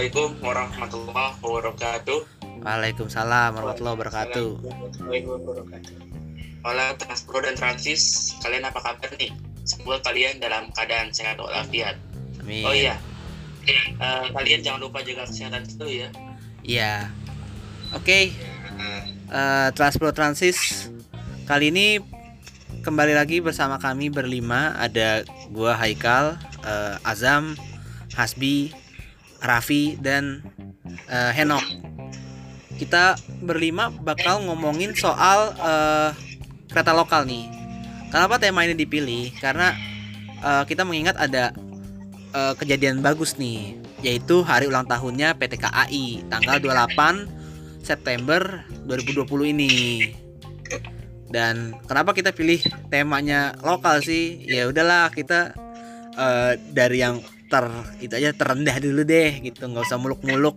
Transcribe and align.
Assalamualaikum 0.00 0.32
warahmatullahi 0.40 1.32
wabarakatuh. 1.44 2.20
Waalaikumsalam 2.64 3.52
warahmatullahi 3.52 3.96
wabarakatuh. 4.00 4.48
Halo 6.64 6.86
Transpro 6.96 7.44
dan 7.44 7.52
Transis, 7.52 8.32
kalian 8.40 8.64
apa 8.64 8.80
kabar 8.80 9.12
nih? 9.20 9.28
Semoga 9.68 10.00
kalian 10.08 10.40
dalam 10.40 10.72
keadaan 10.72 11.12
sehat 11.12 11.36
walafiat. 11.36 12.00
Amin. 12.40 12.64
Oh 12.64 12.72
iya, 12.72 12.96
Eh, 13.68 14.24
kalian 14.32 14.64
jangan 14.64 14.88
lupa 14.88 15.04
jaga 15.04 15.28
kesehatan 15.28 15.68
dulu 15.68 15.92
ya. 15.92 16.08
Iya. 16.64 17.12
Oke, 17.92 18.32
eh, 19.28 19.68
Transpro 19.76 20.16
Transis 20.16 20.88
kali 21.44 21.76
ini 21.76 22.00
kembali 22.80 23.12
lagi 23.12 23.44
bersama 23.44 23.76
kami 23.76 24.08
berlima 24.08 24.80
ada 24.80 25.28
gua 25.52 25.76
Haikal, 25.76 26.40
eh, 26.64 26.96
Azam, 27.04 27.52
Hasbi, 28.16 28.79
Raffi 29.40 29.96
dan 30.00 30.44
eh, 31.08 31.32
Henok. 31.34 31.64
Kita 32.76 33.16
berlima 33.44 33.92
bakal 33.92 34.44
ngomongin 34.48 34.96
soal 34.96 35.52
eh, 35.56 36.10
kereta 36.70 36.94
lokal 36.96 37.26
nih. 37.28 37.50
Kenapa 38.08 38.40
tema 38.40 38.64
ini 38.64 38.74
dipilih? 38.78 39.34
Karena 39.36 39.74
eh, 40.40 40.64
kita 40.64 40.86
mengingat 40.86 41.16
ada 41.18 41.52
eh, 42.32 42.54
kejadian 42.56 43.04
bagus 43.04 43.36
nih, 43.36 43.76
yaitu 44.00 44.40
hari 44.44 44.70
ulang 44.70 44.88
tahunnya 44.88 45.36
PT 45.36 45.60
KAI 45.60 46.24
tanggal 46.30 46.56
28 46.60 47.84
September 47.84 48.64
2020 48.88 49.52
ini. 49.56 49.72
Dan 51.30 51.78
kenapa 51.86 52.10
kita 52.10 52.34
pilih 52.34 52.58
temanya 52.90 53.54
lokal 53.62 54.02
sih? 54.02 54.42
Ya 54.50 54.66
udahlah 54.66 55.14
kita 55.14 55.54
eh, 56.18 56.52
dari 56.74 56.98
yang 57.02 57.22
ter 57.50 57.66
itu 57.98 58.14
aja 58.14 58.30
terendah 58.30 58.78
dulu 58.78 59.02
deh 59.02 59.42
gitu, 59.42 59.66
nggak 59.66 59.82
usah 59.82 59.98
muluk-muluk. 59.98 60.54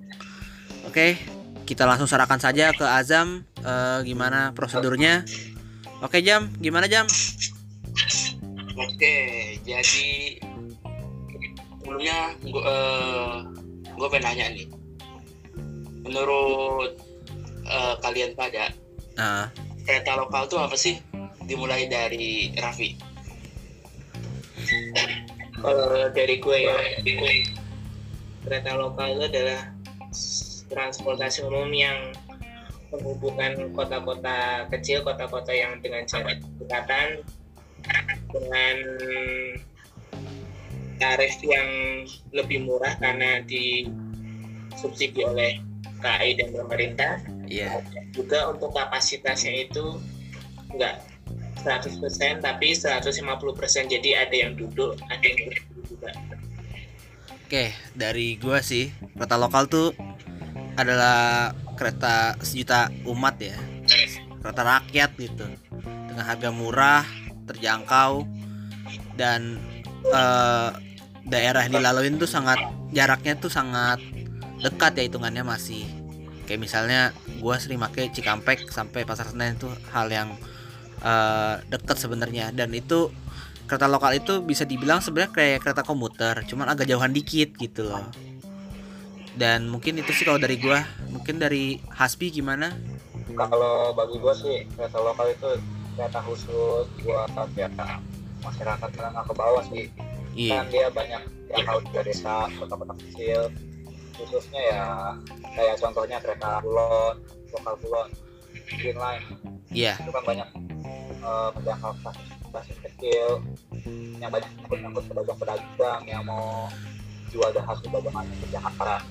Oke, 0.85 1.17
kita 1.65 1.89
langsung 1.89 2.05
serahkan 2.05 2.37
saja 2.37 2.69
ke 2.77 2.85
Azam 2.85 3.41
eh, 3.65 3.99
gimana 4.05 4.53
prosedurnya. 4.53 5.25
Oke 6.05 6.21
Jam, 6.21 6.53
gimana 6.61 6.85
Jam? 6.85 7.09
Oke, 8.77 9.15
jadi 9.65 10.09
sebelumnya 11.81 12.37
gue 12.45 12.77
gue 13.97 14.07
pengen 14.13 14.25
nanya 14.29 14.45
nih. 14.53 14.67
Menurut 16.05 16.93
eh, 17.65 17.95
kalian 18.05 18.37
pada 18.37 18.69
Nah, 19.13 19.45
kereta 19.85 20.17
lokal 20.17 20.49
tuh 20.49 20.57
apa 20.57 20.73
sih? 20.73 20.97
Dimulai 21.45 21.85
dari 21.85 22.49
Raffi. 22.57 23.12
Kalau 25.63 26.11
dari 26.11 26.43
gue 26.43 26.57
ya, 26.67 26.75
kereta 28.43 28.75
lokal 28.75 29.15
itu 29.15 29.23
adalah 29.31 29.71
transportasi 30.67 31.47
umum 31.47 31.71
yang 31.71 32.11
menghubungkan 32.91 33.71
kota-kota 33.71 34.67
kecil, 34.75 35.07
kota-kota 35.07 35.55
yang 35.55 35.79
dengan 35.79 36.03
jarak 36.03 36.43
dekatan 36.59 37.23
dengan 38.27 38.75
tarif 40.99 41.35
yang 41.47 41.69
lebih 42.35 42.67
murah 42.67 42.99
karena 42.99 43.39
disubsidi 43.47 45.23
oleh 45.23 45.63
KAI 46.03 46.43
dan 46.43 46.51
pemerintah. 46.51 47.23
iya. 47.47 47.79
Juga 48.11 48.51
untuk 48.51 48.75
kapasitasnya 48.75 49.71
itu 49.71 49.95
enggak 50.75 51.12
100% 51.63 52.43
tapi 52.43 52.75
150% 52.75 53.15
jadi 53.87 54.27
ada 54.27 54.35
yang 54.35 54.59
duduk, 54.59 54.99
ada 55.07 55.23
yang 55.23 55.39
berdiri 55.47 55.81
juga. 55.87 56.11
Oke, 57.47 57.71
dari 57.95 58.35
gua 58.35 58.59
sih 58.59 58.91
kereta 59.15 59.39
lokal 59.39 59.71
tuh 59.71 59.95
adalah 60.75 61.53
kereta 61.79 62.35
sejuta 62.41 62.89
umat 63.07 63.37
ya, 63.39 63.55
kereta 64.41 64.61
rakyat 64.65 65.11
gitu, 65.21 65.45
dengan 66.09 66.25
harga 66.25 66.49
murah, 66.49 67.05
terjangkau, 67.45 68.25
dan 69.15 69.61
eh, 70.09 70.69
daerah 71.29 71.63
yang 71.69 71.79
dilaluin 71.79 72.17
tuh 72.17 72.27
sangat 72.27 72.57
jaraknya 72.89 73.37
tuh 73.37 73.53
sangat 73.53 74.01
dekat 74.59 74.97
ya 74.97 75.03
hitungannya 75.05 75.45
masih. 75.45 75.85
Kayak 76.49 76.59
misalnya 76.59 77.01
gua 77.39 77.61
sering 77.61 77.79
pakai 77.79 78.11
Cikampek 78.11 78.67
sampai 78.67 79.07
Pasar 79.07 79.29
Senen 79.29 79.55
itu 79.55 79.69
hal 79.93 80.11
yang 80.11 80.35
eh, 81.03 81.55
dekat 81.67 81.97
sebenarnya. 81.99 82.55
Dan 82.55 82.71
itu 82.71 83.11
kereta 83.67 83.87
lokal 83.91 84.15
itu 84.17 84.39
bisa 84.43 84.63
dibilang 84.63 84.99
sebenarnya 84.99 85.31
kayak 85.35 85.59
kereta 85.63 85.83
komuter, 85.83 86.43
cuman 86.47 86.71
agak 86.71 86.87
jauhan 86.87 87.11
dikit 87.11 87.55
gitu 87.59 87.87
loh. 87.87 88.07
Dan 89.33 89.65
mungkin 89.65 89.97
itu 89.97 90.13
sih 90.13 90.23
kalau 90.23 90.37
dari 90.37 90.61
gua, 90.61 90.85
mungkin 91.09 91.41
dari 91.41 91.81
Hasbi 91.89 92.29
gimana? 92.29 92.73
kalau 93.33 93.95
bagi 93.97 94.21
gue 94.21 94.33
sih 94.37 94.57
kereta 94.77 95.01
lokal 95.01 95.33
itu 95.33 95.49
kereta 95.97 96.19
khusus 96.25 96.85
buat 97.01 97.29
ya 97.57 97.69
masyarakat 98.43 98.89
menengah 98.99 99.23
ke 99.25 99.33
bawah 99.33 99.63
sih. 99.71 99.85
Iya, 100.33 100.65
kan 100.65 100.65
dia 100.73 100.87
banyak 100.89 101.21
yang 101.53 101.65
harus 101.69 101.85
ke 101.93 102.01
desa 102.01 102.49
kota-kota 102.57 102.93
kecil. 102.99 103.41
Khususnya 104.13 104.61
ya 104.61 104.85
kayak 105.53 105.75
contohnya 105.81 106.17
kereta 106.21 106.61
kulon 106.61 107.15
lokal 107.53 107.75
kulon 107.81 108.07
green 108.81 108.97
line. 108.97 109.25
Iya, 109.73 109.97
itu 110.01 110.11
kan 110.13 110.23
banyak 110.25 110.47
eh, 111.23 111.49
menjangkau 111.55 111.91
stasiun 112.51 112.79
kecil 112.91 113.27
yang 114.19 114.29
banyak 114.29 114.49
nyangkut-nyangkut 114.59 115.03
pedagang-pedagang 115.09 116.01
yang 116.05 116.23
mau 116.27 116.67
jual 117.31 117.49
dan 117.49 117.63
hasil 117.65 117.87
dagangannya 117.89 118.35
ke 118.37 118.47
Jakarta 118.53 119.01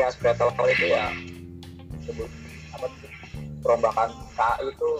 ya 0.00 0.06
kereta 0.16 0.42
lokal 0.46 0.66
itu 0.70 0.86
ya. 0.88 1.06
Sebut 2.06 2.30
apa 2.70 2.86
perombakan 3.60 4.08
KAI 4.38 4.64
itu 4.70 4.90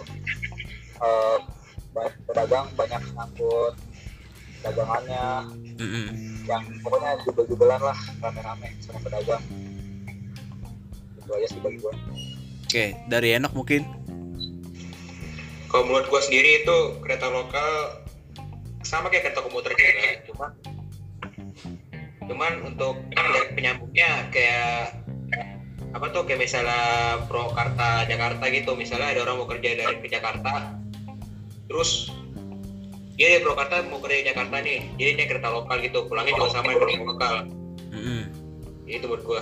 eh, 1.01 1.37
banyak 1.91 2.13
pedagang 2.29 2.65
banyak 2.77 3.01
nyangkut 3.15 3.73
dagangannya. 4.61 5.25
Yang 6.45 6.63
pokoknya 6.85 7.11
jubel-jubelan 7.25 7.81
lah 7.81 7.97
rame-rame 8.21 8.69
sama 8.83 8.99
pedagang. 9.01 9.43
Itu 11.21 11.31
aja 11.31 11.47
sih 11.47 11.61
bagi 11.61 11.77
gue 11.79 11.93
Oke, 12.71 12.85
dari 13.11 13.35
Enok 13.35 13.53
mungkin. 13.57 14.00
Kalau 15.71 15.87
menurut 15.87 16.11
gue 16.11 16.21
sendiri 16.21 16.67
itu 16.67 16.99
kereta 16.99 17.31
lokal 17.31 18.03
sama 18.83 19.07
kayak 19.07 19.31
kereta 19.31 19.39
komuter 19.39 19.71
juga, 19.71 20.19
cuman 20.27 20.51
cuman 22.27 22.53
untuk 22.67 22.99
penyambungnya 23.55 24.27
kayak 24.35 24.99
apa 25.95 26.05
tuh 26.11 26.27
kayak 26.27 26.43
misalnya 26.43 27.23
Prokarta 27.31 28.03
Jakarta 28.03 28.51
gitu, 28.51 28.75
misalnya 28.75 29.15
ada 29.15 29.23
orang 29.23 29.43
mau 29.43 29.47
kerja 29.47 29.79
dari 29.79 29.95
ke 30.03 30.11
Jakarta, 30.11 30.75
terus 31.71 32.11
dia 33.15 33.37
dari 33.37 33.43
Purwakarta 33.43 33.87
mau 33.87 34.03
kerja 34.03 34.17
di 34.23 34.27
Jakarta 34.27 34.55
nih, 34.59 34.79
jadi 34.99 35.11
dia 35.23 35.25
kereta 35.31 35.55
lokal 35.55 35.77
gitu, 35.87 36.03
pulangnya 36.11 36.35
juga 36.35 36.51
sama 36.51 36.75
kereta 36.75 36.99
lokal, 36.99 37.35
Mm-mm. 37.95 38.21
itu 38.91 39.05
menurut 39.07 39.23
gue. 39.23 39.41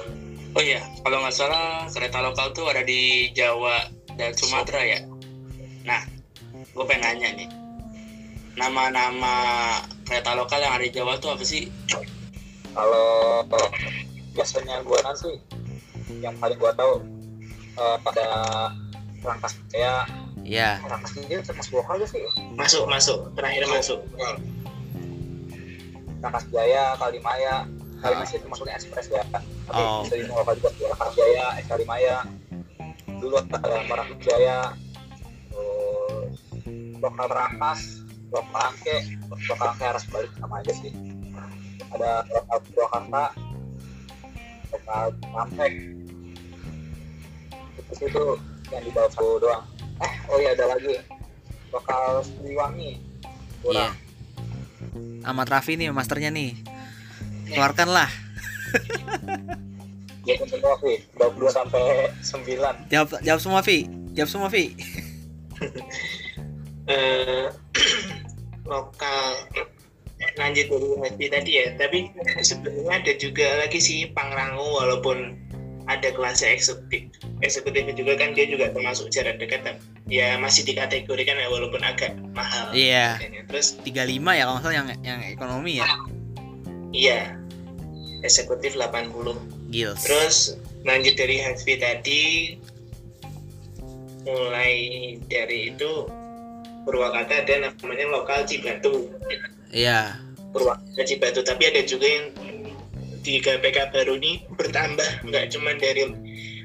Oh 0.57 0.61
iya, 0.61 0.81
kalau 1.05 1.25
nggak 1.25 1.33
salah 1.33 1.89
kereta 1.89 2.21
lokal 2.21 2.53
tuh 2.53 2.69
ada 2.69 2.85
di 2.85 3.33
Jawa 3.33 3.89
dan 4.17 4.33
Sumatera 4.33 4.81
ya. 4.81 4.99
Nah, 5.85 6.01
gue 6.69 6.83
pengen 6.85 7.01
nanya 7.03 7.29
nih, 7.35 7.49
nama-nama 8.55 9.35
kereta 10.03 10.33
lokal 10.33 10.59
yang 10.59 10.73
ada 10.73 10.83
di 10.83 10.91
Jawa 10.91 11.17
tuh 11.17 11.33
apa 11.33 11.43
sih? 11.43 11.67
kalau 12.69 13.41
biasanya 14.31 14.85
gue 14.85 14.97
nanti 15.01 15.31
yang 16.21 16.37
paling 16.37 16.55
gue 16.55 16.71
tahu 16.77 16.93
eh, 17.75 17.97
pada 18.01 18.25
rangkas 19.19 19.57
kayak 19.67 20.05
Iya, 20.39 20.81
rangkas 20.81 21.13
ini 21.19 21.43
termasuk 21.43 21.77
lokal 21.77 22.01
gak 22.01 22.09
sih? 22.09 22.23
Masuk, 22.57 22.89
masuk, 22.89 23.19
terakhir 23.37 23.69
masuk. 23.69 24.01
rangkas 26.19 26.45
jaya 26.49 26.97
kalimaya. 26.97 27.69
Kalimaya 27.99 28.25
sih 28.25 28.39
termasuknya 28.39 28.73
ekspres 28.73 29.07
ya. 29.11 29.21
Tapi 29.29 29.45
Oh. 29.69 30.01
bisa 30.01 30.15
dibilang 30.17 30.41
lokal 30.41 30.53
juga. 30.57 30.69
Rangkas 30.89 31.11
jaya 31.13 31.45
kalimaya. 31.67 32.17
Dulu 33.19 33.35
ada 33.37 33.77
merak 33.85 34.09
jaya 34.23 34.57
lokal 36.99 37.27
rangkas 37.31 38.03
lokal 38.29 38.61
angke 38.71 38.97
lokal 39.31 39.67
angke 39.73 39.85
harus 39.87 40.03
balik 40.11 40.31
sama 40.37 40.55
aja 40.61 40.73
sih 40.77 40.91
ada 41.89 42.11
lokal 42.29 42.57
Purwakarta 42.69 43.25
lokal 44.69 45.05
Kampek 45.33 45.73
itu 47.79 48.05
itu 48.05 48.25
yang 48.69 48.83
di 48.85 48.91
bawah 48.93 49.09
satu 49.09 49.41
doang 49.41 49.63
eh 49.99 50.13
oh 50.29 50.37
iya 50.37 50.53
ada 50.53 50.65
lagi 50.77 50.93
lokal 51.73 52.21
Siliwangi 52.21 52.91
iya. 52.95 53.89
kurang 53.89 53.93
Amat 55.27 55.47
Raffi 55.51 55.75
nih 55.75 55.91
masternya 55.91 56.31
nih. 56.31 56.55
Keluarkanlah. 57.51 58.09
dia 60.23 60.37
pun 60.37 60.45
semua 60.45 60.77
sih 60.85 60.97
22 61.17 61.49
sampai 61.49 62.13
9 62.21 62.93
Jawab 62.93 63.09
jawab 63.25 63.41
semua 63.41 63.61
Vi. 63.65 63.89
Jawab 64.13 64.29
semua 64.29 64.49
Vi. 64.53 64.77
Eh, 66.89 67.45
lokal 68.71 69.33
lanjut 70.35 70.65
dari 70.67 70.87
Happy 71.05 71.25
tadi 71.31 71.51
ya 71.61 71.65
tapi 71.77 72.09
sebenarnya 72.41 72.91
ada 73.01 73.13
juga 73.15 73.47
lagi 73.61 73.79
sih 73.79 74.09
Pangrango 74.11 74.81
walaupun 74.81 75.37
ada 75.89 76.09
kelasnya 76.13 76.53
eksekutif 76.53 77.07
eksekutif 77.41 77.87
juga 77.97 78.13
kan 78.19 78.33
dia 78.37 78.45
juga 78.45 78.69
termasuk 78.69 79.09
jarak 79.09 79.39
dekat 79.41 79.79
ya 80.05 80.37
masih 80.37 80.65
dikategorikan 80.67 81.37
ya 81.39 81.47
walaupun 81.49 81.81
agak 81.81 82.13
mahal 82.35 82.69
Iya. 82.75 83.17
harganya. 83.17 83.41
terus 83.49 83.77
35 83.81 84.37
ya 84.37 84.43
kalau 84.49 84.59
salah 84.61 84.75
yang 84.75 84.87
yang 85.01 85.19
ekonomi 85.23 85.81
ya. 85.81 85.87
iya 86.93 87.19
eksekutif 88.21 88.75
80 88.75 89.13
Gils. 89.71 89.99
terus 90.03 90.37
lanjut 90.83 91.15
dari 91.15 91.37
Happy 91.41 91.73
tadi 91.79 92.23
mulai 94.27 94.73
dari 95.31 95.73
itu 95.73 96.05
Purwakarta 96.89 97.45
ada 97.45 97.53
namanya 97.69 98.05
lokal 98.09 98.41
Cibatu 98.43 99.13
Iya. 99.69 100.17
Purwakarta 100.49 101.05
Cibatu 101.05 101.45
tapi 101.45 101.69
ada 101.69 101.85
juga 101.85 102.09
yang 102.09 102.25
di 103.21 103.37
KPK 103.37 103.93
baru 103.93 104.17
ini 104.17 104.41
bertambah 104.49 105.21
nggak 105.21 105.45
cuma 105.53 105.77
dari 105.77 106.09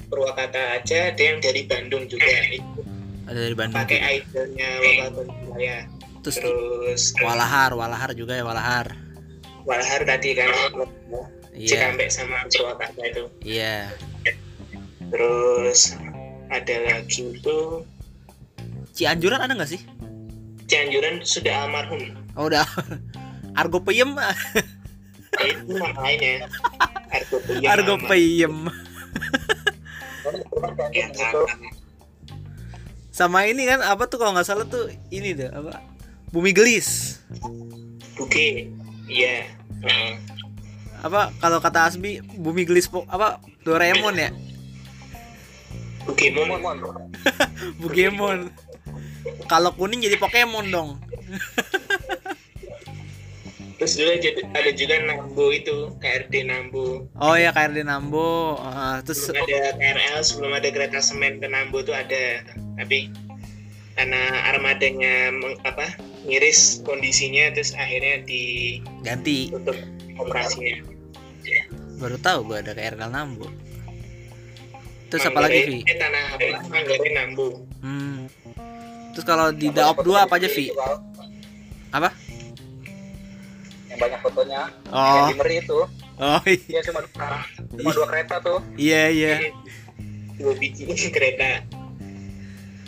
Purwakarta 0.08 0.80
aja 0.80 1.12
ada 1.12 1.20
yang 1.20 1.38
dari 1.38 1.68
Bandung 1.68 2.08
juga 2.08 2.24
itu 2.48 2.80
Ada 3.24 3.36
dari 3.38 3.52
Bandung. 3.52 3.76
pakai 3.76 4.00
idolnya 4.18 4.68
lokal 4.80 5.08
Terus 6.24 6.36
terus 6.40 7.02
Walahar, 7.20 7.76
Walahar 7.76 8.16
juga 8.16 8.32
ya 8.32 8.48
Walahar. 8.48 8.96
Walahar 9.68 10.08
tadi 10.08 10.32
kan 10.32 10.48
Iya. 11.52 11.68
Cikampek 11.68 12.08
sama 12.08 12.48
Purwakarta 12.48 13.02
itu 13.04 13.24
Iya. 13.44 13.92
terus 15.12 15.92
ada 16.48 16.76
lagi 16.82 17.28
itu 17.30 17.84
Cianjuran 18.94 19.42
ada 19.42 19.52
nggak 19.52 19.68
sih? 19.68 19.82
Cianjuran 20.74 21.22
sudah 21.22 21.54
almarhum 21.66 22.02
Oh 22.34 22.50
udah. 22.50 22.66
Argo 23.60 23.78
Peyem, 23.78 24.18
Nah, 24.18 24.34
itu 25.46 25.78
nama 25.78 26.02
lainnya 26.02 26.50
Argo 27.14 27.38
Peyem 27.46 27.70
Argo. 27.70 27.94
Peyem. 28.02 28.56
Ya, 30.90 31.06
gitu. 31.14 31.40
Sama 33.14 33.46
ini 33.46 33.62
kan 33.70 33.78
apa 33.86 34.10
tuh 34.10 34.18
kalau 34.18 34.34
nggak 34.34 34.42
salah 34.42 34.66
tuh 34.66 34.90
ini 35.14 35.38
tuh 35.38 35.46
apa? 35.54 35.78
Bumi 36.34 36.50
Gelis. 36.50 37.22
Buke 38.18 38.66
iya 39.06 39.46
Heeh. 39.86 40.18
Apa 41.06 41.30
kalau 41.38 41.62
kata 41.62 41.86
Asbi 41.86 42.18
Bumi 42.18 42.66
Gelis 42.66 42.90
apa 43.06 43.38
Doraemon 43.62 44.18
ya? 44.18 44.34
Pokemon 46.04 46.60
Mon, 46.60 46.78
Bugemon. 47.80 48.52
Kalau 49.44 49.72
kuning 49.72 50.00
jadi 50.00 50.16
Pokemon 50.16 50.68
dong. 50.68 50.90
terus 53.74 53.98
dulu 53.98 54.10
ada, 54.54 54.70
juga 54.70 54.96
Nambo 55.02 55.50
itu 55.50 55.90
KRD 55.98 56.46
Nambo 56.46 57.10
Oh 57.18 57.34
ya 57.34 57.50
KRD 57.50 57.82
Nambo. 57.82 58.54
Ah, 58.56 59.02
terus 59.02 59.26
sebelum 59.26 59.44
ada 59.44 59.74
KRL 59.74 60.20
sebelum 60.22 60.52
ada 60.52 60.68
kereta 60.70 60.98
semen 61.02 61.36
ke 61.36 61.48
Nambo 61.48 61.82
itu 61.82 61.90
ada 61.90 62.44
tapi 62.76 63.10
karena 63.94 64.20
armadanya 64.48 65.30
meng- 65.30 65.58
apa 65.62 65.94
miris 66.22 66.82
kondisinya 66.82 67.50
terus 67.50 67.74
akhirnya 67.74 68.22
ganti. 69.02 69.50
ditutup 69.50 69.78
operasinya 70.16 70.82
Baru 71.94 72.18
tahu 72.18 72.38
gua 72.44 72.58
ada 72.58 72.72
KRD 72.72 73.00
Nambo. 73.04 73.46
Terus 75.08 75.24
apa 75.24 75.38
lagi 75.40 75.60
Vi? 75.62 75.78
Eh, 75.84 75.94
tanah 75.94 76.24
apa 76.32 76.46
Manggarai 76.68 77.10
Nambo 77.12 77.46
Hmm. 77.78 78.26
Terus 79.14 79.24
kalau 79.24 79.54
di 79.54 79.70
Daop 79.70 80.02
2 80.02 80.26
apa 80.26 80.34
aja 80.36 80.50
Vi? 80.50 80.74
Apa? 81.88 82.10
Yang 83.86 83.98
banyak 84.02 84.20
fotonya. 84.20 84.60
Yang 84.84 84.90
Oh, 84.90 85.26
di 85.30 85.36
Meri 85.38 85.56
itu. 85.62 85.78
oh 86.14 86.40
Dia 86.42 86.80
cuma 86.82 87.00
cuma 87.06 87.90
dua 87.90 88.06
kereta 88.06 88.38
tuh. 88.38 88.58
iya 88.74 89.10
iya. 89.10 89.50
dua 90.34 90.54
biji 90.54 90.86
kereta 91.14 91.62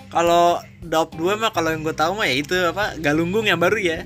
Kalau 0.06 0.58
Daop 0.78 1.14
2 1.14 1.34
mah 1.34 1.50
kalau 1.50 1.70
yang 1.70 1.82
gue 1.82 1.94
tahu 1.94 2.14
mah 2.14 2.26
ya 2.26 2.34
itu 2.34 2.54
apa 2.54 2.94
Galunggung 2.98 3.46
yang 3.46 3.58
baru 3.58 3.78
ya. 3.78 3.98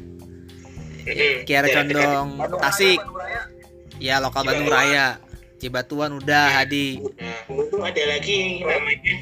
Kiara 1.44 1.68
dekat. 1.68 1.88
Condong, 1.88 2.28
Tasik. 2.60 3.00
Ya 3.96 4.20
lokal 4.20 4.44
Bandung 4.44 4.68
Raya. 4.68 5.20
Cibatuan 5.60 6.16
udah 6.16 6.56
Hadi. 6.56 7.04
Nah, 7.20 7.36
dulu 7.44 7.68
tuh 7.68 7.80
ada 7.84 8.02
lagi 8.08 8.64
namanya 8.64 9.12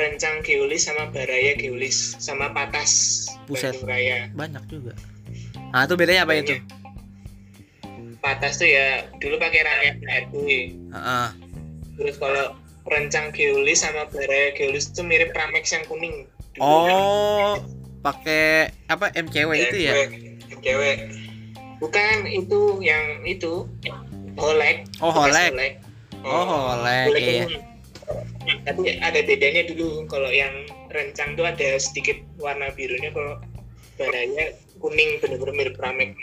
Rencang 0.00 0.40
Geolis 0.40 0.88
sama 0.88 1.12
Baraya 1.12 1.52
Geolis 1.60 2.16
sama 2.16 2.48
Patas. 2.56 3.28
Bandung 3.44 3.84
Raya. 3.84 4.32
Banyak 4.32 4.64
juga. 4.72 4.96
Nah, 5.76 5.84
itu 5.84 5.94
bedanya 6.00 6.24
apa 6.24 6.40
itu? 6.40 6.56
Patas 8.24 8.56
tuh 8.56 8.68
ya 8.68 9.04
dulu 9.20 9.36
pakai 9.36 9.60
rangkaian 9.60 9.96
HRW. 10.00 10.36
Heeh. 10.96 11.28
Terus 12.00 12.16
kalau 12.16 12.56
Rencang 12.88 13.28
Geolis 13.36 13.84
sama 13.84 14.08
Baraya 14.08 14.56
Geolis 14.56 14.88
itu 14.88 15.04
mirip 15.04 15.36
Pramex 15.36 15.68
yang 15.76 15.84
kuning. 15.84 16.24
Dulu 16.56 16.64
kan. 16.64 16.96
Oh, 16.96 17.52
pakai 18.00 18.72
apa 18.88 19.12
MCW 19.12 19.52
itu 19.52 19.76
ya? 19.84 19.92
Cewek. 20.64 20.96
Bukan 21.76 22.16
itu 22.28 22.80
yang 22.80 23.24
itu 23.28 23.68
Holek. 24.40 24.88
Oh, 25.04 25.12
Holek. 25.12 25.80
Oh, 26.24 26.44
Holek, 26.76 27.04
Holek 27.08 27.20
iya. 27.24 27.69
Tapi 28.66 28.98
ada 28.98 29.20
bedanya 29.22 29.62
dulu 29.70 30.06
kalau 30.10 30.30
yang 30.30 30.50
rencang 30.90 31.38
tuh 31.38 31.46
ada 31.46 31.78
sedikit 31.78 32.18
warna 32.42 32.72
birunya 32.74 33.14
kalau 33.14 33.38
baraya 34.00 34.56
kuning 34.80 35.20
bener-bener 35.20 35.54
mirip 35.54 35.74
Pramex. 35.76 36.16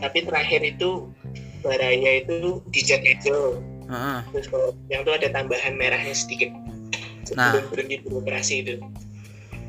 Tapi 0.00 0.18
terakhir 0.26 0.64
itu 0.64 1.12
baraya 1.62 2.24
itu 2.24 2.58
dicat 2.72 3.02
hijau. 3.04 3.60
Heeh. 3.86 4.20
Terus 4.34 4.46
kalau 4.50 4.68
yang 4.88 5.04
tuh 5.06 5.14
ada 5.14 5.28
tambahan 5.30 5.76
merahnya 5.76 6.16
sedikit. 6.16 6.50
Nah. 7.38 7.54
Berhenti 7.70 8.02
beroperasi 8.02 8.54
itu. 8.66 8.74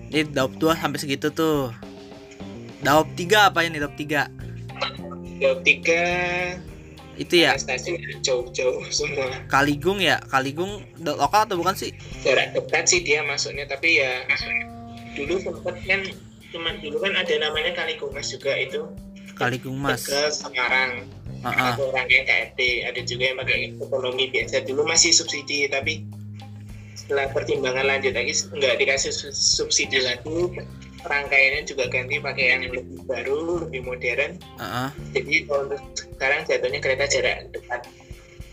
Ini 0.10 0.29
Daop 0.29 0.57
2 0.57 0.77
sampai 0.77 1.00
segitu 1.00 1.29
tuh. 1.33 1.74
Daop 2.81 3.07
3 3.15 3.53
apa 3.53 3.65
ini 3.65 3.77
Daop 3.77 3.93
3? 3.95 4.43
Jauh 5.43 5.60
tiga 5.60 6.03
Itu 7.13 7.34
ya 7.38 7.53
jauh-jauh 8.25 8.82
semua. 8.89 9.29
Kaligung 9.46 10.01
ya? 10.01 10.17
Kaligung 10.25 10.82
lokal 10.98 11.46
atau 11.46 11.62
bukan 11.62 11.77
sih? 11.77 11.93
Jarak 12.25 12.58
dekat 12.58 12.89
sih 12.89 13.01
dia 13.01 13.22
masuknya 13.22 13.70
tapi 13.70 14.01
ya 14.01 14.25
dulu 15.13 15.38
sempet 15.39 15.75
kan 15.86 16.01
cuman 16.50 16.74
dulu 16.82 16.98
kan 17.01 17.13
ada 17.13 17.34
namanya 17.38 17.74
Kaligungas 17.74 18.29
juga 18.29 18.53
itu 18.58 18.82
Kaligung 19.34 19.77
Mas. 19.77 20.05
ke 20.05 20.29
Semarang 20.29 21.05
Heeh. 21.43 21.72
atau 21.74 21.89
orangnya 21.89 22.22
KRD 22.24 22.60
ada 22.88 23.01
juga 23.03 23.24
yang 23.29 23.38
pakai 23.38 23.58
ekonomi 23.75 24.29
biasa 24.29 24.63
dulu 24.63 24.86
masih 24.86 25.12
subsidi 25.12 25.65
tapi 25.67 26.05
setelah 26.93 27.29
pertimbangan 27.29 27.84
lanjut 27.84 28.13
lagi 28.13 28.32
nggak 28.32 28.75
dikasih 28.79 29.12
su- 29.12 29.34
subsidi 29.34 30.01
lagi 30.01 30.29
rangkaiannya 31.03 31.63
juga 31.63 31.86
ganti 31.88 32.17
pakai 32.17 32.45
yang 32.50 32.62
lebih 32.67 33.03
baru 33.03 33.63
lebih 33.63 33.81
modern 33.83 34.39
Heeh. 34.39 34.89
jadi 35.12 35.33
kalau 35.45 35.62
untuk 35.67 35.81
sekarang 36.15 36.39
jatuhnya 36.43 36.79
kereta 36.79 37.05
jarak 37.07 37.38
dekat 37.51 37.81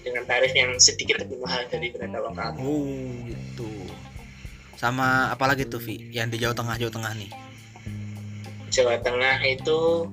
dengan 0.01 0.23
tarif 0.25 0.53
yang 0.53 0.73
sedikit 0.77 1.21
lebih 1.21 1.39
mahal 1.39 1.63
dari 1.69 1.93
kereta 1.93 2.19
lokal 2.19 2.57
Oh, 2.57 2.89
gitu. 3.29 3.69
Sama 4.75 5.29
apa 5.29 5.45
lagi 5.45 5.69
tuh 5.69 5.77
Vi? 5.77 6.09
Yang 6.09 6.29
di 6.33 6.37
Jawa 6.41 6.57
Tengah 6.57 6.77
Jawa 6.81 6.89
Tengah 6.91 7.13
nih. 7.15 7.31
Jawa 8.73 8.97
Tengah 9.05 9.37
itu 9.45 10.09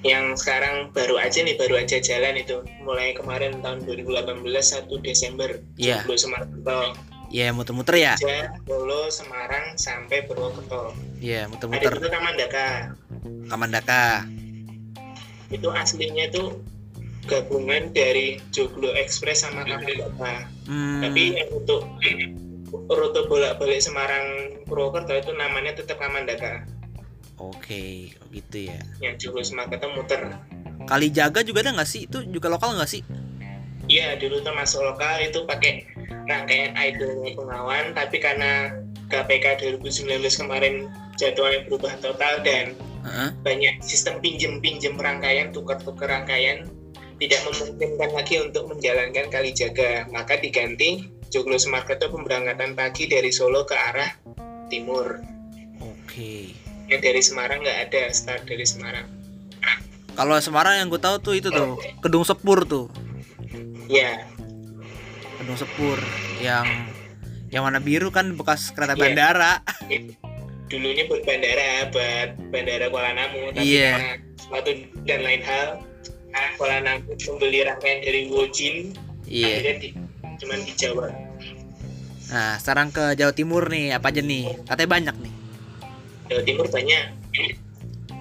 yang 0.00 0.32
sekarang 0.38 0.88
baru 0.94 1.18
aja 1.18 1.42
nih 1.42 1.58
baru 1.58 1.82
aja 1.82 1.98
jalan 1.98 2.38
itu 2.38 2.62
mulai 2.80 3.12
kemarin 3.12 3.58
tahun 3.60 3.84
2018 3.84 4.40
1 4.88 4.88
Desember 5.02 5.50
Iya. 5.76 6.00
Jomblo 6.00 6.16
Semarang 6.16 6.50
Ya 7.30 7.50
muter-muter 7.50 7.96
ya. 7.98 8.14
Jogja, 8.18 8.54
Solo, 8.64 9.10
Semarang 9.10 9.74
sampai 9.74 10.24
Purwokerto. 10.26 10.94
Iya 11.18 11.46
Ada 11.46 11.50
muter-muter. 11.50 11.92
juga 11.98 12.10
Kamandaka. 12.14 12.66
Kamandaka. 13.50 14.04
Itu 15.50 15.68
aslinya 15.74 16.30
tuh 16.30 16.62
gabungan 17.26 17.90
dari 17.90 18.38
Joglo 18.54 18.94
Express 18.94 19.42
sama 19.46 19.66
Kamandaka. 19.66 20.46
Hmm. 20.70 21.02
Tapi 21.02 21.22
yang 21.34 21.50
untuk 21.50 21.82
rute 22.90 23.20
bolak-balik 23.26 23.82
Semarang 23.82 24.58
Purwokerto 24.66 25.14
itu 25.14 25.34
namanya 25.34 25.74
tetap 25.74 25.98
Kamandaka. 25.98 26.62
Oke, 27.36 28.16
oh 28.16 28.26
gitu 28.32 28.70
ya. 28.70 28.78
Yang 29.02 29.28
Joglo 29.28 29.42
Semarang 29.42 29.74
itu 29.74 29.88
muter. 29.92 30.22
Kali 30.86 31.10
Jaga 31.10 31.42
juga 31.42 31.66
ada 31.66 31.74
nggak 31.74 31.90
sih? 31.90 32.06
Itu 32.06 32.22
juga 32.22 32.46
lokal 32.46 32.78
nggak 32.78 32.90
sih? 32.90 33.02
Iya, 33.86 34.18
dulu 34.18 34.42
termasuk 34.42 34.82
lokal 34.82 35.22
itu 35.22 35.46
pakai 35.46 35.86
rangkaian 36.26 36.74
idolnya 36.74 37.38
pengawan, 37.38 37.94
tapi 37.94 38.18
karena 38.18 38.74
KPK 39.06 39.62
2019 39.78 40.26
kemarin 40.42 40.90
jadwalnya 41.14 41.62
berubah 41.70 41.94
total 42.02 42.42
dan 42.42 42.74
Heeh. 43.06 43.30
banyak 43.46 43.78
sistem 43.86 44.18
pinjem-pinjem 44.18 44.98
rangkaian, 44.98 45.54
tukar-tukar 45.54 46.10
rangkaian, 46.10 46.66
tidak 47.22 47.40
memungkinkan 47.46 48.10
lagi 48.10 48.34
untuk 48.42 48.66
menjalankan 48.66 49.26
kali 49.30 49.54
jaga. 49.54 50.04
Maka 50.10 50.36
diganti 50.42 51.06
Joglo 51.30 51.54
Semarketo 51.56 52.10
pemberangkatan 52.10 52.74
pagi 52.74 53.06
dari 53.06 53.30
Solo 53.30 53.62
ke 53.62 53.78
arah 53.78 54.10
timur. 54.66 55.22
Oke. 55.78 56.52
Yang 56.90 57.00
dari 57.02 57.22
Semarang 57.22 57.62
nggak 57.62 57.78
ada 57.90 58.02
start 58.10 58.46
dari 58.50 58.66
Semarang. 58.66 59.06
Kalau 60.16 60.34
Semarang 60.40 60.80
yang 60.80 60.88
gue 60.88 60.98
tahu 60.98 61.16
tuh 61.20 61.34
itu 61.36 61.48
tuh 61.52 61.76
Kedung 62.02 62.24
Sepur 62.26 62.66
tuh. 62.66 63.05
Ya 63.86 64.22
Kedung 65.36 65.56
Sepur 65.56 65.98
yang 66.38 66.66
yang 67.48 67.62
warna 67.62 67.78
biru 67.78 68.10
kan 68.10 68.34
bekas 68.34 68.70
kereta 68.70 68.92
Iya. 68.92 69.02
bandara. 69.02 69.52
dulunya 70.66 71.06
buat 71.06 71.22
bandara 71.22 71.86
buat 71.88 72.28
bandara 72.50 72.86
Kuala 72.88 73.14
Namu 73.14 73.54
tapi 73.54 73.62
Iya. 73.64 73.90
karena 73.94 74.12
suatu 74.36 74.70
dan 75.04 75.20
lain 75.22 75.42
hal 75.42 75.66
Kuala 76.56 76.78
Namu 76.82 77.14
membeli 77.14 77.62
rangkaian 77.62 77.98
dari 78.00 78.20
Wojin 78.26 78.76
Iya. 79.24 79.46
akhirnya 79.54 79.74
di, 79.78 79.88
cuman 80.36 80.58
di 80.62 80.72
Jawa 80.74 81.08
Nah, 82.26 82.58
sekarang 82.58 82.90
ke 82.90 83.14
Jawa 83.14 83.30
Timur 83.30 83.70
nih, 83.70 83.94
apa 83.94 84.10
aja 84.10 84.18
nih? 84.18 84.50
Katanya 84.66 84.90
banyak 84.90 85.16
nih. 85.22 85.32
Jawa 86.26 86.42
Timur 86.42 86.66
banyak 86.66 87.04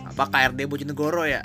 Apa 0.05 0.24
KRD 0.29 0.69
Bojonegoro 0.69 1.25
ya? 1.25 1.41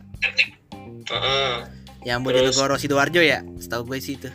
Heeh. 1.09 1.80
Yang 2.02 2.19
Bojonegoro 2.23 2.76
Sidoarjo 2.76 3.21
ya? 3.21 3.45
Setahu 3.57 3.85
gue 3.87 3.99
sih 3.99 4.16
itu. 4.16 4.30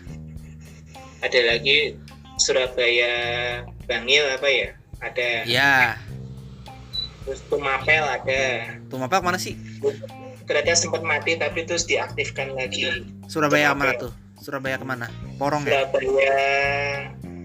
ada 1.18 1.40
lagi 1.42 1.98
Surabaya 2.38 3.14
Bangil 3.84 4.22
apa 4.30 4.46
ya 4.46 4.70
ada 5.02 5.28
Ya, 5.44 5.98
terus 7.26 7.42
Tumapel 7.50 8.06
ada 8.06 8.42
tuh 8.86 9.02
apa 9.02 9.18
mana 9.20 9.42
sih? 9.42 9.58
kereta 10.46 10.78
sempat 10.78 11.02
mati 11.02 11.34
tapi 11.34 11.66
terus 11.66 11.90
diaktifkan 11.90 12.54
lagi 12.54 13.02
Surabaya 13.26 13.74
Tumapel. 13.74 13.74
ke 13.74 13.82
mana 13.82 13.94
tuh? 13.98 14.12
Surabaya 14.38 14.76
ke 14.78 14.86
mana? 14.86 15.06
Porong 15.42 15.66
ya? 15.66 15.82
Surabaya 15.82 16.38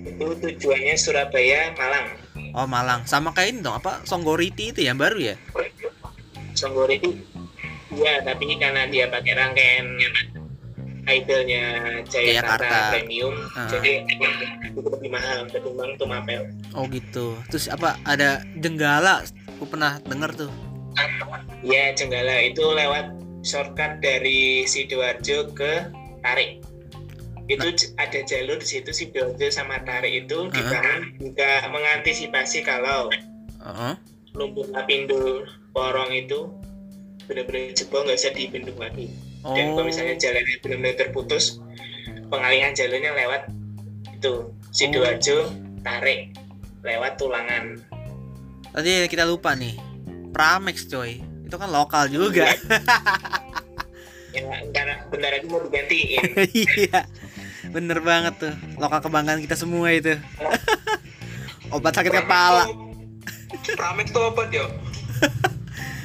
itu 0.05 0.25
tujuannya 0.37 0.95
Surabaya 0.95 1.61
Malang 1.75 2.07
Oh 2.51 2.67
Malang. 2.67 3.07
Sama 3.07 3.31
kayak 3.31 3.49
ini 3.49 3.61
dong 3.63 3.79
apa? 3.79 4.03
Songgoriti 4.05 4.75
itu 4.75 4.83
yang 4.83 4.99
baru 4.99 5.33
ya? 5.33 5.37
Songgori 6.53 6.99
itu 7.91 8.01
ya 8.01 8.23
tapi 8.23 8.47
karena 8.55 8.87
dia 8.87 9.07
pakai 9.07 9.33
rangkaian 9.35 9.87
idolnya 11.03 11.65
Jayakarta. 12.07 12.95
Premium 12.95 13.35
Ah. 13.53 13.67
jadi 13.67 14.07
lebih 14.73 15.11
mahal 15.11 15.43
ketimbang 15.45 15.99
Tumapel 15.99 16.47
Oh 16.71 16.87
gitu. 16.87 17.35
Terus 17.51 17.67
apa? 17.67 17.99
Ada 18.05 18.47
Jenggala. 18.55 19.27
Aku 19.51 19.67
pernah 19.67 19.99
denger 20.01 20.31
tuh. 20.39 20.51
ya 21.61 21.91
Jenggala 21.93 22.41
itu 22.43 22.63
lewat 22.63 23.11
shortcut 23.43 23.99
dari 23.99 24.65
Sidoarjo 24.65 25.51
ke 25.51 25.89
Tarik 26.21 26.61
itu 27.47 27.67
j- 27.73 27.91
ada 27.97 28.21
jalur 28.23 28.57
di 28.57 28.69
situ 28.69 28.91
Sidoarjo 28.91 29.49
sama 29.49 29.81
Tarik 29.81 30.25
itu 30.25 30.47
dibangun 30.49 31.01
juga 31.19 31.67
mengantisipasi 31.67 32.63
kalau 32.63 33.11
Heeh. 33.59 33.95
lumpur 34.33 34.67
lapindo 34.71 35.43
porong 35.71 36.11
itu 36.13 36.47
benar-benar 37.31 37.71
jebol 37.73 38.03
nggak 38.03 38.19
bisa 38.19 38.31
dibendung 38.35 38.75
lagi 38.77 39.07
dan 39.41 39.73
kalau 39.73 39.81
Oh. 39.81 39.87
misalnya 39.87 40.19
jalannya 40.19 40.57
benar-benar 40.61 40.97
terputus 40.99 41.63
pengalihan 42.27 42.75
jalurnya 42.75 43.15
lewat 43.15 43.43
itu 44.11 44.51
Sidoarjo 44.71 45.49
Tarik 45.81 46.35
lewat 46.83 47.17
Tulangan 47.17 47.79
Tadi 48.71 49.11
kita 49.11 49.27
lupa 49.27 49.59
nih. 49.59 49.75
Pramex 50.31 50.87
coy. 50.87 51.19
Itu 51.43 51.59
kan 51.59 51.75
lokal 51.75 52.07
juga. 52.07 52.55
ya 54.31 54.47
ntar 54.71 55.11
bentar 55.11 55.31
lagi 55.35 55.47
mau 55.51 55.59
digantiin 55.59 56.23
Iya. 56.55 57.03
Bener 57.75 57.99
banget 57.99 58.39
tuh. 58.39 58.55
Lokal 58.79 59.03
kebanggaan 59.03 59.43
kita 59.43 59.59
semua 59.59 59.91
itu. 59.91 60.15
Obat 61.75 61.99
sakit 61.99 62.15
kepala. 62.15 62.71
Pramex 63.75 64.15
tuh 64.15 64.23
obat 64.31 64.55
yo. 64.55 64.71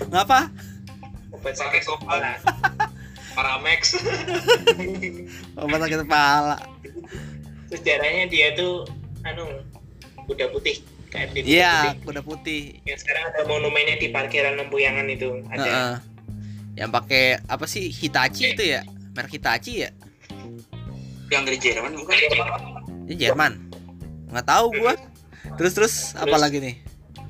Ngapa? 0.09 0.49
Obat 1.45 1.53
sakit 1.55 1.81
kepala 1.85 2.41
Paramex. 3.37 4.01
Obat 5.53 5.77
sakit 5.79 5.99
kepala. 6.01 6.57
sejarahnya 7.65 8.25
dia 8.25 8.53
tuh 8.53 8.89
anu 9.21 9.45
kuda 10.25 10.49
putih 10.49 10.81
KFD 11.09 11.43
kuda 11.43 11.45
Iya, 11.45 11.73
putih. 11.85 12.01
kuda 12.01 12.21
putih. 12.23 12.61
yang 12.81 12.97
sekarang 12.97 13.23
ada 13.27 13.41
monumennya 13.43 13.97
di 13.97 14.09
parkiran 14.09 14.53
Lempuyangan 14.55 15.05
itu 15.05 15.37
ada 15.47 15.61
Heeh. 15.61 15.93
Yang 16.75 16.89
pakai 16.91 17.23
apa 17.43 17.65
sih 17.65 17.85
Hitachi 17.87 18.43
itu 18.51 18.63
ya? 18.65 18.81
Merek 19.13 19.31
Hitachi 19.31 19.73
ya? 19.81 19.89
Yang 21.27 21.43
dari 21.43 21.57
Jerman 21.59 21.91
bukan? 21.95 22.15
Ini 23.05 23.13
Jerman. 23.19 23.53
Nggak 24.29 24.45
tahu 24.47 24.65
gua. 24.75 24.93
Terus 25.55 25.73
terus 25.73 25.93
apa 26.13 26.25
Terus- 26.27 26.41
lagi 26.41 26.57
nih? 26.59 26.75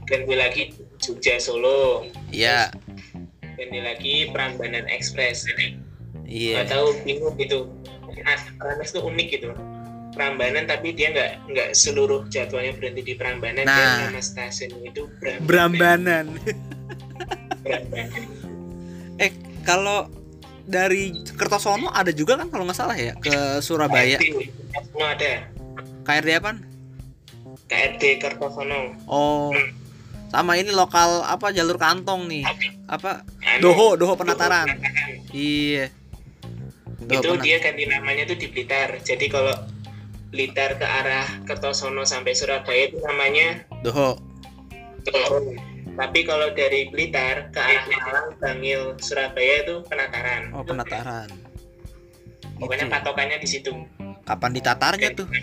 ganti 0.05 0.33
lagi 0.33 0.63
Jogja 1.01 1.35
Solo 1.35 2.05
Iya, 2.29 2.69
ganti 3.55 3.79
lagi 3.79 4.13
Prambanan 4.29 4.85
Express 4.87 5.47
iya. 6.25 6.61
nggak 6.61 6.67
tahu 6.71 6.87
bingung 7.03 7.35
gitu 7.35 7.71
Prambanan 8.15 8.83
itu 8.83 8.99
unik 9.01 9.27
gitu 9.31 9.49
Prambanan 10.15 10.63
tapi 10.63 10.95
dia 10.95 11.11
nggak 11.11 11.31
nggak 11.51 11.69
seluruh 11.75 12.23
jadwalnya 12.31 12.71
berhenti 12.75 13.03
di 13.03 13.13
Prambanan 13.15 13.67
Nah. 13.67 13.75
dan 13.75 14.15
nama 14.15 14.21
stasiunnya 14.23 14.91
itu 14.91 15.07
Brambanan. 15.19 15.47
Prambanan 15.47 16.25
Eh, 19.15 19.31
kalau 19.63 20.05
dari 20.65 21.13
Kertosono 21.35 21.89
ada 21.89 22.11
juga 22.11 22.35
kan 22.37 22.47
kalau 22.49 22.65
nggak 22.67 22.77
salah 22.77 22.97
ya 22.97 23.13
ke 23.15 23.59
Surabaya. 23.59 24.17
KRD 24.19 24.51
semua 24.75 25.07
ada 25.13 25.31
KRD 26.03 26.29
apa? 26.37 26.51
KRD 27.65 28.03
Kertosono 28.19 28.93
Oh. 29.07 29.49
Sama 30.27 30.55
ini 30.55 30.69
lokal 30.69 31.23
apa 31.23 31.49
jalur 31.49 31.75
kantong 31.75 32.27
nih. 32.27 32.43
Apa? 32.85 33.23
Doho, 33.57 33.95
Doho 33.95 34.13
Penataran. 34.13 34.67
Iya. 35.29 35.89
Doho 36.99 37.13
itu 37.13 37.27
Penataran. 37.29 37.41
dia 37.41 37.57
ganti 37.59 37.83
namanya 37.85 38.23
tuh 38.25 38.35
di 38.35 38.47
Blitar 38.47 38.97
jadi 38.99 39.25
kalau 39.27 39.53
Blitar 40.27 40.75
ke 40.75 40.83
arah 40.83 41.27
Kertosono 41.43 42.01
sampai 42.03 42.33
Surabaya 42.33 42.89
itu 42.89 42.97
namanya 42.99 43.61
Doho. 43.79 44.17
Doho 45.03 45.37
tapi 45.95 46.25
kalau 46.25 46.51
dari 46.51 46.89
Blitar 46.89 47.47
ke 47.49 47.59
arah 47.59 47.85
Malang 47.87 48.29
Bangil 48.35 48.97
Surabaya 48.97 49.63
itu 49.63 49.79
Penataran 49.85 50.49
Oh, 50.51 50.59
Penataran. 50.61 51.29
pokoknya 52.57 52.85
Gitu. 52.85 52.95
patokannya 52.95 53.37
di 53.37 53.47
situ 53.47 53.71
Kapan 54.23 54.51
ditatarnya 54.51 55.09
tuh? 55.13 55.27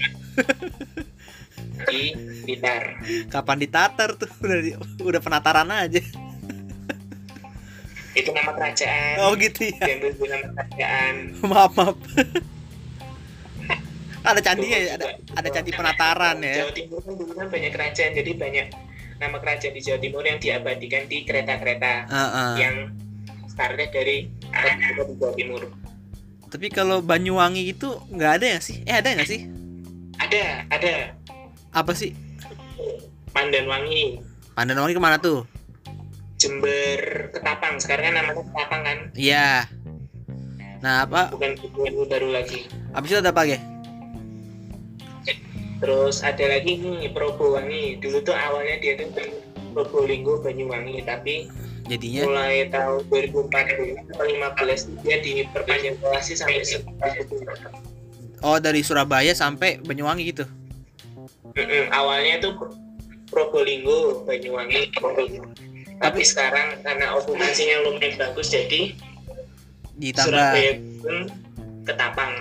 di 1.89 2.15
Blitar 2.47 3.01
Kapan 3.29 3.57
ditatar 3.59 4.15
tuh? 4.15 4.29
Udah 4.45 4.59
di- 4.61 4.77
udah 5.01 5.21
penataran 5.21 5.69
aja. 5.69 6.01
itu 8.13 8.29
nama 8.29 8.53
kerajaan. 8.53 9.15
Oh 9.25 9.33
gitu 9.41 9.73
ya. 9.73 9.89
diambil 9.89 10.13
nama 10.29 10.47
kerajaan. 10.53 11.15
Maaf 11.49 11.73
maaf. 11.73 11.97
Ada 14.23 14.39
candi 14.39 14.71
ya? 14.71 14.95
Ada 14.95 15.19
ada 15.35 15.49
candi 15.51 15.73
penataran 15.75 16.37
ya? 16.39 16.63
Jawa 16.63 16.73
Timur 16.77 17.01
kan 17.03 17.15
dulu 17.19 17.33
kan 17.35 17.47
banyak 17.51 17.71
kerajaan. 17.75 18.13
Jadi 18.15 18.31
banyak 18.39 18.67
nama 19.19 19.37
kerajaan 19.41 19.75
di 19.75 19.83
Jawa 19.83 19.99
Timur 19.99 20.23
yang 20.23 20.39
diabadikan 20.39 21.03
di 21.11 21.27
kereta-kereta 21.27 21.93
Heeh. 22.07 22.53
yang 22.61 22.77
startnya 23.51 23.91
dari 23.91 24.31
arah 24.53 24.75
timur 24.79 25.05
di 25.11 25.15
Jawa 25.19 25.33
Timur. 25.35 25.63
Tapi 26.47 26.67
kalau 26.69 27.01
Banyuwangi 27.03 27.65
itu 27.67 27.89
nggak 28.13 28.33
ada 28.39 28.47
ya 28.47 28.59
sih? 28.61 28.85
Eh 28.85 28.95
ada 28.95 29.09
nggak 29.11 29.27
sih? 29.27 29.49
Ada 30.21 30.69
ada 30.71 30.93
apa 31.73 31.93
sih? 31.97 32.13
Pandanwangi 33.33 34.21
Pandanwangi 34.53 34.95
ke 34.95 35.03
mana 35.03 35.17
tuh? 35.17 35.49
Jember 36.37 37.33
Ketapang. 37.33 37.81
Sekarang 37.81 38.13
kan 38.13 38.15
namanya 38.21 38.45
Ketapang 38.45 38.83
kan? 38.85 38.99
Iya. 39.17 39.67
Nah 40.85 41.09
apa? 41.09 41.33
Bukan 41.33 41.57
bukan 41.73 42.05
baru 42.07 42.29
lagi. 42.31 42.69
Habis 42.93 43.17
itu 43.17 43.19
ada 43.25 43.33
apa 43.33 43.49
ya 43.49 43.59
terus 45.83 46.23
ada 46.23 46.47
lagi 46.47 46.79
nih 46.79 47.11
Probowangi 47.11 47.99
dulu 47.99 48.23
tuh 48.23 48.39
awalnya 48.39 48.79
dia 48.79 48.95
tuh 48.95 49.11
dari 49.19 49.35
Probolinggo 49.75 50.39
Banyuwangi. 50.39 51.03
Tapi 51.03 51.51
jadinya? 51.91 52.23
mulai 52.31 52.71
tahun 52.71 53.03
2014 53.11 54.15
atau 54.15 54.25
15 54.31 55.03
dia 55.03 55.17
diperpanjang 55.19 55.99
durasi 55.99 56.39
sampai 56.39 56.63
Surabaya. 56.63 57.21
oh 58.47 58.59
dari 58.63 58.81
Surabaya 58.87 59.35
sampai 59.35 59.83
Banyuwangi 59.83 60.31
gitu 60.31 60.47
Mm-mm, 61.53 61.85
awalnya 61.93 62.41
tuh 62.41 62.53
Probolinggo 63.29 64.25
Banyuwangi. 64.29 64.93
Probolinggo. 64.97 65.49
tapi 66.03 66.27
sekarang 66.27 66.83
karena 66.83 67.15
okupasinya 67.15 67.87
lumayan 67.87 68.19
bagus 68.19 68.51
jadi 68.51 68.91
ditambah. 70.03 70.35
Surabaya 70.35 70.73
pun 70.99 71.17
Ketapang. 71.87 72.33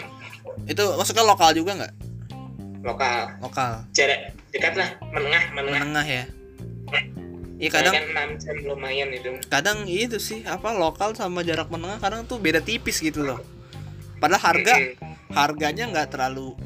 Itu 0.65 0.97
maksudnya 0.97 1.21
lokal 1.25 1.53
juga 1.53 1.71
nggak? 1.77 1.93
Lokal. 2.81 3.37
Lokal. 3.41 3.85
Jarak 3.93 4.33
dekat 4.49 4.73
lah 4.77 4.89
menengah 5.13 5.43
menengah. 5.53 5.79
Menengah 5.85 6.05
ya? 6.05 6.23
Iya 7.61 7.69
kadang 7.69 7.93
kan 7.93 8.33
6 8.41 8.41
jam 8.41 8.57
lumayan 8.65 9.13
itu. 9.13 9.37
kadang 9.45 9.85
itu 9.85 10.17
sih 10.17 10.41
apa 10.49 10.73
lokal 10.73 11.13
sama 11.13 11.45
jarak 11.45 11.69
menengah 11.69 12.01
kadang 12.01 12.25
tuh 12.25 12.41
beda 12.41 12.57
tipis 12.57 12.97
gitu 12.97 13.21
loh. 13.21 13.37
Padahal 14.17 14.41
harga 14.41 14.73
Mm-mm. 14.81 15.33
harganya 15.37 15.85
nggak 15.93 16.17
terlalu 16.17 16.57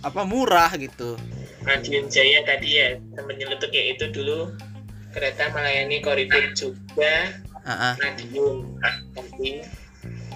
apa 0.00 0.24
murah 0.24 0.72
gitu 0.80 1.20
Madiun 1.68 2.08
Jaya 2.08 2.40
tadi 2.42 2.68
ya 2.74 2.88
sempat 3.12 3.36
nyeletuk 3.36 3.68
ya 3.68 3.92
itu 3.92 4.08
dulu 4.08 4.56
kereta 5.12 5.52
melayani 5.52 6.00
koridor 6.00 6.44
juga 6.52 7.28
ah. 7.62 7.92
Madiun 7.94 8.72
tapi 9.12 9.60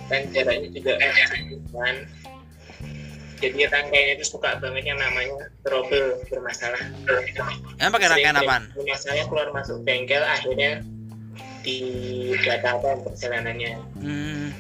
kan 0.06 0.20
jaraknya 0.28 0.68
juga 0.70 0.92
kan 1.72 1.96
jadi 3.42 3.58
rangkaiannya 3.66 4.14
itu 4.14 4.26
suka 4.28 4.54
banget 4.60 4.86
yang 4.86 5.00
namanya 5.00 5.50
trouble 5.62 6.20
bermasalah 6.28 6.78
Emang 7.76 7.90
pakai 7.90 8.08
rangkaian 8.08 8.38
apaan? 8.38 8.62
bermasalah 8.70 9.24
keluar 9.26 9.48
masuk 9.50 9.82
bengkel 9.82 10.22
akhirnya 10.22 10.84
dibatalkan 11.62 13.02
perjalanannya 13.02 13.72
Hmm. 13.96 14.50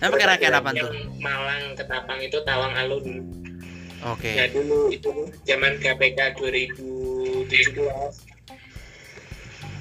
Emang 0.00 0.10
pakai 0.10 0.26
rangkaian 0.26 0.54
apaan 0.54 0.74
tuh? 0.74 0.90
yang 0.90 1.10
Malang 1.18 1.64
ke 1.74 1.84
Tapang 1.84 2.18
itu 2.18 2.38
Tawang 2.42 2.74
Alun 2.74 3.04
Oke. 4.04 4.36
Nah 4.36 4.46
dulu 4.52 4.92
itu 4.92 5.08
zaman 5.48 5.80
KPK 5.80 6.36
2017 6.36 7.48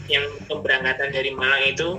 yang 0.08 0.26
pemberangkatan 0.48 1.12
dari 1.12 1.32
Malang 1.36 1.64
itu 1.68 1.90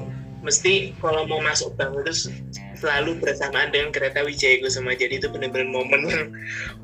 mesti 0.45 0.93
kalau 1.01 1.25
mau 1.25 1.41
masuk 1.41 1.73
bank 1.77 2.05
itu 2.05 2.29
selalu 2.77 3.17
bersamaan 3.17 3.73
dengan 3.73 3.89
kereta 3.97 4.21
Wijaya 4.21 4.61
Kusuma 4.61 4.93
jadi 4.93 5.17
itu 5.17 5.33
benar-benar 5.33 5.73
momen 5.73 6.05
yang 6.05 6.29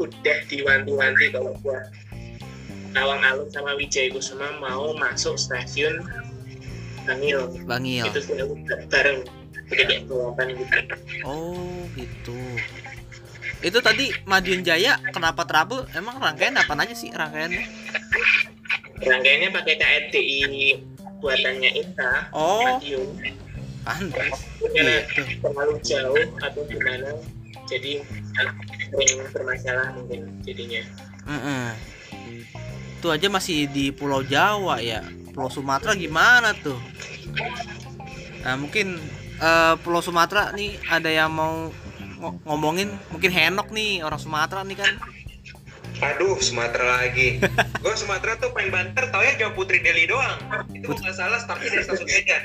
udah 0.00 0.38
diwanti-wanti 0.48 1.28
kalau 1.28 1.52
buat 1.60 1.92
Tawang 2.96 3.20
Alun 3.20 3.52
sama 3.52 3.76
Wijaya 3.76 4.08
Kusuma 4.08 4.56
mau 4.56 4.96
masuk 4.96 5.36
stasiun 5.36 6.00
Bangil 7.04 7.52
Bangil. 7.68 8.08
itu 8.08 8.20
selalu 8.24 8.64
bareng 8.88 9.28
begitu 9.68 10.08
gitu 10.08 10.16
Oh, 11.22 11.84
gitu. 11.94 12.36
Itu 13.60 13.78
tadi 13.80 14.08
Madiun 14.24 14.64
Jaya 14.64 14.96
kenapa 15.10 15.44
trouble? 15.44 15.84
Emang 15.92 16.16
rangkaian 16.16 16.56
apa 16.56 16.72
aja 16.74 16.94
sih 16.94 17.12
rangkaiannya? 17.12 17.64
rangkaiannya 19.00 19.48
pakai 19.50 19.74
KRTI 19.76 20.40
buatannya 21.20 21.70
Inka 21.74 22.12
Oh, 22.32 22.64
Madiun 22.76 23.08
pantas. 23.80 24.44
karena 24.60 25.00
Gitu. 25.08 25.22
terlalu 25.40 25.74
jauh 25.80 26.24
atau 26.36 26.62
gimana 26.68 27.08
jadi 27.64 28.04
sering 28.86 29.24
bermasalah 29.32 29.96
mungkin 29.96 30.20
jadinya 30.40 30.84
Mm-mm. 31.24 31.72
Itu 33.00 33.08
aja 33.08 33.28
masih 33.28 33.64
di 33.66 33.88
Pulau 33.88 34.20
Jawa 34.20 34.80
ya. 34.80 35.00
Pulau 35.32 35.48
Sumatera 35.48 35.96
gimana 35.96 36.52
tuh? 36.52 36.76
Nah, 38.42 38.56
mungkin 38.56 39.00
eh, 39.38 39.74
Pulau 39.80 40.00
Sumatera 40.00 40.52
nih 40.52 40.76
ada 40.84 41.08
yang 41.08 41.32
mau 41.32 41.72
ngo- 42.20 42.38
ngomongin 42.44 42.92
mungkin 43.08 43.30
Henok 43.32 43.72
nih 43.72 44.04
orang 44.04 44.20
Sumatera 44.20 44.60
nih 44.62 44.76
kan. 44.76 44.92
Aduh, 46.00 46.36
Sumatera 46.40 47.02
lagi. 47.02 47.40
gue 47.82 47.94
Sumatera 47.96 48.36
tuh 48.36 48.52
pengen 48.52 48.72
banter, 48.72 49.08
tau 49.08 49.20
ya 49.20 49.36
Jawa 49.36 49.52
Putri 49.52 49.80
Deli 49.80 50.04
doang. 50.04 50.38
Itu 50.72 50.92
Put- 50.92 51.00
nggak 51.00 51.16
salah 51.16 51.36
startnya 51.36 51.68
dari 51.68 51.84
stasiun 51.84 52.08
Medan. 52.08 52.42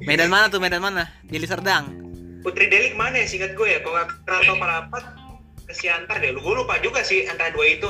Medan 0.00 0.28
mana 0.28 0.46
tuh? 0.48 0.60
Medan 0.60 0.80
mana? 0.80 1.08
Deli 1.24 1.44
Serdang. 1.44 1.88
Putri 2.40 2.68
Deli 2.68 2.92
ke 2.92 2.96
mana 2.96 3.20
ya 3.20 3.26
singkat 3.28 3.52
gue 3.52 3.68
ya? 3.68 3.78
Kalau 3.80 3.94
nggak 3.96 4.08
Keraton 4.24 4.56
Parapat 4.56 5.04
ke 5.64 5.72
Siantar 5.72 6.16
deh. 6.18 6.32
Lu 6.32 6.40
gue 6.40 6.54
lupa 6.56 6.76
juga 6.80 7.00
sih 7.00 7.24
antara 7.24 7.52
dua 7.52 7.64
itu. 7.68 7.88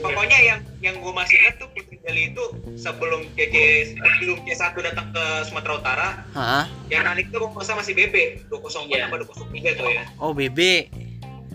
Pokoknya 0.00 0.38
yang 0.42 0.60
yang 0.82 0.96
gue 0.98 1.12
masih 1.12 1.36
ingat 1.40 1.60
tuh 1.60 1.68
Deli 2.06 2.30
itu 2.30 2.44
sebelum 2.78 3.26
JJ 3.34 3.56
sebelum 3.98 4.38
C1 4.46 4.62
datang 4.78 5.10
ke 5.10 5.24
Sumatera 5.42 5.74
Utara, 5.74 6.08
Hah? 6.38 6.64
yang 6.86 7.02
kalau 7.34 7.50
nggak 7.50 7.66
salah 7.66 7.82
masih 7.82 7.98
BB 7.98 8.46
204 8.46 8.94
Iya. 8.94 9.10
apa 9.10 9.16
203 9.26 9.74
tuh 9.74 9.88
ya. 9.90 10.02
Oh, 10.22 10.30
BB. 10.30 10.58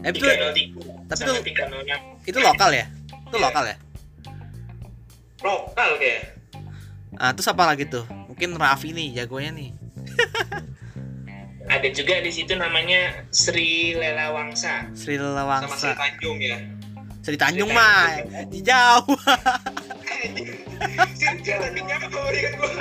Eh, 0.03 0.09
itu 0.11 0.19
303 0.19 1.07
tapi 1.07 1.23
306 1.55 2.27
itu 2.27 2.39
lokal 2.43 2.69
ya? 2.75 2.85
Itu 3.31 3.37
lokal 3.39 3.63
ya? 3.63 3.75
Lokal 5.39 5.89
kayak. 6.03 6.21
Ah, 7.15 7.31
terus 7.31 7.47
apa 7.47 7.63
lagi 7.63 7.87
tuh? 7.87 8.03
Mungkin 8.27 8.59
Raffi 8.59 8.91
nih 8.91 9.23
jagonya 9.23 9.55
nih. 9.55 9.71
ada 11.71 11.87
juga 11.95 12.19
di 12.19 12.31
situ 12.35 12.51
namanya 12.59 13.23
Sri 13.31 13.95
Lela 13.95 14.35
Wangsa 14.35 14.91
Sri 14.91 15.15
sama 15.15 15.79
Sri. 15.79 15.95
Tanjung 15.95 16.37
ya. 16.43 16.57
Sri 17.23 17.37
Tanjung 17.39 17.71
Sri 17.71 17.77
mah 17.77 18.03
Tanjung. 18.19 18.49
di 18.51 18.59
Jawa. 18.59 19.15
Sri 20.21 21.37
Tanjung 21.41 21.87
apa 21.87 22.07
gue 22.07 22.31
ingat 22.35 22.53
gue. 22.55 22.71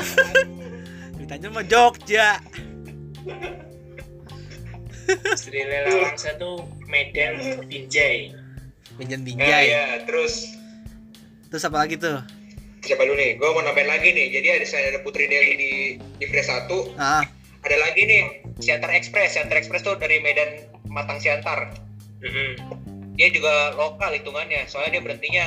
Sri 1.12 1.24
Tanjung 1.26 1.52
mah 1.52 1.64
Jogja. 1.64 2.28
Sri 5.34 5.60
Lela 5.60 5.90
Wangsa 5.98 6.36
tuh 6.36 6.62
Medan 6.86 7.34
Binjai 7.64 8.30
Nah, 9.00 9.16
Binjai. 9.16 9.66
ya, 9.66 9.84
terus 10.04 10.54
Terus 11.48 11.62
apa 11.64 11.80
lagi 11.80 11.96
tuh? 11.96 12.20
siapa 12.80 13.02
dulu 13.02 13.12
nih? 13.14 13.36
Gue 13.36 13.48
mau 13.50 13.60
nambahin 13.60 13.88
lagi 13.88 14.08
nih. 14.10 14.28
Jadi 14.30 14.48
ada 14.50 14.64
saya 14.64 14.84
ada 14.88 15.00
Putri 15.00 15.24
Deli 15.24 15.52
di 15.54 15.70
di 16.16 16.24
Free 16.24 16.40
1. 16.40 16.68
Ah, 16.96 17.20
Ada 17.60 17.76
lagi 17.76 18.02
nih 18.02 18.22
Siantar 18.56 18.88
Express. 18.90 19.36
Siantar 19.36 19.56
Express 19.56 19.82
tuh 19.82 19.96
dari 19.96 20.16
Medan 20.18 20.48
Matang 20.86 21.16
Siantar. 21.16 21.76
Mm-mm. 22.20 22.56
Dia 23.14 23.28
juga 23.28 23.52
lokal 23.74 24.14
hitungannya. 24.14 24.64
Soalnya 24.64 24.96
dia 24.96 25.02
berhentinya 25.02 25.44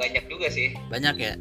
banyak 0.00 0.24
juga 0.26 0.48
sih. 0.48 0.72
banyak 0.88 1.16
ya. 1.20 1.34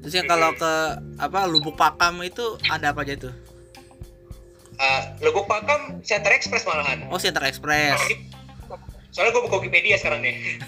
Terus 0.00 0.14
yang 0.14 0.26
kalau 0.26 0.56
ke 0.56 0.72
apa 1.20 1.44
Lubuk 1.44 1.76
Pakam 1.76 2.24
itu 2.24 2.56
ada 2.66 2.96
apa 2.96 3.04
aja 3.04 3.20
tuh? 3.20 3.34
Uh, 4.78 5.00
Lubuk 5.20 5.44
Pakam 5.44 6.00
Siantar 6.00 6.32
Express 6.32 6.64
malahan. 6.64 7.04
Oh, 7.12 7.20
Center 7.20 7.44
Express. 7.44 8.00
Soalnya 9.10 9.34
gue 9.34 9.42
buka 9.44 9.58
Wikipedia 9.58 9.98
sekarang 9.98 10.22
nih. 10.22 10.36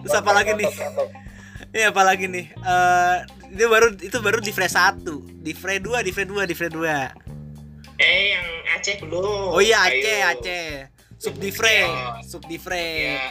Terus 0.00 0.14
apa 0.14 0.30
lagi 0.32 0.52
nih? 0.56 0.68
Ini 1.70 1.82
apa 1.92 2.02
lagi 2.02 2.26
nih? 2.28 2.46
Eh, 2.52 3.16
itu 3.54 3.66
baru 3.66 3.88
itu 3.96 4.18
baru 4.20 4.38
di 4.38 4.52
Free 4.52 4.68
1, 4.68 5.06
di 5.40 5.52
Free 5.54 5.80
2, 5.80 6.06
di 6.06 6.10
Free 6.12 6.28
2, 6.28 6.44
di 6.44 6.54
Free 6.54 6.72
2. 6.72 6.86
eh 8.00 8.32
yang 8.32 8.46
Aceh 8.80 8.96
belum 9.04 9.52
Oh 9.52 9.60
iya 9.60 9.84
Aceh, 9.84 10.18
Ayo. 10.24 10.32
Aceh. 10.32 10.68
Sub 11.20 11.36
di 11.36 11.52
Free, 11.52 11.84
Oh. 11.84 12.16
sub 12.24 12.42
di 12.44 12.56
Free. 12.56 13.12
Ya, 13.12 13.28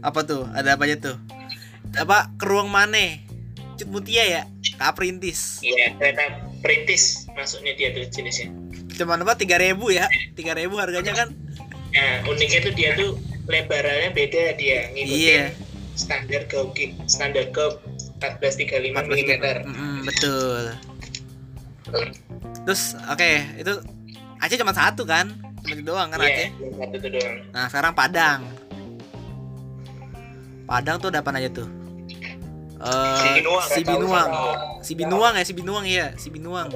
Apa 0.00 0.20
tuh? 0.22 0.48
Ada 0.50 0.76
apa 0.76 0.84
aja 0.84 0.96
tuh? 0.98 1.16
Apa 1.94 2.32
ke 2.34 2.44
ruang 2.44 2.68
mana? 2.68 3.20
Cut 3.74 3.84
Mutia 3.86 4.24
ya? 4.24 4.42
Kaprintis. 4.74 5.62
iya 5.62 5.94
kereta 5.94 6.24
perintis 6.58 7.30
masuknya 7.30 7.74
dia 7.74 7.88
tuh 7.90 8.02
jenisnya 8.08 8.50
Cuman 8.92 9.22
apa 9.22 9.34
3000 9.34 9.70
ya? 9.88 10.06
3000 10.34 10.66
harganya 10.74 11.12
kan? 11.14 11.28
nah 11.88 12.26
uniknya 12.26 12.58
tuh 12.60 12.72
dia 12.72 12.90
tuh 12.92 13.14
lebarannya 13.46 14.10
beda 14.10 14.58
dia 14.58 14.90
ngikutin 14.90 15.14
Iya. 15.14 15.44
standar 15.94 16.42
gauge 16.44 16.90
standar 17.06 17.46
gauge 17.48 17.78
1435 18.18 18.98
mm 18.98 19.30
14 19.30 19.62
Mm, 19.64 19.98
betul. 20.02 20.62
Terus 22.64 22.82
oke, 23.06 23.30
itu 23.54 23.72
Aceh 24.36 24.58
cuma 24.58 24.72
satu 24.72 25.04
kan? 25.04 25.30
Cuma 25.64 25.72
itu 25.72 25.82
doang 25.82 26.08
kan 26.12 26.20
Aceh? 26.20 26.30
Iya, 26.30 26.48
yang 26.60 26.74
satu 26.76 26.96
tuh 27.00 27.10
doang. 27.10 27.36
Nah, 27.50 27.66
sekarang 27.72 27.92
Padang. 27.96 28.40
Padang 30.64 30.96
tuh 30.96 31.08
ada 31.08 31.20
apa 31.20 31.32
aja 31.32 31.48
tuh? 31.48 31.68
Eh, 32.84 33.16
Sibinuang, 33.16 33.64
si 33.64 33.80
nggak 33.80 33.86
tahu 33.88 33.96
Binuang, 33.96 34.28
si 34.84 34.92
Binuang 34.92 35.34
ya, 35.34 35.42
si 35.42 35.52
Binuang 35.56 35.84
iya, 35.88 36.06
si 36.20 36.28
Binuang. 36.28 36.68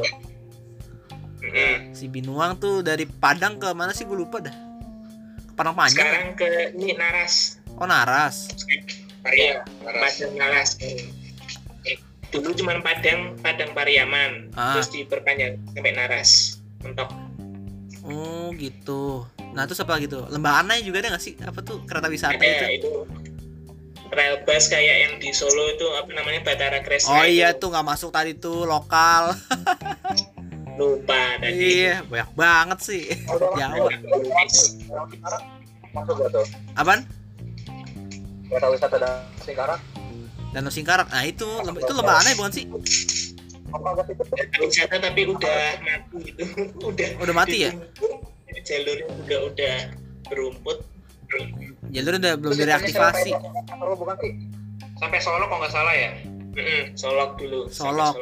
Si 1.92 2.04
Binuang 2.08 2.52
tuh 2.56 2.80
dari 2.80 3.04
Padang 3.04 3.60
ke 3.60 3.68
mana 3.76 3.92
sih 3.92 4.08
gue 4.08 4.16
lupa 4.16 4.40
dah. 4.40 4.52
Ke 5.44 5.52
Padang 5.52 5.76
Panjang. 5.76 6.00
Sekarang 6.00 6.26
ke 6.32 6.48
ini 6.76 6.96
Naras. 6.96 7.60
Oh 7.76 7.84
Naras. 7.84 8.48
Karya. 9.20 9.60
Padang 9.84 10.32
Naras. 10.36 10.80
Eh, 10.80 11.12
Dulu 12.28 12.52
cuma 12.56 12.76
Padang 12.80 13.36
Padang 13.40 13.72
Pariaman, 13.72 14.52
Ah. 14.52 14.76
terus 14.76 14.88
diperpanjang 14.88 15.60
sampai 15.72 15.92
Naras. 15.92 16.60
Mentok. 16.80 17.08
Oh 18.08 18.48
gitu. 18.54 19.24
Nah 19.52 19.64
terus 19.64 19.80
apa 19.80 19.96
gitu? 19.98 20.24
Lembah 20.26 20.60
Anai 20.60 20.80
juga 20.80 21.00
ada 21.00 21.12
nggak 21.12 21.22
sih? 21.22 21.34
Apa 21.38 21.60
tuh 21.60 21.84
kereta 21.84 22.08
wisata 22.08 22.34
Ada 22.34 22.68
itu? 22.68 22.88
itu 22.88 22.92
rel 24.08 24.40
bus 24.42 24.72
kayak 24.72 24.96
yang 25.04 25.12
di 25.20 25.28
Solo 25.30 25.68
itu 25.68 25.84
apa 25.92 26.08
namanya 26.16 26.40
Batara 26.40 26.80
Kresna 26.80 27.12
Oh 27.12 27.28
itu. 27.28 27.38
iya 27.38 27.52
tuh 27.52 27.68
nggak 27.68 27.84
masuk 27.84 28.08
tadi 28.08 28.32
tuh 28.32 28.64
lokal. 28.64 29.36
lupa 30.80 31.36
tadi 31.42 31.82
iya 31.82 32.00
banyak 32.06 32.30
banget 32.32 32.78
sih. 32.80 33.02
Gak 33.28 33.68
tuh? 36.30 36.46
Apaan? 36.72 37.04
Kereta 38.48 38.66
wisata 38.70 38.96
dan 38.96 39.12
Singkarak. 39.44 39.80
Danau 40.54 40.72
Singkarak. 40.72 41.12
Nah 41.12 41.22
itu 41.26 41.44
itu 41.60 41.92
lembah 41.92 42.24
Anai 42.24 42.32
bukan 42.32 42.52
sih? 42.54 42.64
Apa 43.68 43.88
gak 43.94 44.06
itu? 44.08 44.22
wisata 44.58 44.96
tapi 44.98 45.20
udah 45.24 45.60
mati 45.80 46.16
gitu 46.24 46.42
udah 46.90 47.08
Udah 47.20 47.34
mati 47.34 47.56
ya? 47.68 47.72
jalurnya 48.58 49.06
udah 49.24 49.38
udah 49.48 49.74
berumput 50.28 50.78
Jalur 51.88 52.16
udah 52.16 52.34
belum 52.36 52.56
direaktivasi. 52.56 53.30
Kalau 53.68 53.96
bukan 53.96 54.16
sih. 54.20 54.32
Sampai 54.96 55.20
Solo 55.20 55.44
kalau 55.44 55.60
nggak 55.60 55.72
salah 55.72 55.92
ya. 55.92 56.10
Solok 56.96 57.36
dulu 57.36 57.68
Solok. 57.68 58.16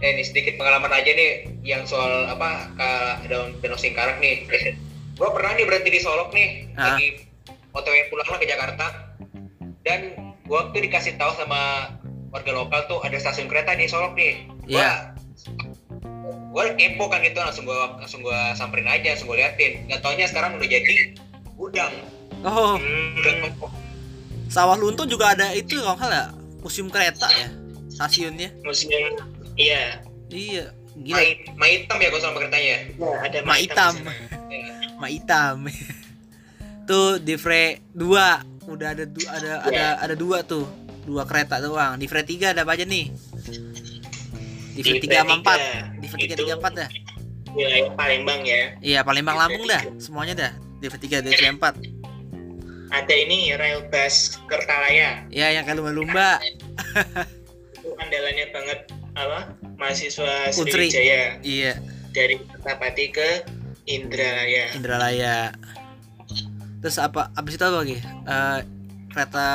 Eh, 0.00 0.10
ini 0.12 0.22
sedikit 0.22 0.58
pengalaman 0.58 0.90
aja 0.90 1.10
nih 1.10 1.46
yang 1.62 1.86
soal 1.86 2.26
apa 2.26 2.70
ke 2.74 2.90
Danau, 3.30 3.54
Danau 3.62 3.78
Singkarak 3.78 4.18
nih. 4.18 4.44
gue 5.20 5.28
pernah 5.30 5.52
nih 5.54 5.64
berhenti 5.64 5.90
di 5.90 6.00
Solok 6.00 6.32
nih, 6.32 6.70
Ah. 6.74 6.96
lagi 6.96 7.28
OTW 7.70 7.96
pulang 8.10 8.26
lah 8.26 8.38
ke 8.38 8.46
Jakarta. 8.46 8.86
Dan 9.80 10.00
gua 10.44 10.68
tuh 10.70 10.82
dikasih 10.82 11.14
tahu 11.16 11.30
sama 11.36 11.92
warga 12.30 12.52
lokal 12.52 12.80
tuh 12.86 12.98
ada 13.00 13.14
stasiun 13.16 13.46
kereta 13.46 13.78
di 13.78 13.86
Solok 13.86 14.12
nih. 14.14 14.44
Iya. 14.70 14.90
gue 16.50 16.64
kepo 16.74 17.06
kan 17.06 17.18
gitu 17.20 17.36
langsung 17.36 17.62
gue 17.62 17.74
langsung 17.96 18.20
gue 18.20 18.38
samperin 18.52 18.84
aja 18.84 19.06
langsung 19.08 19.28
gue 19.28 19.38
liatin 19.38 19.86
nggak 19.86 20.00
taunya 20.00 20.26
sekarang 20.26 20.54
udah 20.54 20.68
jadi 20.68 20.94
gudang 21.52 21.92
Oh, 22.40 22.74
Hmm, 22.74 23.52
sawah 24.46 24.72
lunto 24.74 25.04
juga 25.04 25.30
ada 25.30 25.52
itu 25.52 25.76
kalau 25.76 25.92
nggak 25.92 26.08
salah 26.08 26.16
ya, 26.16 26.24
museum 26.58 26.88
kereta 26.88 27.28
ya 27.28 27.48
stasiunnya. 27.90 28.48
museum 28.60 29.12
iya 29.54 30.00
Iya, 30.26 30.70
ma, 30.70 31.20
gila. 31.20 31.20
ma 31.54 31.66
hitam 31.66 31.96
ya 31.96 32.08
gue 32.08 32.20
sama 32.20 32.34
keretanya 32.36 32.76
Ya, 32.88 33.10
ada 33.20 33.38
Ma 33.42 33.54
hitam. 33.56 33.94
Ya. 34.48 34.74
Ma 34.96 35.06
hitam. 35.06 35.56
tuh 36.84 37.18
di 37.18 37.34
Fre 37.34 37.82
2 37.92 38.06
udah 38.66 38.88
ada 38.88 39.04
du- 39.04 39.26
ada 39.28 39.52
ada 39.60 39.84
ada 39.98 40.14
dua 40.14 40.40
tuh. 40.42 40.64
Dua 41.02 41.24
kereta 41.24 41.58
doang. 41.58 41.96
Di 41.96 42.06
Fre 42.06 42.22
3 42.22 42.52
ada 42.52 42.62
apa 42.62 42.72
aja 42.72 42.84
nih? 42.84 43.10
Di 44.70 44.80
Fre 44.80 44.98
3 44.98 45.20
sama 45.20 45.34
4. 45.38 46.00
Di 46.00 46.06
Fre 46.06 46.18
3 46.20 46.32
itu 46.32 46.44
3 46.44 46.56
4 46.56 46.72
dah. 46.74 46.90
wilayah 47.50 47.90
Palembang 47.98 48.46
ya 48.46 48.62
Iya, 48.78 49.00
Palembang 49.02 49.34
Lampung 49.34 49.66
dah. 49.66 49.82
Semuanya 49.96 50.34
dah. 50.38 50.52
Di 50.78 50.86
Fre 50.86 50.98
3 50.98 51.18
di 51.20 51.30
Fre 51.30 51.50
4. 51.50 51.74
ada 52.90 53.14
ini 53.14 53.54
rail 53.54 53.86
bus 53.86 54.34
Kertalaya 54.46 55.22
Iya, 55.28 55.46
yang 55.54 55.62
kayak 55.62 55.78
lumba-lumba. 55.78 56.42
itu 57.70 57.88
andalannya 57.96 58.46
banget 58.50 58.78
apa 59.12 59.38
mahasiswa. 59.76 60.50
Sriwijaya 60.50 61.38
Iya, 61.40 61.78
dari 62.10 62.38
Kertapati 62.40 63.06
ke 63.08 63.28
Indralaya 63.86 64.74
Indralaya. 64.74 65.54
Terus 66.80 66.96
apa 66.96 67.30
abis 67.32 67.54
itu 67.54 67.62
apa 67.62 67.78
lagi? 67.78 67.98
Eh, 68.02 68.58
kereta 69.10 69.48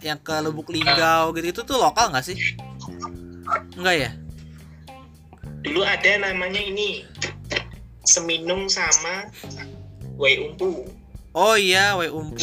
yang 0.00 0.16
ke 0.18 0.36
Lubuk 0.40 0.68
Linggau 0.68 1.32
gitu 1.32 1.46
itu 1.46 1.60
tuh 1.64 1.76
lokal 1.76 2.08
nggak 2.08 2.24
sih? 2.24 2.36
Enggak 3.74 3.94
ya? 3.98 4.10
Dulu 5.68 5.84
ada 5.84 6.12
namanya 6.24 6.58
ini 6.58 7.04
Seminung 8.02 8.72
sama 8.72 9.28
Wai 10.16 10.40
Umpu 10.40 10.88
Oh 11.36 11.54
iya, 11.54 11.92
Wei 11.94 12.08
Umpu 12.08 12.40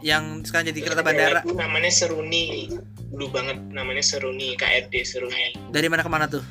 yang 0.00 0.42
sekarang 0.44 0.68
jadi 0.74 0.80
kereta 0.84 1.00
bandara. 1.00 1.40
Itu 1.44 1.54
namanya 1.54 1.92
Seruni 1.92 2.72
dulu 3.12 3.30
banget 3.30 3.60
namanya 3.68 4.00
Seruni 4.00 4.56
KRD 4.56 5.04
Seruni 5.04 5.54
Dari 5.70 5.86
mana 5.86 6.02
ke 6.02 6.10
mana 6.10 6.26
tuh? 6.26 6.42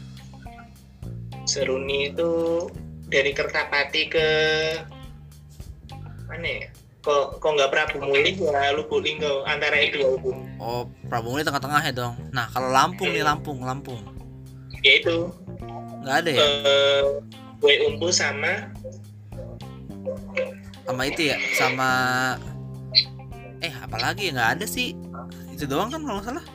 Seruni 1.43 2.13
itu 2.13 2.31
dari 3.09 3.35
Kertapati 3.35 4.01
ke 4.07 4.27
mana 6.29 6.47
ya 6.47 6.65
kok 7.03 7.43
kok 7.43 7.51
nggak 7.51 7.67
Prabu 7.67 7.99
Muli 7.99 8.31
ya 8.39 8.71
Lubuk 8.71 9.03
Linggau 9.03 9.43
antara 9.43 9.75
itu 9.75 9.99
ya 9.99 10.07
Oh, 10.57 10.87
Prabu 11.11 11.35
Muli 11.35 11.43
tengah-tengah 11.43 11.83
ya 11.83 11.91
dong. 11.91 12.15
Nah, 12.31 12.47
kalau 12.47 12.71
Lampung 12.71 13.11
nih 13.11 13.27
Lampung, 13.27 13.59
Lampung. 13.59 13.99
ya 14.83 14.99
itu 14.99 15.31
Nggak 16.03 16.17
ada 16.19 16.29
ya? 16.29 16.39
eh 16.43 17.01
Wai 17.63 17.79
Umpu 17.87 18.11
sama 18.11 18.67
Sama 20.83 21.07
itu 21.07 21.31
ya, 21.31 21.39
sama 21.55 21.89
eh 23.63 23.71
apalagi 23.79 24.27
ya 24.27 24.31
nggak 24.35 24.51
ada 24.59 24.65
sih. 24.67 24.91
Itu 25.55 25.63
doang 25.63 25.87
kan 25.87 26.03
kalau 26.03 26.19
nggak 26.19 26.27
salah. 26.27 26.45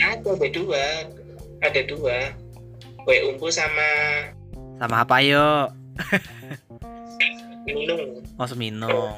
ada 0.00 0.28
ada 0.32 0.48
dua 0.48 0.84
ada 1.60 1.80
dua 1.84 2.32
Wai 3.04 3.20
Umpu 3.28 3.52
sama 3.52 3.88
Sama 4.80 5.04
apa 5.04 5.20
yo? 5.20 5.68
Minung 7.68 8.24
Oh, 8.36 8.44
Seminung. 8.44 9.16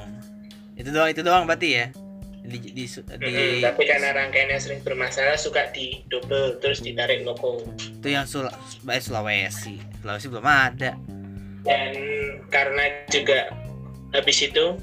Itu 0.79 0.95
doang, 0.95 1.11
itu 1.11 1.21
doang 1.23 1.43
berarti 1.43 1.69
ya. 1.75 1.85
Di, 2.49 2.57
di, 2.57 2.69
di, 2.73 2.85
Mm-mm, 2.89 3.61
tapi 3.61 3.85
karena 3.85 4.09
rangkaiannya 4.09 4.57
sering 4.57 4.81
bermasalah 4.81 5.37
suka 5.37 5.69
di 5.69 6.01
double 6.09 6.57
terus 6.57 6.81
ditarik 6.81 7.21
loko 7.21 7.61
itu 7.77 8.07
yang 8.09 8.25
Sul 8.25 8.49
eh, 8.49 8.97
Sulawesi. 8.97 9.77
Sulawesi 10.01 10.27
belum 10.27 10.43
ada. 10.43 10.97
dan 11.61 11.93
karena 12.49 12.83
juga 13.07 13.53
habis 14.09 14.41
itu 14.41 14.79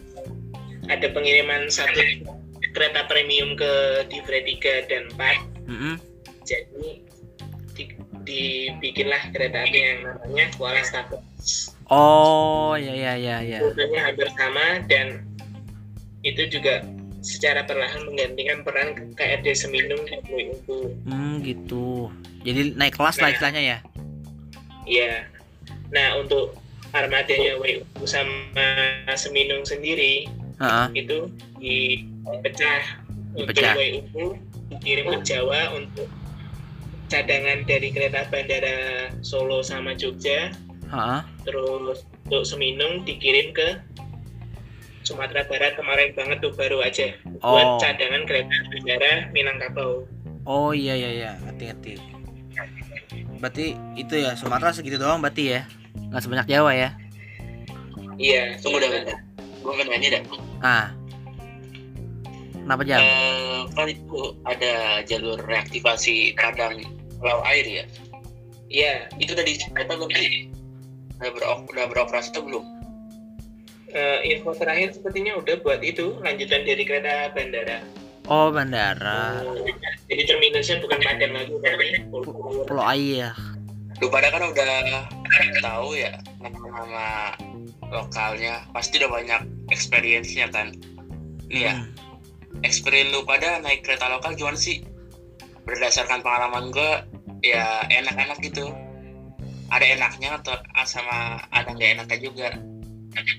ada 0.87 1.09
pengiriman 1.11 1.67
satu 1.67 1.99
kereta 2.71 3.09
premium 3.09 3.57
ke 3.57 3.73
Divre 4.07 4.45
3 4.45 4.87
dan 4.87 5.03
4 5.19 5.67
Mm-mm. 5.67 5.95
jadi 6.45 7.03
di- 7.75 7.99
dibikinlah 8.23 9.33
kereta 9.33 9.65
api 9.65 9.75
yang 9.77 9.99
namanya 10.05 10.47
Kuala 10.55 10.83
Status 10.83 11.75
Oh, 11.87 12.75
ya 12.75 12.91
ya 12.91 13.15
ya 13.15 13.37
ya. 13.41 13.59
Hampir 13.97 14.27
sama 14.35 14.83
dan 14.91 15.23
itu 16.21 16.43
juga 16.51 16.83
secara 17.27 17.67
perlahan 17.67 18.07
menggantikan 18.07 18.63
peran 18.63 18.95
KRD 19.13 19.51
Seminung 19.53 19.99
dan 20.07 20.23
Wai 20.31 20.47
Umpu 20.49 20.95
Hmm, 21.03 21.43
gitu. 21.43 22.07
Jadi 22.41 22.73
naik 22.73 22.95
kelas 22.95 23.19
lah 23.19 23.29
Nah. 23.29 23.35
istilahnya 23.35 23.63
ya. 23.67 23.79
Iya. 24.87 25.27
Nah 25.91 26.15
untuk 26.17 26.55
armadanya 26.95 27.59
Wai 27.59 27.83
Umpu 27.83 28.07
sama 28.07 28.63
Seminung 29.13 29.67
sendiri 29.67 30.31
Heeh. 30.57 30.87
itu 30.95 31.27
dipecah 31.59 33.03
untuk 33.35 33.51
Dipecah. 33.51 33.75
Wai 33.75 33.91
Umpu 33.99 34.39
dikirim 34.71 35.11
ke 35.11 35.19
Jawa 35.27 35.75
untuk 35.75 36.07
cadangan 37.07 37.63
dari 37.63 37.91
kereta 37.91 38.27
bandara 38.27 39.11
Solo 39.21 39.63
sama 39.63 39.95
Jogja 39.95 40.55
Heeh. 40.87 41.21
terus 41.43 42.07
untuk 42.25 42.43
Seminung 42.43 43.03
dikirim 43.03 43.51
ke 43.51 43.83
Sumatera 45.07 45.47
Barat 45.47 45.73
kemarin 45.73 46.11
banget 46.13 46.39
tuh 46.41 46.51
baru 46.51 46.83
aja 46.83 47.15
Oh. 47.39 47.55
buat 47.55 47.79
cadangan 47.79 48.27
kereta 48.27 48.51
bandara 48.67 49.31
Minangkabau 49.31 50.03
Oh 50.43 50.71
iya 50.71 50.95
iya 50.95 51.11
iya, 51.13 51.31
ngerti-ngerti. 51.43 51.99
Berarti 53.37 53.67
itu 53.95 54.15
ya 54.17 54.35
Sumatera 54.35 54.71
segitu 54.71 54.95
doang 54.95 55.19
berarti 55.19 55.51
ya. 55.53 55.67
Nggak 56.09 56.23
sebanyak 56.23 56.47
Jawa 56.49 56.71
ya. 56.71 56.91
iya 58.17 58.55
Tunggu 58.57 58.79
dah 58.79 58.87
bentar. 58.89 59.19
Gue 59.59 59.75
kan 59.75 59.87
nanya 59.87 60.09
dah. 60.09 60.23
Ah. 60.61 60.87
Kenapa 62.57 62.83
jam? 62.83 62.99
Eh, 62.99 63.61
kan 63.75 63.87
itu 63.87 64.19
ada 64.43 64.75
jalur 65.03 65.39
reaktivasi 65.41 66.35
padang 66.35 66.79
laut 67.19 67.43
air 67.45 67.67
ya. 67.67 67.85
iya 68.67 68.93
Itu 69.19 69.35
udah 69.35 69.43
di 69.43 69.59
kereta 69.59 69.95
belum 69.95 70.11
sih? 70.13 70.47
Udah, 71.19 71.31
berop- 71.33 71.67
udah 71.67 71.85
beroperasi 71.91 72.31
atau 72.31 72.43
belum? 72.43 72.65
Eh, 73.97 74.37
info 74.37 74.53
terakhir 74.53 74.93
sepertinya 74.93 75.41
udah 75.41 75.57
buat 75.65 75.81
itu 75.81 76.21
lanjutan 76.21 76.69
dari 76.69 76.85
kereta 76.85 77.33
bandara 77.33 77.81
Oh, 78.29 78.53
bandara. 78.53 79.41
jadi 80.11 80.23
terminusnya 80.27 80.83
bukan 80.85 80.99
Padang 81.01 81.33
lagi 81.33 81.55
tapi 81.63 81.87
Pulau. 82.11 82.67
Pulau 82.67 82.85
Air. 82.93 83.33
Lu 84.03 84.11
pada 84.13 84.29
kan 84.35 84.51
udah 84.51 85.07
tahu 85.63 85.95
ya 85.97 86.13
nama-nama 86.43 87.33
lokalnya. 87.89 88.67
Pasti 88.75 88.99
udah 89.01 89.09
banyak 89.15 89.41
experience-nya 89.73 90.51
kan. 90.53 90.75
Nih 91.49 91.71
ya, 91.71 91.75
Hmm. 91.81 91.89
experience 92.67 93.15
lu 93.15 93.23
pada 93.25 93.63
naik 93.63 93.87
kereta 93.87 94.11
lokal 94.11 94.35
gimana 94.35 94.59
sih? 94.59 94.83
Berdasarkan 95.63 96.21
pengalaman 96.21 96.75
gue, 96.75 96.93
ya 97.47 97.87
enak-enak 97.89 98.43
gitu. 98.43 98.75
Ada 99.71 99.87
enaknya 99.97 100.43
atau 100.43 100.59
sama 100.83 101.47
ada 101.49 101.71
nggak 101.73 101.91
enaknya 102.03 102.19
juga. 102.21 102.49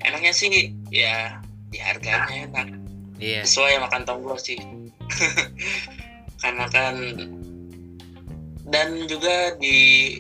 Enaknya 0.04 0.34
sih 0.34 0.74
ya 0.90 1.42
di 1.70 1.78
harganya 1.82 2.50
enak. 2.50 2.68
Iya. 3.18 3.42
Sesuai 3.46 3.78
sama 3.82 3.88
kantong 3.90 4.20
gue 4.26 4.38
sih. 4.40 4.60
Karena 6.42 6.66
kan 6.70 6.96
dan 8.68 9.08
juga 9.08 9.56
di 9.58 10.18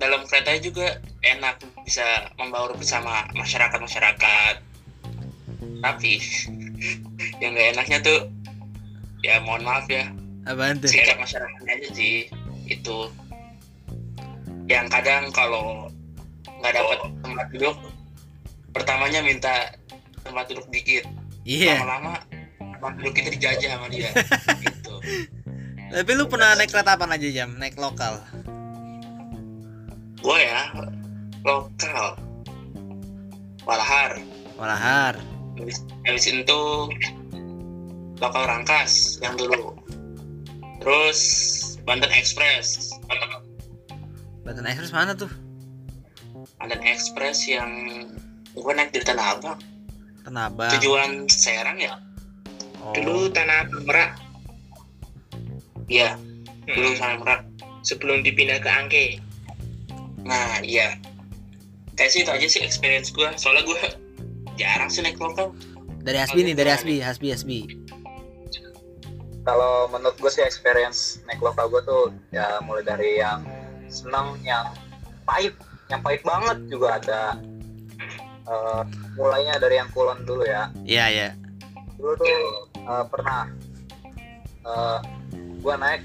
dalam 0.00 0.24
kereta 0.26 0.56
juga 0.58 0.98
enak 1.20 1.60
bisa 1.84 2.32
membaur 2.40 2.72
bersama 2.76 3.28
masyarakat-masyarakat. 3.36 4.56
Tapi 5.80 6.12
yang 7.42 7.52
nggak 7.56 7.68
enaknya 7.76 7.98
tuh 8.00 8.20
ya 9.20 9.40
mohon 9.44 9.64
maaf 9.64 9.84
ya 9.88 10.08
Apaan 10.48 10.80
tuh? 10.80 10.88
sikap 10.88 11.20
masyarakatnya 11.20 11.72
aja 11.76 11.88
sih 11.92 12.24
itu 12.64 12.98
yang 14.70 14.88
kadang 14.88 15.28
kalau 15.34 15.92
nggak 16.60 16.72
dapat 16.72 16.98
tempat 17.20 17.46
duduk 17.52 17.76
pertamanya 18.70 19.20
minta 19.20 19.74
tempat 20.20 20.46
duduk 20.46 20.66
dikit 20.68 21.04
Iya. 21.42 21.80
lama-lama 21.80 22.20
tempat 22.60 22.92
duduk 22.96 23.14
itu 23.16 23.28
dijajah 23.34 23.70
sama 23.74 23.86
dia 23.88 24.10
gitu 24.64 24.94
Tapi 25.90 26.10
lu 26.14 26.24
pernah 26.24 26.54
naik 26.54 26.70
kereta 26.70 26.94
apa 26.94 27.02
aja 27.04 27.26
jam? 27.26 27.58
Naik 27.58 27.74
lokal. 27.74 28.22
gue 30.20 30.38
ya 30.38 30.70
lokal 31.42 32.14
Walahar 33.64 34.20
Walahar. 34.54 35.14
habis, 35.56 35.80
habis 36.04 36.24
itu 36.28 36.60
lokal 38.20 38.44
Rangkas 38.44 39.16
yang 39.18 39.34
dulu 39.34 39.72
terus 40.78 41.20
Banten 41.88 42.12
Express 42.12 42.92
Banten 44.44 44.64
Express 44.64 44.92
mana 44.92 45.16
tuh? 45.16 45.32
Banten 46.60 46.80
Express 46.84 47.48
yang 47.48 47.72
gue 48.52 48.72
naik 48.74 48.90
dari 48.90 49.04
Tanah 49.06 49.26
Abang. 49.36 49.58
Tanah 50.26 50.44
Abang. 50.50 50.70
tujuan 50.78 51.10
Serang 51.26 51.78
ya? 51.78 51.96
Oh. 52.80 52.96
dulu 52.96 53.28
tanah 53.28 53.68
Merak. 53.84 54.16
Iya 55.86 56.16
dulu 56.64 56.88
Hmm, 56.90 56.98
Tanah 56.98 57.16
Merak. 57.20 57.40
Sebelum 57.80 58.20
dipindah 58.20 58.60
ke 58.60 58.68
Angke. 58.68 59.04
Nah 60.24 60.60
iya. 60.60 60.96
Kayak 61.96 62.10
sih 62.12 62.20
itu 62.24 62.30
aja 62.32 62.46
sih 62.48 62.60
experience 62.64 63.12
gue 63.12 63.28
soalnya 63.36 63.64
gue 63.64 63.78
jarang 64.60 64.88
sih 64.88 65.04
naik 65.04 65.20
lokal 65.20 65.52
Dari 66.00 66.16
Hasbi 66.16 66.40
nih, 66.40 66.56
dari 66.56 66.72
Hasbi, 66.72 66.96
Hasbi, 67.04 67.28
Hasbi. 67.28 67.58
kalau 69.40 69.88
menurut 69.88 70.16
gue 70.16 70.32
sih 70.32 70.40
experience 70.40 71.20
naik 71.24 71.40
lokal 71.40 71.68
gue 71.68 71.80
tuh 71.84 72.08
ya 72.28 72.56
mulai 72.64 72.80
dari 72.80 73.20
yang 73.20 73.44
senang 73.92 74.40
yang 74.40 74.64
pahit. 75.24 75.52
Yang 75.92 76.00
pahit 76.00 76.22
banget 76.24 76.58
juga 76.72 76.88
ada 76.96 77.20
Eh, 78.48 78.82
mulainya 79.14 79.60
dari 79.60 79.76
yang 79.76 79.90
kulon 79.92 80.24
dulu 80.24 80.42
ya. 80.48 80.72
Iya, 80.84 81.06
iya. 81.12 81.28
dulu 82.00 82.16
tuh 82.16 82.32
eh, 82.80 83.04
pernah 83.12 83.44
eh 84.64 84.98
gue 85.60 85.74
naik 85.76 86.00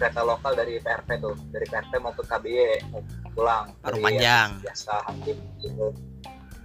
kereta 0.00 0.24
lokal 0.24 0.56
dari 0.56 0.80
PRP 0.80 1.20
tuh 1.20 1.36
dari 1.52 1.68
PRP 1.68 1.92
mau 2.00 2.16
ke 2.16 2.24
KBY 2.24 2.88
mau 2.88 3.04
pulang. 3.36 3.68
Parung 3.84 4.00
Dari 4.00 4.16
panjang. 4.16 4.48
yang 4.56 4.64
biasa 4.64 4.92
hakim 5.12 5.36
gitu. 5.60 5.86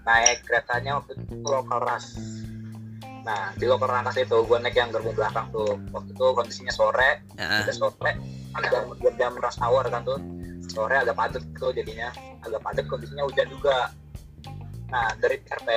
Naik 0.08 0.48
keretanya 0.48 0.92
waktu 1.04 1.20
itu 1.20 1.36
lokal 1.44 1.80
ras. 1.84 2.16
Nah 3.28 3.52
di 3.60 3.66
lokal 3.68 3.92
ras 3.92 4.16
itu 4.16 4.38
gue 4.40 4.58
naik 4.64 4.76
yang 4.80 4.90
gerbong 4.96 5.20
belakang 5.20 5.52
tuh. 5.52 5.76
Waktu 5.92 6.16
itu 6.16 6.26
kondisinya 6.32 6.72
sore 6.72 7.20
udah 7.36 7.76
sore 7.76 8.12
kan 8.56 8.64
jam, 8.72 8.84
jam, 9.04 9.14
jam 9.20 9.32
rush 9.36 9.60
hour 9.60 9.84
kan 9.92 10.08
tuh. 10.08 10.20
Sore 10.72 10.96
agak 10.96 11.20
padat 11.20 11.44
tuh 11.60 11.76
jadinya. 11.76 12.08
Agak 12.48 12.64
padat 12.64 12.88
kondisinya 12.88 13.28
hujan 13.28 13.52
juga 13.52 13.92
nah 14.90 15.12
dari 15.18 15.42
RT 15.42 15.70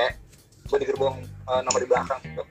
gue 0.68 0.79
di 0.85 0.87
gerbong 0.87 1.16
eh, 1.25 1.61
nomor 1.64 1.81
di 1.81 1.88
belakang 1.88 2.21
gitu. 2.23 2.42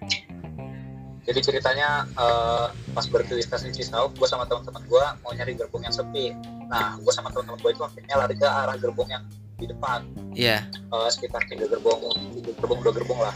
Jadi 1.28 1.39
ceritanya 1.43 2.08
eh, 2.08 2.67
pas 2.96 3.06
berhenti 3.06 3.38
di 3.38 3.72
Cisauk 3.76 4.17
gue 4.17 4.28
sama 4.28 4.48
teman-teman 4.50 4.84
gue 4.89 5.04
mau 5.22 5.32
nyari 5.36 5.54
gerbong 5.54 5.86
yang 5.86 5.93
sepi. 5.93 6.34
Nah 6.67 6.98
gue 6.98 7.13
sama 7.13 7.30
teman-teman 7.30 7.60
gue 7.62 7.72
itu 7.78 7.84
akhirnya 7.86 8.15
lari 8.17 8.36
ke 8.36 8.48
arah 8.48 8.76
gerbong 8.80 9.10
yang 9.12 9.24
di 9.58 9.65
depan. 9.70 10.06
Iya. 10.34 10.65
eh, 10.70 11.10
sekitar 11.13 11.46
tiga 11.46 11.70
gerbong 11.70 12.02
tiga 12.41 12.52
gerbong 12.58 12.80
dua 12.82 12.93
gerbong 12.96 13.20
lah. 13.22 13.36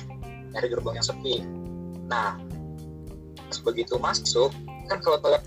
Nyari 0.58 0.68
gerbong 0.74 0.96
yang 0.98 1.06
sepi. 1.06 1.46
Nah 2.10 2.42
pas 3.52 3.60
begitu 3.68 4.00
masuk 4.00 4.50
kan 4.88 4.98
kalau 5.04 5.20
toilet 5.20 5.44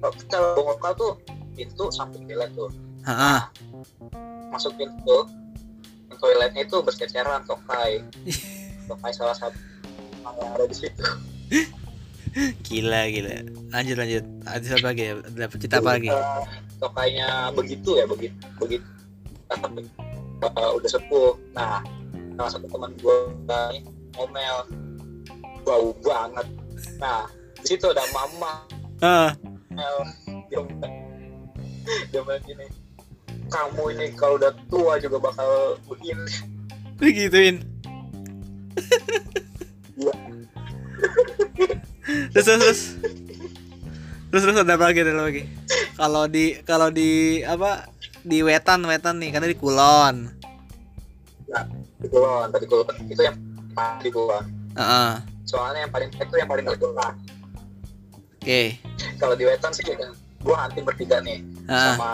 kalau 0.00 0.12
gerbong 0.28 0.68
lokal 0.76 0.92
tuh 0.94 1.12
pintu 1.58 1.90
samping 1.90 2.28
toilet 2.30 2.52
tuh. 2.54 2.70
Heeh. 3.04 3.40
masuk 4.48 4.70
pintu 4.78 5.26
toiletnya 6.24 6.64
itu 6.64 6.80
berceceran 6.80 7.44
tokai. 7.44 8.00
Tokai 8.88 9.12
salah 9.12 9.36
satu 9.36 9.56
yang 10.24 10.52
ada 10.56 10.64
di 10.64 10.76
situ. 10.76 11.04
Gila, 12.64 13.08
gila. 13.12 13.44
Lanjut, 13.72 13.96
lanjut. 14.00 14.24
Ada 14.48 14.80
apa 14.80 14.86
lagi? 14.92 15.02
Ya? 15.04 15.14
Dapat 15.20 15.56
cerita 15.60 15.76
apa 15.84 15.90
lagi? 16.00 16.08
Tokainya 16.80 17.28
begitu 17.52 17.96
ya 17.96 18.04
begitu 18.04 18.36
begitu 18.60 18.84
Eh, 20.44 20.70
udah 20.76 20.90
sepuh. 20.90 21.32
Nah 21.56 21.80
salah 22.36 22.50
satu 22.52 22.66
teman 22.68 22.92
gue 23.00 23.16
ngomel. 24.16 24.56
Bau 25.64 25.96
banget. 26.04 26.46
Nah 27.00 27.24
di 27.60 27.66
situ 27.72 27.88
ada 27.88 28.04
mama. 28.12 28.68
Dia 29.00 30.60
ngomel. 30.60 30.92
Dia 32.12 32.18
ngomel 32.20 32.38
gini 32.44 32.83
kamu 33.54 33.82
ini 33.94 34.06
kalau 34.18 34.34
udah 34.34 34.50
tua 34.66 34.98
juga 34.98 35.22
bakal 35.22 35.78
begini 35.86 36.26
digituin. 36.98 37.62
Iya. 39.94 40.14
terus 42.34 42.44
terus 42.50 42.58
terus. 42.58 42.80
Terus 44.34 44.42
terus 44.42 44.56
ada 44.58 44.74
apa 44.74 44.90
lagi 44.90 45.06
ada 45.06 45.14
lagi? 45.14 45.46
Kalau 45.94 46.26
di 46.26 46.58
kalau 46.66 46.90
di 46.90 47.42
apa? 47.46 47.86
Di 48.26 48.42
wetan 48.42 48.82
wetan 48.82 49.22
nih 49.22 49.30
karena 49.30 49.46
di 49.46 49.54
kulon. 49.54 50.16
Di 52.02 52.08
kulon 52.10 52.50
tadi 52.50 52.66
kulon. 52.66 52.90
Itu 53.06 53.22
yang 53.22 53.38
paling 53.74 54.00
di 54.02 54.10
kulon 54.10 54.44
Heeh. 54.74 55.12
soalnya 55.44 55.86
yang 55.86 55.92
paling 55.92 56.10
itu 56.10 56.34
yang 56.34 56.48
paling 56.50 56.64
bergerak 56.66 57.14
oke. 58.38 58.62
Kalau 59.18 59.34
di 59.34 59.44
wetan 59.46 59.70
sih 59.74 59.82
gue 59.86 60.54
hunting 60.54 60.84
bertiga 60.86 61.18
nih 61.22 61.42
Ah, 61.66 61.94
sama 61.94 62.12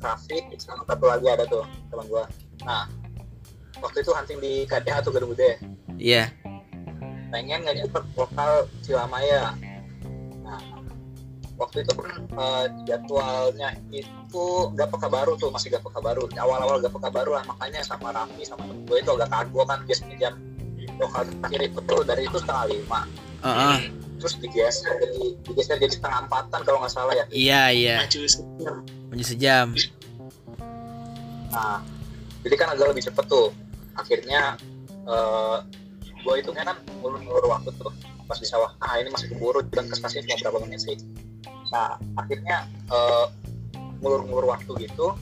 Raffi 0.00 0.38
sama 0.60 0.82
satu 0.84 1.04
lagi 1.08 1.26
ada 1.28 1.44
tuh 1.48 1.64
teman 1.92 2.06
gue 2.08 2.24
nah 2.64 2.84
waktu 3.80 4.00
itu 4.00 4.10
hunting 4.12 4.38
di 4.40 4.52
KDH 4.64 5.04
tuh 5.04 5.12
Gedung 5.12 5.32
Gede 5.36 5.60
iya. 6.00 6.32
Pengen 7.26 7.66
ngejemput 7.66 8.06
lokal 8.14 8.70
Cilamaya. 8.86 9.52
Nah 10.46 10.62
waktu 11.56 11.82
itu 11.82 11.92
pun 11.96 12.06
eh, 12.16 12.64
jadwalnya 12.84 13.74
itu 13.90 14.46
gak 14.76 14.88
peka 14.92 15.08
baru 15.08 15.34
tuh 15.40 15.48
masih 15.50 15.72
gak 15.72 15.82
peka 15.82 16.00
baru 16.04 16.28
awal-awal 16.36 16.78
gak 16.78 16.92
peka 16.92 17.10
baru 17.10 17.40
lah 17.40 17.44
makanya 17.48 17.80
sama 17.82 18.12
Raffi 18.12 18.44
sama 18.44 18.68
temen 18.68 18.84
gue 18.84 18.98
itu 19.00 19.10
agak 19.10 19.32
kagum 19.32 19.64
kan 19.64 19.80
biasanya 19.88 20.16
jam 20.20 20.34
lokal 20.96 21.28
terakhir 21.28 21.60
itu 21.68 21.78
tuh 21.84 22.00
dari 22.04 22.22
itu 22.24 22.38
setengah 22.40 22.66
lima. 22.72 23.00
Heeh. 23.44 23.78
terus 24.16 24.32
digeser 24.40 24.96
jadi 24.96 25.22
digeser 25.44 25.76
jadi 25.76 25.92
setengah 25.92 26.24
empatan 26.24 26.60
kalau 26.64 26.80
nggak 26.80 26.92
salah 26.92 27.12
ya. 27.12 27.24
Iya 27.28 27.62
iya. 27.68 27.96
Maju 28.00 28.20
maju 29.16 29.24
sejam 29.24 29.72
Nah, 31.56 31.80
jadi 32.44 32.54
kan 32.60 32.68
agak 32.76 32.92
lebih 32.92 33.08
cepet 33.08 33.24
tuh. 33.32 33.48
Akhirnya 33.96 34.60
eh 35.08 35.56
gue 36.20 36.34
hitungnya 36.36 36.68
kan 36.68 36.76
ngulur-ngulur 37.00 37.48
waktu 37.48 37.72
tuh 37.80 37.88
pas 38.28 38.36
di 38.36 38.44
sawah. 38.44 38.76
Ah 38.82 39.00
ini 39.00 39.08
masih 39.08 39.32
keburu 39.32 39.64
dan 39.72 39.88
ke 39.88 39.96
stasiun 39.96 40.28
cuma 40.28 40.52
berapa 40.52 40.68
menit 40.68 40.84
sih. 40.84 41.00
Nah 41.72 41.96
akhirnya 42.20 42.68
eh 42.92 43.26
ngulur-ngulur 44.04 44.52
waktu 44.52 44.68
gitu. 44.84 45.16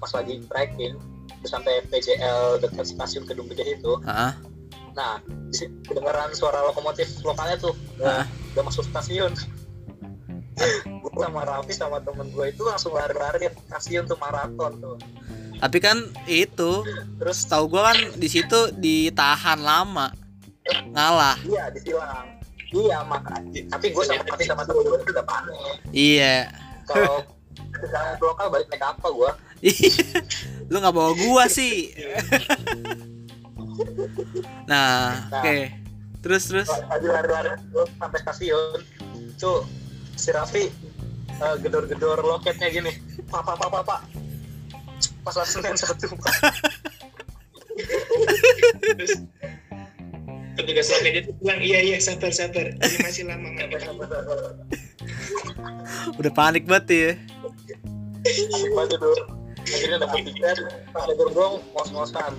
Pas 0.00 0.08
lagi 0.16 0.40
trekking 0.48 0.96
terus 1.38 1.52
sampai 1.52 1.84
PJL 1.92 2.64
dekat 2.64 2.88
stasiun 2.88 3.28
Kedung 3.28 3.52
Gede 3.52 3.76
itu. 3.76 3.92
Heeh. 4.08 4.32
Nah 4.96 5.20
kedengeran 5.84 6.32
suara 6.32 6.64
lokomotif 6.64 7.12
lokalnya 7.20 7.60
tuh. 7.60 7.76
Udah, 8.00 8.24
udah 8.56 8.62
masuk 8.64 8.88
stasiun. 8.88 9.36
Gue 10.84 11.12
sama 11.16 11.42
Raffi 11.42 11.72
sama 11.72 11.98
temen 12.00 12.28
gue 12.28 12.46
itu 12.50 12.62
langsung 12.62 12.92
lari-lari 12.92 13.46
ke 13.46 13.60
stasiun 13.66 14.04
tuh 14.04 14.18
maraton 14.18 14.72
tuh. 14.78 14.96
tapi 15.58 15.78
kan 15.78 15.98
itu 16.24 16.86
Terus 17.18 17.38
tahu 17.44 17.66
gua 17.66 17.90
kan 17.90 17.98
di 18.14 18.28
situ 18.28 18.70
ditahan 18.74 19.58
lama 19.58 20.10
ngalah 20.92 21.34
Iya, 21.42 21.72
ditilang. 21.72 22.26
Iya, 22.68 23.00
makanya. 23.02 23.64
Tapi 23.72 23.86
gue 23.90 24.04
sama 24.04 24.22
tapi 24.22 24.44
sama 24.44 24.62
temen 24.62 24.84
gue 24.84 25.00
udah 25.00 25.24
panik. 25.24 25.56
iya 25.90 26.52
Kalau 26.84 27.24
misalnya 27.72 28.12
lokal 28.20 28.46
balik 28.48 28.68
naik 28.68 28.84
apa 28.84 29.06
gue? 29.08 29.30
lu 30.70 30.76
nggak 30.78 30.94
bawa 30.94 31.10
gua 31.16 31.44
sih 31.48 31.90
nah 34.66 35.26
oke 35.32 35.72
terus 36.20 36.46
terus 36.46 36.68
Lagi 36.68 37.06
lari-lari 37.06 37.50
gue 37.66 37.84
sampai 37.96 38.18
stasiun. 38.20 38.78
Tuh 39.34 39.62
si 40.18 40.34
Raffi 40.34 40.66
eh, 41.38 41.56
gedor-gedor 41.62 42.18
loketnya 42.26 42.68
gini. 42.74 42.92
Pak, 43.30 43.40
pak, 43.46 43.54
pak, 43.54 43.68
pak, 43.70 43.82
pak. 43.86 44.00
Pas 45.22 45.34
langsung 45.38 45.62
yang 45.62 45.78
satu. 45.78 46.10
Pak. 46.18 46.34
terus 48.98 49.22
petugas 50.58 50.90
lokal 50.90 51.14
itu 51.14 51.30
bilang 51.38 51.60
iya 51.62 51.78
iya 51.78 51.98
sabar 52.02 52.34
sabar 52.34 52.74
ini 52.74 52.96
masih 53.06 53.22
lama 53.30 53.46
nggak 53.54 53.70
apa-apa 53.70 54.06
udah 56.18 56.32
panik 56.34 56.66
banget 56.66 56.86
ya 56.90 57.10
Asik 58.28 58.70
banget 58.74 58.98
tuh. 59.00 59.18
Akhirnya 59.68 59.98
dapat 60.04 60.20
tiket, 60.24 60.58
ada 60.92 61.12
gerbong, 61.16 61.64
ngos-ngosan. 61.76 62.32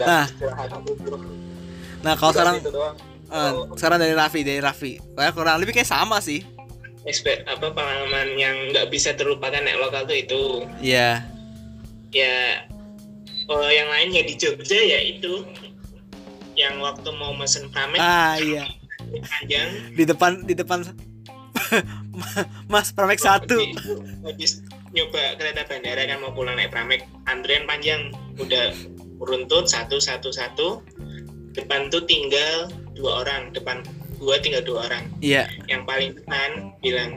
Nah. 0.00 0.24
nah 2.04 2.14
kalau 2.16 2.32
sekarang 2.32 2.54
gitu 2.60 2.72
doang. 2.72 2.96
eh, 3.32 3.52
sekarang 3.76 3.98
dari 4.00 4.14
Raffi 4.16 4.40
dari 4.44 4.60
Raffi 4.60 4.92
kayak 5.16 5.32
kurang 5.36 5.56
lebih 5.60 5.72
kayak 5.76 5.88
sama 5.88 6.20
sih 6.20 6.44
Expe- 7.04 7.44
apa 7.44 7.68
pengalaman 7.68 8.32
yang 8.40 8.56
nggak 8.72 8.88
bisa 8.88 9.12
terlupakan 9.12 9.60
naik 9.60 9.76
lokal 9.76 10.08
tuh 10.08 10.16
itu. 10.16 10.42
Iya. 10.80 11.20
Ya 12.16 12.64
kalau 13.44 13.68
yang 13.68 13.88
lain 13.92 14.08
ya 14.16 14.22
di 14.24 14.34
Jogja 14.40 14.80
ya 14.80 15.00
itu. 15.04 15.44
Yang 16.54 16.74
waktu 16.80 17.08
mau 17.18 17.34
mesen 17.36 17.68
pamit 17.68 18.00
ah 18.00 18.38
iya. 18.40 18.64
Panjang. 19.04 19.68
Di 19.92 20.04
depan 20.08 20.32
di 20.48 20.54
depan 20.56 20.80
Mas 22.72 22.88
Pramek 22.94 23.20
satu. 23.20 23.58
Habis- 23.58 24.24
habis 24.24 24.52
nyoba 24.94 25.34
kereta 25.36 25.66
bandara 25.66 26.06
kan 26.06 26.22
mau 26.22 26.32
pulang 26.32 26.56
naik 26.56 26.72
Pramek 26.72 27.04
antrian 27.28 27.68
panjang. 27.68 28.14
Udah 28.40 28.72
beruntut 29.20 29.68
satu 29.68 30.00
satu 30.00 30.32
satu. 30.32 30.80
Depan 31.52 31.92
tuh 31.92 32.02
tinggal 32.08 32.72
dua 32.96 33.26
orang 33.26 33.52
depan 33.52 33.84
gua 34.24 34.36
tinggal 34.40 34.64
dua 34.64 34.88
orang. 34.90 35.04
Iya. 35.20 35.46
Yang 35.68 35.82
paling 35.84 36.10
depan 36.16 36.50
bilang 36.80 37.10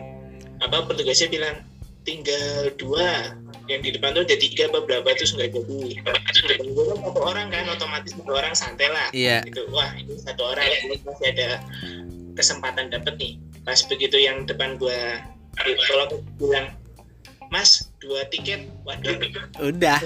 apa 0.60 0.84
petugasnya 0.90 1.32
bilang 1.32 1.56
tinggal 2.04 2.72
dua 2.80 3.36
yang 3.68 3.84
di 3.84 3.92
depan 3.92 4.16
tuh 4.16 4.24
ada 4.24 4.38
tiga 4.40 4.72
apa 4.72 4.80
berapa 4.84 5.08
terus 5.16 5.36
nggak 5.36 5.52
jadi. 5.56 5.80
Depan 6.04 6.14
kan 6.16 6.34
satu 7.04 7.22
orang 7.24 7.48
kan 7.52 7.64
otomatis 7.72 8.12
satu 8.16 8.32
orang 8.32 8.54
santai 8.56 8.88
lah. 8.92 9.08
Iya. 9.12 9.44
Gitu. 9.44 9.68
Wah 9.72 9.92
ini 9.96 10.16
satu 10.20 10.44
orang 10.44 10.68
ini 10.88 10.96
masih 11.04 11.28
ada 11.36 11.50
kesempatan 12.36 12.92
dapet 12.92 13.16
nih. 13.20 13.34
Pas 13.68 13.80
begitu 13.88 14.16
yang 14.20 14.48
depan 14.48 14.80
gua 14.80 15.24
kalau 15.92 16.06
bilang 16.40 16.72
mas 17.52 17.92
dua 18.00 18.24
tiket. 18.32 18.68
Waduh. 18.88 19.20
Udah. 19.60 20.00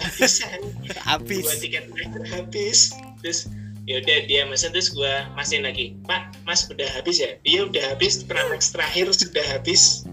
Habis. 1.10 1.46
Dua 1.46 1.58
tiket 1.58 1.86
habis. 2.34 2.98
Terus 3.22 3.50
ya 3.90 3.98
udah 3.98 4.18
dia 4.30 4.42
mesen 4.46 4.70
terus 4.72 4.94
gue 4.94 5.14
masin 5.34 5.66
lagi. 5.66 5.98
Pak 6.06 6.38
mas 6.46 6.70
udah 6.70 6.86
habis 6.94 7.18
ya? 7.18 7.38
Iya 7.42 7.66
udah 7.68 7.84
habis. 7.96 8.22
Pramex 8.26 8.72
terakhir 8.74 9.10
sudah 9.14 9.46
habis. 9.50 10.06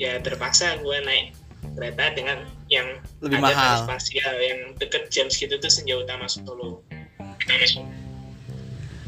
Ya 0.00 0.18
terpaksa 0.18 0.80
gue 0.82 0.96
naik 1.06 1.36
kereta 1.78 2.10
dengan 2.12 2.38
yang 2.66 2.98
Lebih 3.22 3.38
ada 3.38 3.44
mahal. 3.54 3.56
tarif 3.56 3.82
parsial 3.86 4.34
yang 4.42 4.60
deket 4.76 5.08
jam 5.14 5.26
segitu 5.30 5.56
tuh 5.62 5.70
senja 5.70 5.94
utama 5.94 6.26
Solo. 6.26 6.82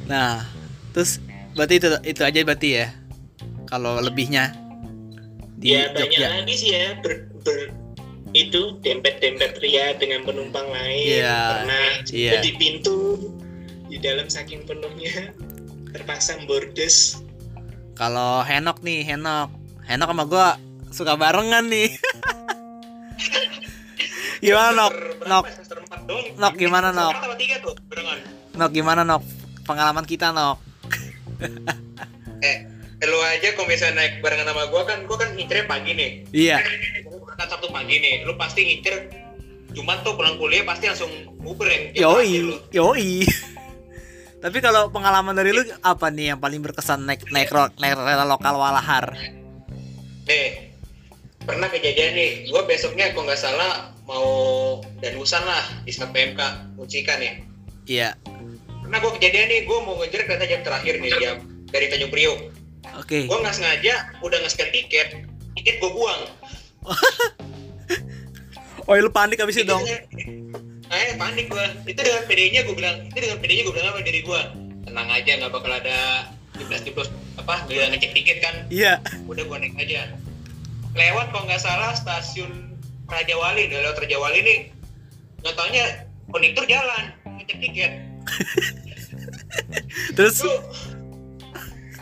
Nah 0.07 0.47
terus 0.95 1.19
berarti 1.59 1.75
itu 1.83 1.89
itu 2.07 2.23
aja 2.23 2.39
berarti 2.47 2.69
ya? 2.85 2.87
Kalau 3.67 3.99
lebihnya 3.99 4.55
di 5.59 5.75
ya 5.75 5.91
banyak 5.91 6.15
Jogja. 6.15 6.29
lagi 6.31 6.55
sih 6.55 6.71
ya. 6.77 6.95
Ber, 7.03 7.27
ber- 7.43 7.73
itu 8.35 8.83
dempet-dempet 8.83 9.63
ria 9.63 9.95
dengan 9.95 10.27
penumpang 10.27 10.67
lain. 10.67 11.23
Iya, 11.23 11.39
pernah 11.55 11.87
iya. 12.11 12.43
di 12.43 12.51
pintu 12.59 13.31
di 13.95 14.03
dalam 14.03 14.27
saking 14.27 14.67
penuhnya. 14.67 15.31
Terpaksa 15.95 16.35
bordes. 16.51 17.23
Kalau 17.95 18.43
Henok 18.43 18.83
nih 18.83 19.07
Henok. 19.07 19.55
Henok 19.87 20.11
sama 20.11 20.25
gua 20.27 20.59
suka 20.91 21.15
barengan 21.15 21.71
nih. 21.71 21.95
Gimana 24.45 24.75
Nok? 24.75 24.95
Nok. 25.31 25.45
Nok, 26.37 26.55
gimana, 26.59 26.93
Nok? 26.93 27.15
Nok 28.59 28.71
gimana 28.75 29.07
Nok? 29.07 29.23
Pengalaman 29.63 30.05
kita 30.05 30.35
Nok? 30.35 30.59
Eh, 32.45 32.61
lu 33.09 33.17
aja 33.25 33.57
kalau 33.57 33.65
misalnya 33.65 34.05
naik 34.05 34.21
barengan 34.21 34.53
sama 34.53 34.69
gua 34.69 34.85
kan, 34.85 35.01
gua 35.09 35.17
kan 35.17 35.33
ngincernya 35.33 35.65
pagi 35.65 35.97
nih. 35.97 36.29
iya. 36.29 36.61
Berangkat 37.09 37.57
Sabtu 37.57 37.73
pagi 37.73 38.05
nih, 38.05 38.29
lu 38.29 38.37
pasti 38.37 38.69
ngincer 38.69 39.09
Jumat 39.73 40.05
tuh 40.05 40.15
pulang 40.15 40.37
kuliah 40.37 40.63
pasti 40.63 40.87
langsung 40.87 41.11
Uber 41.41 41.67
yang 41.67 41.85
yoi 41.97 42.61
yoi 42.71 43.25
tapi 44.45 44.61
kalau 44.61 44.93
pengalaman 44.93 45.33
dari 45.33 45.57
lu 45.57 45.65
apa 45.81 46.13
nih 46.13 46.37
yang 46.37 46.39
paling 46.39 46.61
berkesan 46.61 47.09
naik 47.09 47.25
naik 47.33 47.49
naik 47.81 47.97
kereta 47.97 48.29
lokal 48.29 48.61
Walahar 48.61 49.17
Nih, 50.29 50.77
pernah 51.49 51.69
kejadian 51.73 52.13
nih, 52.13 52.31
gua 52.53 52.69
besoknya 52.69 53.09
kalau 53.17 53.25
nggak 53.25 53.41
salah 53.41 53.89
mau 54.05 54.29
danusan 55.01 55.41
lah 55.49 55.65
di 55.85 55.93
PMK 55.93 56.41
Mucikan 56.77 57.25
ya. 57.25 57.33
iya 57.89 58.09
Pernah 58.85 59.01
gua 59.01 59.17
kejadian 59.17 59.49
nih, 59.49 59.61
gua 59.65 59.81
mau 59.81 59.97
ngejar 60.05 60.29
kereta 60.29 60.45
jam 60.45 60.61
terakhir 60.61 61.01
nih 61.01 61.13
jam 61.17 61.37
dari 61.73 61.89
Tanjung 61.89 62.13
Priok. 62.13 62.39
oke 63.01 63.19
Gua 63.25 63.41
nggak 63.41 63.57
sengaja 63.57 64.13
udah 64.21 64.45
nge-scan 64.45 64.69
tiket, 64.69 65.25
tiket 65.57 65.81
gua 65.81 65.91
buang. 65.97 66.21
oh 68.89 68.93
lu 69.01 69.09
panik 69.09 69.41
abis 69.41 69.65
itu 69.65 69.65
dong 69.65 69.81
Eh 70.95 71.19
panik 71.19 71.47
gua. 71.51 71.67
Itu 71.83 72.01
dengan 72.01 72.23
PD-nya 72.31 72.61
gua 72.67 72.75
bilang, 72.79 72.97
itu 73.11 73.19
dengan 73.19 73.39
PD-nya 73.43 73.63
gua 73.67 73.75
bilang 73.75 73.89
apa 73.91 74.01
dari 74.07 74.21
gua? 74.23 74.41
Tenang 74.85 75.09
aja, 75.11 75.33
nggak 75.41 75.53
bakal 75.53 75.73
ada 75.75 75.99
jeblos-jeblos 76.55 77.09
apa, 77.41 77.67
bilang 77.67 77.91
ngecek 77.91 78.13
tiket 78.15 78.39
kan. 78.39 78.55
iya 78.71 79.03
Udah 79.27 79.43
gua 79.47 79.59
naik 79.59 79.75
aja. 79.79 80.15
Lewat 80.95 81.35
kalau 81.35 81.45
nggak 81.51 81.63
salah 81.63 81.91
stasiun 81.99 82.79
Raja 83.11 83.35
Wali, 83.35 83.67
udah 83.69 83.79
lewat 83.91 83.99
Raja 84.07 84.17
Wali 84.23 84.41
nih. 84.47 84.59
Nggak 85.43 85.55
taunya 85.59 85.85
kondektur 86.31 86.65
jalan 86.71 87.05
ngecek 87.43 87.59
tiket. 87.59 87.93
terus 90.17 90.41
Itu 90.41 90.53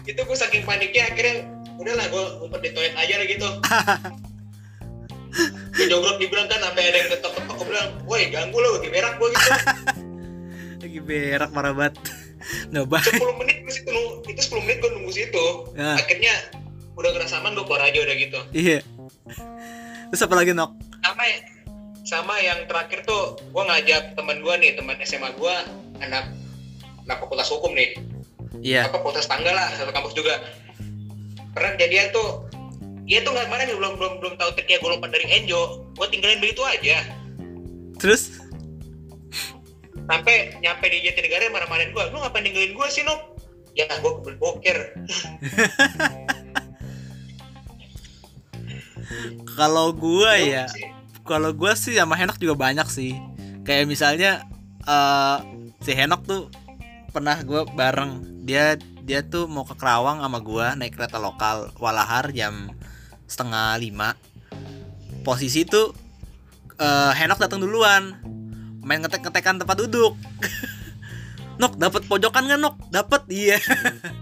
itu 0.05 0.21
gua 0.23 0.37
saking 0.37 0.69
paniknya 0.69 1.09
akhirnya 1.09 1.49
udahlah 1.81 2.07
gua 2.13 2.25
ngumpet 2.45 2.61
di 2.61 2.71
toilet 2.77 2.95
aja 2.99 3.15
lah 3.17 3.27
gitu. 3.27 3.49
Gue 5.73 5.87
jogrok 5.89 6.17
dibilang 6.21 6.47
kan 6.47 6.61
sampai 6.61 6.93
ada 6.93 6.97
yang 7.01 7.09
ketok-ketok. 7.09 7.55
Gue 7.57 7.67
bilang, 7.73 7.89
woi 8.05 8.29
ganggu 8.29 8.59
lo, 8.61 8.69
lagi 8.77 8.89
berak 8.93 9.15
gua 9.17 9.29
gitu. 9.33 9.51
lagi 10.85 10.99
berak 11.01 11.51
marah 11.57 11.73
banget. 11.73 11.95
Nggak 12.75 12.87
baik 12.91 13.15
10 13.17 13.41
menit 13.41 13.57
gue 13.63 13.73
situ 13.73 14.03
itu 14.27 14.41
10 14.51 14.65
menit 14.67 14.77
gue 14.83 14.91
nunggu 14.93 15.13
situ. 15.15 15.47
Ya. 15.79 15.95
akhirnya 15.97 16.35
udah 16.99 17.11
ngerasa 17.17 17.41
aman 17.41 17.57
gue 17.57 17.65
keluar 17.65 17.83
aja 17.87 17.99
udah 18.03 18.17
gitu. 18.19 18.41
Iya. 18.53 18.79
Terus 20.13 20.23
apa 20.27 20.35
lagi 20.37 20.53
Nok? 20.53 20.71
Sama 21.01 21.25
sama 22.03 22.35
yang 22.43 22.67
terakhir 22.67 23.07
tuh 23.07 23.39
gue 23.41 23.63
ngajak 23.63 24.19
teman 24.19 24.43
gue 24.43 24.55
nih 24.59 24.75
teman 24.75 24.99
SMA 25.07 25.33
gue 25.39 25.55
anak 26.03 26.35
anak 27.07 27.17
fakultas 27.23 27.49
hukum 27.49 27.73
nih. 27.73 27.97
Iya. 28.61 28.91
Apa 28.91 29.01
fakultas 29.01 29.25
tangga 29.31 29.55
lah 29.55 29.71
satu 29.79 29.95
kampus 29.95 30.13
juga. 30.13 30.43
Pernah 31.53 31.79
kejadian 31.79 32.11
tuh 32.13 32.49
dia 33.13 33.21
tuh 33.21 33.37
nggak 33.37 33.45
kemarin 33.45 33.77
belum 33.77 33.93
belum 34.01 34.25
belum 34.25 34.35
tahu 34.41 34.57
triknya 34.57 34.81
gue 34.81 34.89
lompat 34.89 35.13
dari 35.13 35.29
Enjo. 35.29 35.85
Gue 35.93 36.09
tinggalin 36.09 36.41
begitu 36.41 36.65
aja. 36.65 37.05
Terus? 38.01 38.41
Sampai 40.09 40.57
nyampe 40.65 40.89
di 40.89 41.05
Jatinegara 41.05 41.53
marah-marahin 41.53 41.93
gue 41.93 42.05
lu 42.09 42.25
ngapain 42.25 42.41
ninggalin 42.41 42.73
gue 42.73 42.89
sih 42.89 43.05
Nok 43.05 43.37
ya 43.77 43.85
gue 43.89 44.11
kebel 44.21 44.37
boker 44.37 44.79
kalau 49.61 49.97
gua 49.97 50.37
ya 50.37 50.69
kalau 51.23 51.55
gua 51.55 51.79
sih 51.79 51.95
sama 51.95 52.19
Henok 52.19 52.41
juga 52.41 52.59
banyak 52.59 52.89
sih. 52.91 53.15
Kayak 53.63 53.87
misalnya 53.87 54.43
eh 54.83 55.39
si 55.85 55.95
Henok 55.95 56.27
tuh 56.27 56.51
pernah 57.15 57.39
gua 57.47 57.63
bareng. 57.69 58.43
Dia 58.43 58.75
dia 59.07 59.23
tuh 59.23 59.47
mau 59.47 59.63
ke 59.63 59.79
Kerawang 59.79 60.19
sama 60.19 60.43
gua 60.43 60.75
naik 60.75 60.99
kereta 60.99 61.23
lokal 61.23 61.71
Walahar 61.79 62.35
jam 62.35 62.75
setengah 63.33 63.81
lima. 63.81 64.13
Posisi 65.25 65.65
tuh 65.65 65.97
eh 66.77 67.13
Henok 67.17 67.41
datang 67.41 67.65
duluan. 67.65 68.21
Main 68.85 69.01
ngetek 69.01 69.25
ngetekan 69.25 69.57
tempat 69.57 69.81
duduk. 69.81 70.13
Nok 71.61 71.81
dapat 71.81 72.05
pojokan 72.05 72.45
nggak 72.45 72.61
Nok? 72.61 72.77
Dapat 72.93 73.23
iya. 73.33 73.57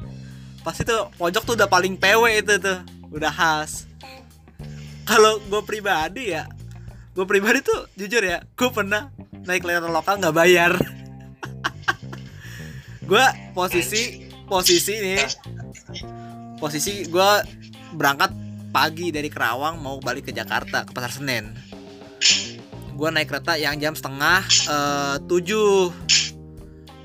Pas 0.65 0.77
itu 0.77 0.97
pojok 1.19 1.43
tuh 1.43 1.55
udah 1.59 1.67
paling 1.67 1.99
PW 1.99 2.23
itu 2.39 2.55
tuh. 2.63 2.79
Udah 3.11 3.33
khas. 3.33 3.91
Kalau 5.03 5.43
gue 5.43 5.63
pribadi 5.67 6.31
ya 6.31 6.47
gue 7.11 7.27
pribadi 7.27 7.59
tuh 7.61 7.91
jujur 7.99 8.23
ya 8.23 8.39
gue 8.55 8.71
pernah 8.71 9.11
naik 9.43 9.67
kereta 9.67 9.91
lokal 9.91 10.23
nggak 10.23 10.37
bayar. 10.37 10.73
Gue 13.11 13.27
posisi 13.51 14.31
posisi 14.47 14.95
nih 14.95 15.19
posisi 16.63 17.03
gue 17.11 17.31
berangkat 17.99 18.31
pagi 18.71 19.11
dari 19.11 19.27
Kerawang 19.27 19.83
mau 19.83 19.99
balik 19.99 20.31
ke 20.31 20.33
Jakarta 20.33 20.87
ke 20.87 20.95
Pasar 20.95 21.11
Senen. 21.11 21.51
Gue 22.95 23.09
naik 23.11 23.29
kereta 23.29 23.59
yang 23.59 23.77
jam 23.83 23.99
setengah 23.99 24.47
eh, 24.47 25.17
tujuh. 25.27 25.91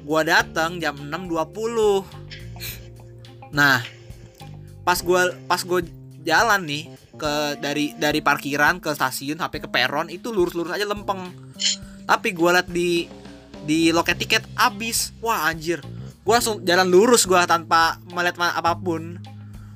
Gue 0.05 0.21
datang 0.21 0.77
jam 0.77 0.95
6.20 0.95 2.23
nah 3.55 3.79
pas 4.83 4.99
gue 4.99 5.21
pas 5.47 5.61
gue 5.63 5.79
jalan 6.27 6.59
nih 6.67 6.91
ke 7.15 7.55
dari 7.63 7.95
dari 7.95 8.19
parkiran 8.19 8.83
ke 8.83 8.91
stasiun 8.91 9.39
sampai 9.39 9.63
ke 9.63 9.71
peron 9.71 10.11
itu 10.11 10.29
lurus-lurus 10.29 10.75
aja 10.77 10.85
lempeng. 10.85 11.33
Tapi 12.05 12.29
gue 12.35 12.49
liat 12.53 12.69
di 12.69 13.09
di 13.65 13.89
loket 13.89 14.21
tiket 14.21 14.43
abis. 14.53 15.15
Wah 15.23 15.49
anjir. 15.49 15.81
Gue 16.21 16.33
langsung 16.33 16.61
jalan 16.61 16.85
lurus 16.85 17.25
gue 17.25 17.37
tanpa 17.49 17.97
melihat 18.11 18.37
apa 18.53 18.77
pun 18.77 19.17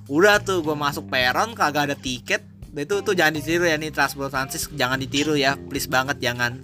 udah 0.09 0.41
tuh 0.41 0.65
gue 0.65 0.73
masuk 0.73 1.05
peron 1.07 1.53
kagak 1.53 1.93
ada 1.93 1.97
tiket. 1.97 2.41
Udah 2.73 2.83
itu 2.85 2.95
tuh 3.05 3.13
jangan 3.13 3.33
ditiru 3.37 3.65
ya 3.69 3.77
nih 3.77 3.93
transport 3.93 4.33
transis 4.33 4.65
jangan 4.73 4.97
ditiru 4.97 5.37
ya 5.37 5.53
please 5.55 5.85
banget 5.85 6.17
jangan. 6.17 6.57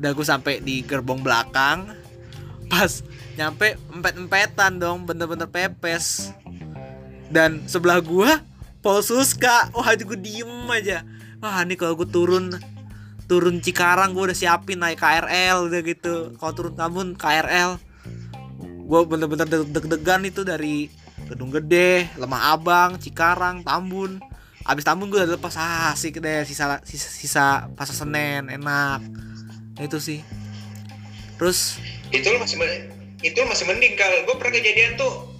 Udah 0.00 0.10
gue 0.16 0.26
sampai 0.26 0.64
di 0.64 0.80
gerbong 0.80 1.20
belakang 1.20 1.92
pas 2.72 3.04
nyampe 3.36 3.76
empet 3.92 4.14
empetan 4.16 4.80
dong 4.80 5.04
bener-bener 5.04 5.46
pepes. 5.46 6.32
Dan 7.28 7.68
sebelah 7.68 8.00
gua 8.00 8.40
Polsuska 8.84 9.72
wah 9.72 9.92
itu 9.92 10.08
gue 10.08 10.20
diem 10.20 10.68
aja. 10.72 11.04
Wah 11.44 11.60
ini 11.64 11.76
kalau 11.76 11.96
gue 12.00 12.08
turun 12.08 12.52
turun 13.24 13.60
Cikarang 13.60 14.12
gue 14.12 14.32
udah 14.32 14.36
siapin 14.36 14.80
naik 14.80 15.00
KRL 15.00 15.68
udah 15.68 15.80
gitu. 15.84 16.36
Kalau 16.36 16.52
turun 16.52 16.74
Tambun 16.76 17.08
KRL 17.16 17.76
gue 18.84 19.00
bener-bener 19.08 19.48
deg- 19.48 19.72
deg-degan 19.72 20.28
itu 20.28 20.44
dari 20.44 21.03
Gedung 21.26 21.50
Gede 21.50 22.08
Lemah 22.14 22.52
Abang 22.52 22.96
Cikarang 22.96 23.62
Tambun. 23.62 24.20
Abis 24.62 24.82
Tambun 24.82 25.08
gue 25.08 25.18
udah 25.18 25.34
lepas. 25.34 25.54
Ah, 25.54 25.92
asik 25.92 26.18
deh 26.18 26.42
sisa 26.42 26.80
sisa, 26.82 27.08
sisa 27.08 27.44
Pasar 27.72 27.94
Senen 27.94 28.48
enak. 28.48 29.00
Itu 29.76 29.98
sih. 29.98 30.20
Terus? 31.36 31.76
Itu 32.08 32.30
masih 32.34 32.56
men- 32.56 32.88
itu 33.18 33.40
masih 33.42 33.64
mending 33.66 33.94
kalau 33.94 34.22
gue 34.22 34.34
pernah 34.34 34.54
kejadian 34.54 34.94
tuh. 34.94 35.32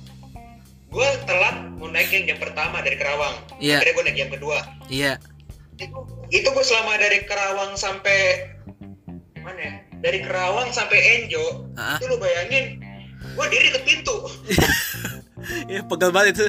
Gue 0.88 1.04
telat 1.24 1.56
mau 1.74 1.86
naik 1.86 2.08
yang 2.08 2.24
jam 2.26 2.38
pertama 2.38 2.78
dari 2.78 2.94
Kerawang. 2.94 3.34
Iya. 3.58 3.78
akhirnya 3.78 3.92
gue 3.92 4.04
naik 4.04 4.16
jam 4.16 4.30
kedua. 4.30 4.58
Iya. 4.86 5.12
Itu 5.74 5.98
itu 6.30 6.46
gue 6.46 6.64
selama 6.64 6.96
dari 6.96 7.22
Kerawang 7.22 7.74
sampai 7.74 8.18
mana 9.36 9.60
ya? 9.60 9.72
Dari 10.00 10.18
Kerawang 10.20 10.68
sampai 10.70 10.98
Enjo 11.18 11.68
Ah. 11.74 11.96
itu 11.96 12.06
lo 12.06 12.16
bayangin 12.16 12.78
gue 13.24 13.46
diri 13.48 13.68
ke 13.70 13.80
pintu 13.82 14.12
ya 15.72 15.80
pegel 15.84 16.10
banget 16.14 16.28
itu 16.36 16.46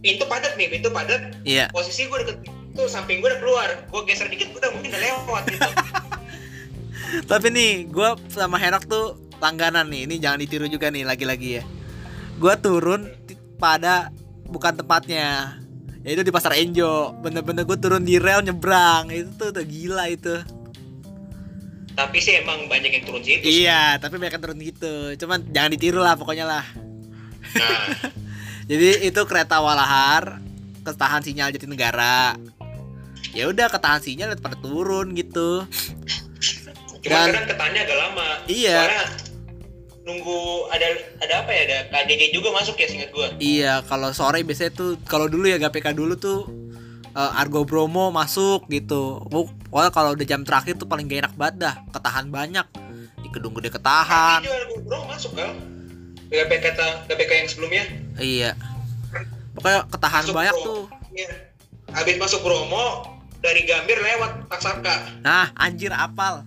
pintu 0.00 0.24
padat 0.24 0.56
nih 0.56 0.68
pintu 0.72 0.88
padat 0.88 1.36
iya 1.44 1.68
posisi 1.72 2.08
gue 2.08 2.18
deket 2.24 2.38
tuh 2.72 2.86
samping 2.88 3.20
gue 3.20 3.28
udah 3.28 3.40
keluar 3.42 3.68
gue 3.88 4.00
geser 4.08 4.30
dikit 4.32 4.54
udah 4.56 4.70
mungkin 4.72 4.90
udah 4.92 5.02
lewat 5.02 5.44
gitu 5.50 5.70
Tapi 7.26 7.46
nih, 7.50 7.90
gua 7.90 8.14
sama 8.30 8.56
Herak 8.60 8.86
tuh 8.86 9.18
langganan 9.42 9.90
nih. 9.90 10.06
Ini 10.06 10.14
jangan 10.22 10.38
ditiru 10.38 10.66
juga 10.70 10.92
nih 10.94 11.02
lagi-lagi 11.02 11.48
ya. 11.60 11.64
Gua 12.38 12.54
turun 12.54 13.10
pada 13.58 14.14
bukan 14.46 14.78
tempatnya. 14.78 15.58
Yaitu 16.06 16.22
di 16.24 16.32
Pasar 16.32 16.56
Enjo. 16.56 17.12
Bener-bener 17.20 17.68
gue 17.68 17.76
turun 17.76 18.06
di 18.06 18.16
rel 18.16 18.40
nyebrang. 18.40 19.12
Itu 19.12 19.30
tuh 19.36 19.48
udah 19.52 19.64
gila 19.66 20.06
itu. 20.08 20.36
tapi 21.90 22.16
sih 22.16 22.32
emang 22.40 22.64
banyak 22.64 22.96
yang 22.96 23.04
turun 23.04 23.20
situ 23.20 23.44
sih. 23.44 23.66
Iya, 23.66 24.00
tapi 24.00 24.16
mereka 24.16 24.40
turun 24.40 24.56
gitu. 24.56 25.12
Cuman 25.20 25.52
jangan 25.52 25.68
ditiru 25.68 26.00
lah 26.00 26.16
pokoknya 26.16 26.48
lah. 26.48 26.64
nah 27.52 27.76
Jadi 28.70 28.88
itu 29.02 29.20
kereta 29.26 29.58
Walahar 29.58 30.38
ketahan 30.80 31.20
sinyal 31.20 31.50
Jatinegara. 31.50 32.38
Ya 33.30 33.46
udah 33.46 33.66
ketahan 33.66 33.98
sinyal 33.98 34.34
pada 34.36 34.54
turun 34.56 35.10
gitu. 35.12 35.66
cuma 37.00 37.16
Dan- 37.16 37.32
kadang 37.32 37.48
ketanya 37.48 37.80
agak 37.82 37.96
lama 37.98 38.28
Iya. 38.44 38.76
soalnya 38.78 39.04
nunggu 40.02 40.36
ada 40.68 40.86
ada 41.16 41.34
apa 41.38 41.50
ya 41.50 41.62
ada 41.64 41.78
KDG 41.88 42.28
juga 42.30 42.52
masuk 42.52 42.76
ya 42.76 42.86
singkat 42.86 43.08
gue 43.10 43.26
Iya, 43.38 43.72
kalau 43.82 44.12
sore 44.12 44.44
biasanya 44.44 44.72
tuh 44.74 44.90
kalau 45.02 45.24
dulu 45.24 45.48
ya 45.48 45.56
GPK 45.56 45.90
dulu 45.90 46.12
tuh 46.14 46.44
eh, 47.10 47.32
Argo 47.34 47.64
Bromo 47.64 48.08
masuk 48.10 48.68
gitu. 48.68 49.24
Pok- 49.26 49.56
Pokoknya 49.66 49.90
kalau 49.90 50.10
udah 50.12 50.26
jam 50.28 50.42
terakhir 50.42 50.76
tuh 50.76 50.84
paling 50.84 51.06
gak 51.06 51.20
enak 51.24 51.34
banget 51.34 51.56
dah, 51.62 51.74
ketahan 51.88 52.26
banyak. 52.28 52.66
Di 53.16 53.28
gedung 53.30 53.54
gede 53.54 53.70
ketahan. 53.70 54.40
Tadi 54.40 54.50
juga 54.50 54.76
bro 54.84 54.98
masuk 55.06 55.32
kan 55.32 55.50
GPK 56.30 56.64
GPK 57.06 57.30
yang 57.36 57.48
sebelumnya 57.48 57.84
Iya. 58.16 58.50
Pokoknya 59.50 59.80
ketahan 59.88 60.22
Masuk 60.22 60.34
banyak 60.34 60.54
Bromo. 60.54 60.66
tuh. 60.66 60.82
Iya. 61.10 61.30
Habis 61.90 62.16
masuk 62.16 62.40
Bromo 62.40 62.84
dari 63.40 63.66
Gambir 63.66 63.98
lewat 63.98 64.46
Taksaka. 64.46 64.96
Nah, 65.20 65.50
anjir 65.56 65.90
apal. 65.90 66.46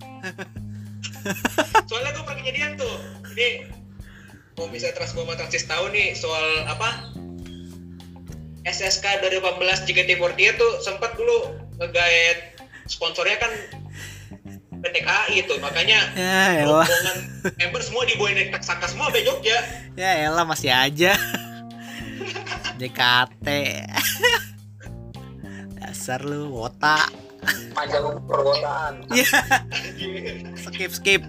Soalnya 1.84 2.10
gue 2.12 2.24
pernah 2.24 2.38
kejadian 2.40 2.70
tuh. 2.74 2.94
Ini 3.34 3.68
kalau 4.54 4.70
misalnya 4.70 4.96
Transforma 4.96 5.34
Transis 5.34 5.66
tahu 5.66 5.90
nih 5.90 6.14
soal 6.14 6.64
apa? 6.64 7.12
SSK 8.64 9.20
2018 9.20 9.60
JKT48 9.84 10.56
tuh 10.56 10.72
sempat 10.80 11.12
dulu 11.14 11.52
ngegaet 11.76 12.56
sponsornya 12.86 13.36
kan 13.36 13.52
PT 14.84 14.96
KAI 15.00 15.38
tuh 15.42 15.56
makanya 15.58 16.12
Ya 16.12 16.60
elah. 16.60 16.84
rombongan 16.84 17.18
member 17.56 17.80
semua 17.80 18.04
dibawain 18.04 18.36
dari 18.36 18.48
Taksaka 18.48 18.84
semua 18.84 19.08
sampai 19.08 19.24
Jogja 19.24 19.56
Ya 19.94 20.10
elah 20.22 20.44
masih 20.44 20.68
aja. 20.68 21.16
JKT. 22.74 23.46
Dasar 25.74 26.20
lu 26.20 26.50
wota. 26.50 27.06
panjang 27.70 28.00
perkotaan 28.24 29.04
Iya. 29.10 29.36
skip 30.56 30.90
skip 30.90 31.22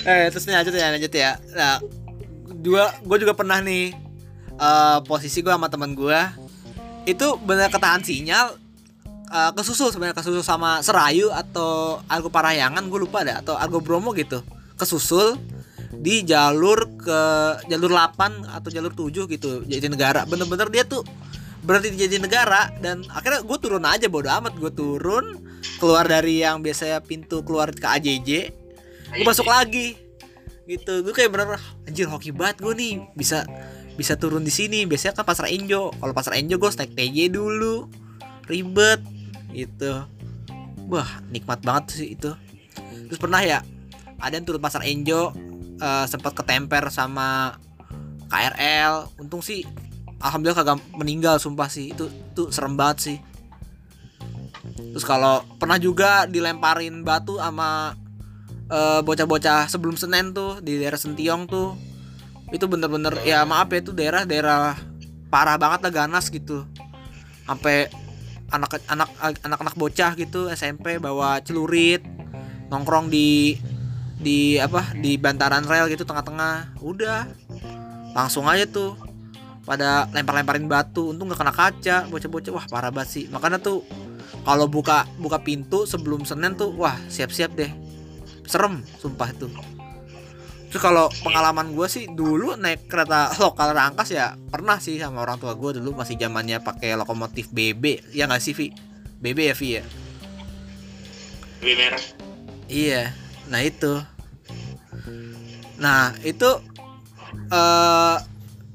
eh 0.00 0.28
terus 0.28 0.44
nih 0.44 0.54
lanjut 0.54 0.70
ya 0.72 0.88
lanjut 0.88 1.10
ya 1.10 1.30
nah 1.50 1.82
dua 2.54 2.94
gue 3.00 3.16
juga 3.18 3.34
pernah 3.34 3.58
nih 3.58 3.90
eh, 4.52 4.98
posisi 5.02 5.40
gue 5.40 5.50
sama 5.50 5.66
teman 5.66 5.92
gue 5.92 6.20
itu 7.04 7.26
benar 7.40 7.68
ketahan 7.68 7.98
sinyal 8.00 8.54
eh, 9.28 9.52
kesusul 9.54 9.92
sebenarnya 9.92 10.16
kesusul 10.16 10.44
sama 10.44 10.80
Serayu 10.80 11.32
atau 11.32 12.00
Argo 12.08 12.32
Parahyangan 12.32 12.84
gue 12.88 13.00
lupa 13.00 13.22
ada 13.22 13.40
atau 13.44 13.54
Argo 13.54 13.80
Bromo 13.84 14.12
gitu. 14.16 14.40
Kesusul 14.78 15.36
di 15.88 16.22
jalur 16.22 16.98
ke 17.00 17.20
jalur 17.66 17.90
8 17.90 18.44
atau 18.54 18.68
jalur 18.68 18.92
7 18.92 19.24
gitu 19.24 19.64
jadi 19.64 19.88
negara 19.88 20.28
bener-bener 20.28 20.68
dia 20.68 20.84
tuh 20.84 21.00
berhenti 21.64 21.96
di 21.96 22.06
jadi 22.06 22.22
negara 22.22 22.70
dan 22.78 23.02
akhirnya 23.10 23.42
gue 23.42 23.58
turun 23.58 23.84
aja 23.84 24.06
bodo 24.06 24.30
amat. 24.30 24.54
Gue 24.56 24.70
turun 24.70 25.40
keluar 25.82 26.06
dari 26.06 26.42
yang 26.42 26.62
biasanya 26.62 27.02
pintu 27.02 27.42
keluar 27.42 27.74
ke 27.74 27.86
AJJ 27.86 28.30
gue 29.16 29.24
masuk 29.24 29.48
lagi. 29.48 29.96
Gitu 30.68 31.00
gue 31.00 31.14
kayak 31.16 31.32
bener 31.32 31.56
anjir 31.88 32.06
hoki 32.06 32.30
banget 32.30 32.60
gue 32.60 32.72
nih. 32.76 32.94
Bisa 33.16 33.48
bisa 33.96 34.14
turun 34.14 34.44
di 34.44 34.52
sini. 34.52 34.84
Biasanya 34.84 35.16
kan 35.16 35.24
pasar 35.26 35.48
Enjo. 35.50 35.90
Kalau 35.96 36.12
pasar 36.14 36.36
Enjo 36.36 36.60
gue 36.60 36.68
naik 36.68 36.92
TJ 36.94 37.32
dulu. 37.32 37.88
Ribet 38.48 39.00
gitu 39.52 40.04
wah 40.88 41.20
nikmat 41.28 41.60
banget 41.60 41.84
sih 42.00 42.08
itu. 42.16 42.32
Terus 43.12 43.20
pernah 43.20 43.44
ya 43.44 43.60
ada 44.18 44.34
yang 44.34 44.48
turun 44.48 44.58
pasar 44.58 44.82
Enjo 44.88 45.36
eh, 45.78 46.06
sempat 46.08 46.32
ketemper 46.34 46.88
sama 46.88 47.54
KRL 48.28 49.20
untung 49.20 49.44
sih 49.44 49.62
alhamdulillah 50.18 50.58
kagak 50.58 50.80
meninggal 50.96 51.36
sumpah 51.36 51.68
sih. 51.68 51.92
Itu 51.92 52.08
tuh 52.32 52.48
serem 52.50 52.74
banget 52.74 52.98
sih. 53.04 53.18
Terus 54.96 55.04
kalau 55.04 55.44
pernah 55.60 55.76
juga 55.76 56.24
dilemparin 56.24 57.04
batu 57.04 57.36
sama 57.38 57.94
eh, 58.72 59.00
bocah-bocah 59.04 59.68
sebelum 59.68 59.94
Senen 60.00 60.32
tuh 60.32 60.64
di 60.64 60.80
daerah 60.80 60.98
Sentiong 60.98 61.46
tuh. 61.46 61.76
Itu 62.48 62.64
bener-bener 62.64 63.12
ya 63.28 63.44
maaf 63.44 63.68
ya 63.68 63.84
itu 63.84 63.92
daerah 63.92 64.24
daerah 64.24 64.72
parah 65.28 65.60
banget 65.60 65.84
lah 65.84 65.92
ganas 65.92 66.32
gitu. 66.32 66.64
Sampai 67.44 67.92
anak 68.48 68.80
anak 68.88 69.08
anak-anak 69.44 69.74
bocah 69.76 70.16
gitu 70.16 70.48
SMP 70.48 70.96
bawa 70.96 71.40
celurit 71.44 72.00
nongkrong 72.72 73.08
di 73.12 73.56
di 74.18 74.58
apa 74.58 74.92
di 74.98 75.16
bantaran 75.16 75.64
rel 75.64 75.88
gitu 75.88 76.02
tengah-tengah. 76.04 76.80
Udah 76.82 77.30
langsung 78.12 78.50
aja 78.50 78.66
tuh 78.66 78.98
pada 79.62 80.10
lempar-lemparin 80.10 80.66
batu. 80.66 81.14
Untung 81.14 81.30
nggak 81.30 81.40
kena 81.40 81.54
kaca 81.54 81.96
bocah-bocah. 82.10 82.52
Wah 82.52 82.66
parah 82.66 82.90
banget 82.90 83.08
sih. 83.14 83.24
Makanya 83.30 83.62
tuh 83.62 83.86
kalau 84.42 84.66
buka 84.66 85.06
buka 85.20 85.38
pintu 85.40 85.86
sebelum 85.86 86.24
Senin 86.26 86.58
tuh 86.58 86.74
wah 86.74 86.96
siap-siap 87.08 87.54
deh. 87.54 87.70
Serem 88.48 88.80
sumpah 88.98 89.28
itu 89.30 89.46
terus 90.68 90.82
kalau 90.84 91.08
pengalaman 91.24 91.72
gue 91.72 91.88
sih 91.88 92.04
dulu 92.08 92.56
naik 92.56 92.88
kereta 92.88 93.32
lokal 93.42 93.72
rangkas 93.72 94.12
ya 94.12 94.36
pernah 94.52 94.76
sih 94.80 95.00
sama 95.00 95.24
orang 95.24 95.40
tua 95.40 95.56
gue 95.56 95.80
dulu 95.80 95.96
masih 95.96 96.20
zamannya 96.20 96.60
pakai 96.60 96.96
lokomotif 96.96 97.48
BB 97.52 98.12
ya 98.12 98.28
nggak 98.28 98.42
sih 98.42 98.52
Vi 98.52 98.68
BB 99.18 99.38
ya 99.50 99.56
Vi 99.56 99.70
ya 99.80 99.84
Lebih 101.58 101.74
merah. 101.74 102.04
Iya, 102.70 103.10
nah 103.50 103.60
itu. 103.66 103.98
Nah 105.78 106.14
itu, 106.22 106.50
eh 107.50 108.16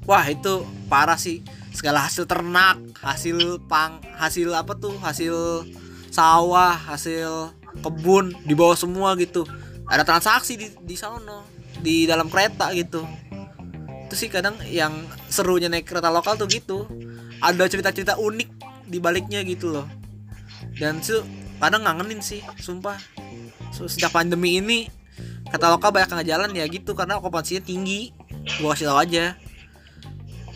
wah 0.04 0.24
itu 0.28 0.68
parah 0.92 1.16
sih. 1.16 1.40
Segala 1.72 2.04
hasil 2.06 2.28
ternak, 2.28 2.76
hasil 3.00 3.64
pang, 3.66 3.98
hasil 4.20 4.52
apa 4.52 4.76
tuh, 4.76 4.94
hasil 5.00 5.64
sawah, 6.12 6.76
hasil 6.76 7.50
kebun 7.80 8.36
dibawa 8.44 8.76
semua 8.76 9.16
gitu. 9.16 9.48
Ada 9.88 10.04
transaksi 10.04 10.60
di 10.60 10.68
di 10.84 10.96
sana, 10.96 11.40
di 11.84 12.08
dalam 12.08 12.32
kereta 12.32 12.72
gitu. 12.72 13.04
Itu 14.08 14.14
sih 14.16 14.32
kadang 14.32 14.56
yang 14.64 15.04
serunya 15.28 15.68
naik 15.68 15.84
kereta 15.84 16.08
lokal 16.08 16.34
tuh 16.34 16.48
gitu. 16.48 16.88
Ada 17.38 17.68
cerita-cerita 17.68 18.16
unik 18.16 18.48
di 18.88 18.98
baliknya 18.98 19.44
gitu 19.44 19.68
loh. 19.70 19.86
Dan 20.74 20.98
itu 20.98 21.20
kadang 21.60 21.84
ngangenin 21.84 22.24
sih, 22.24 22.40
sumpah. 22.56 22.96
So, 23.70 23.84
sejak 23.84 24.10
pandemi 24.10 24.56
ini 24.56 24.88
kata 25.44 25.70
lokal 25.70 25.92
banyak 25.92 26.10
nggak 26.10 26.26
jalan 26.26 26.50
ya 26.50 26.64
gitu 26.66 26.96
karena 26.96 27.20
okupansinya 27.20 27.62
tinggi 27.62 28.10
gua 28.58 28.74
kasih 28.74 28.90
tau 28.90 28.98
aja 28.98 29.38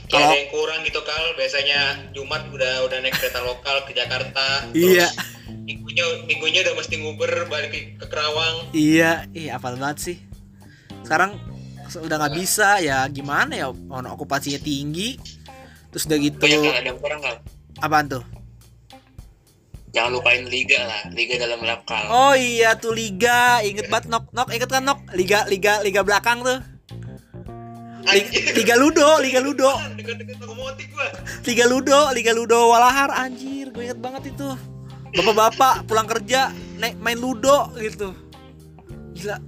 Kalau- 0.08 0.32
ada 0.32 0.34
yang 0.34 0.50
kurang 0.50 0.80
gitu 0.82 0.98
kal 1.04 1.24
biasanya 1.36 1.80
Jumat 2.10 2.48
udah 2.48 2.82
udah 2.82 2.98
naik 2.98 3.14
kereta 3.14 3.44
lokal 3.44 3.84
ke 3.84 3.92
Jakarta 3.92 4.66
Iya. 4.72 5.06
terus 5.06 5.14
minggunya 5.62 6.04
minggunya 6.24 6.60
udah 6.64 6.74
mesti 6.74 6.94
nguber 6.98 7.46
balik 7.46 7.70
ke, 7.70 7.80
ke 7.94 8.06
Kerawang 8.08 8.72
iya 8.72 9.28
iya 9.30 9.54
apa 9.54 9.76
banget 9.76 9.98
sih 10.02 10.16
sekarang 11.04 11.38
udah 11.96 12.16
nggak 12.20 12.34
bisa 12.36 12.84
ya 12.84 13.08
gimana 13.08 13.56
ya 13.56 13.72
ono 13.72 14.12
okupansinya 14.12 14.60
tinggi. 14.60 15.16
Terus 15.88 16.04
udah 16.04 16.18
gitu 16.20 16.44
ada 16.44 16.92
kurang 17.00 17.20
apaan 17.80 18.06
tuh? 18.12 18.24
Jangan 19.96 20.20
lupain 20.20 20.44
liga 20.44 20.84
lah, 20.84 21.00
liga 21.16 21.40
dalam 21.40 21.64
lap 21.64 21.88
kal. 21.88 22.04
oh 22.12 22.36
iya 22.36 22.76
tuh 22.76 22.92
liga. 22.92 23.64
Inget 23.64 23.88
banget 23.88 24.12
nok. 24.12 24.28
Nok 24.36 24.52
inget 24.52 24.68
kan 24.68 24.84
nok? 24.84 25.00
Liga 25.16 25.48
liga 25.48 25.80
liga 25.80 26.04
belakang 26.04 26.44
tuh. 26.44 26.60
Liga, 28.04 28.28
liga 28.52 28.74
ludo 28.76 29.08
liga 29.24 29.40
ludo. 29.40 29.72
Liga 31.48 31.64
ludo 31.64 32.12
liga 32.12 32.32
ludo 32.36 32.68
walahar. 32.68 33.08
Anjir 33.16 33.72
gue 33.72 33.88
inget 33.88 34.00
banget 34.00 34.36
itu. 34.36 34.48
Bapak-bapak 35.16 35.88
pulang 35.88 36.04
kerja 36.04 36.52
naik 36.76 37.00
main 37.00 37.16
ludo 37.16 37.72
gitu. 37.80 38.12
Gila. 39.16 39.40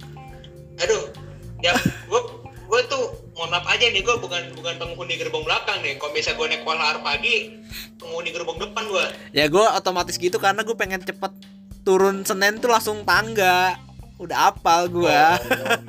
Aduh 0.81 1.20
ya 1.61 1.73
gua 2.05 2.21
gua 2.63 2.81
tuh 2.85 3.03
mohon 3.33 3.49
maaf 3.49 3.67
aja 3.67 3.85
nih 3.85 4.01
gua 4.01 4.17
bukan 4.17 4.53
bukan 4.53 4.73
penghuni 4.75 5.15
gerbong 5.15 5.41
belakang 5.41 5.79
nih. 5.79 5.95
Kalau 5.95 6.11
misalnya 6.11 6.35
gua 6.35 6.47
naik 6.47 6.63
Walahar 6.63 6.97
pagi 6.99 7.35
penghuni 7.95 8.29
gerbong 8.29 8.57
depan 8.59 8.83
gua. 8.85 9.05
Ya 9.31 9.45
gue 9.45 9.65
otomatis 9.71 10.15
gitu 10.15 10.35
karena 10.35 10.61
gue 10.61 10.73
pengen 10.73 10.99
cepet 10.99 11.31
turun 11.81 12.21
Senin 12.21 12.57
tuh 12.57 12.69
langsung 12.69 13.01
tangga. 13.01 13.77
Udah 14.17 14.49
apal 14.49 14.85
gue 14.87 15.09
Oh. 15.09 15.37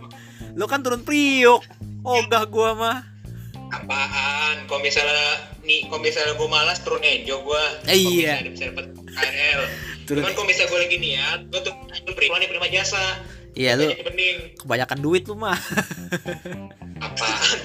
lu 0.59 0.65
kan 0.67 0.81
turun 0.81 1.01
Priuk. 1.01 1.61
Ogah 2.03 2.45
gue 2.45 2.71
mah. 2.75 3.05
Apaan? 3.71 4.67
Kalau 4.67 4.81
misalnya 4.81 5.25
nih 5.61 5.87
kalau 5.87 6.01
misalnya 6.01 6.35
gue 6.35 6.45
malas 6.47 6.81
turun 6.81 7.01
enjo 7.01 7.41
gue 7.41 7.65
Eh, 7.87 7.97
iya. 7.97 8.43
bisa 8.43 8.69
dapat 8.69 8.91
KRL 8.93 9.61
Turun. 10.03 10.21
cuman 10.21 10.33
kalau 10.35 10.45
misalnya 10.45 10.69
gue 10.69 10.81
lagi 10.83 10.97
niat 10.99 11.41
gue 11.47 11.61
tuh 11.63 11.75
prima 12.13 12.37
nih 12.37 12.49
prima 12.49 12.67
jasa 12.67 13.23
Iya 13.53 13.77
lu 13.77 13.85
bening. 13.93 14.57
kebanyakan 14.57 14.99
duit 14.99 15.29
lu 15.29 15.37
mah. 15.37 15.59
apaan? 16.99 17.59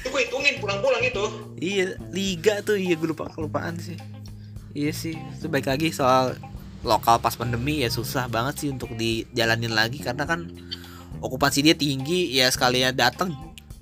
Itu 0.00 0.08
gue 0.08 0.20
hitungin 0.22 0.62
pulang-pulang 0.62 1.02
itu. 1.02 1.24
Iya, 1.58 1.98
liga 2.10 2.62
tuh. 2.62 2.78
Iya 2.78 2.94
gue 2.94 3.08
lupa 3.10 3.26
kelupaan 3.28 3.74
sih. 3.78 3.98
Iya 4.70 4.90
sih, 4.90 5.14
itu 5.14 5.46
baik 5.46 5.66
lagi 5.66 5.90
soal 5.90 6.34
lokal 6.82 7.16
pas 7.16 7.32
pandemi 7.32 7.80
ya 7.80 7.88
susah 7.88 8.26
banget 8.26 8.54
sih 8.60 8.68
untuk 8.68 8.92
dijalanin 8.92 9.72
lagi 9.72 10.02
karena 10.02 10.28
kan 10.28 10.50
okupansi 11.18 11.64
dia 11.64 11.72
tinggi 11.72 12.34
ya 12.34 12.50
sekalinya 12.50 12.90
datang 12.90 13.34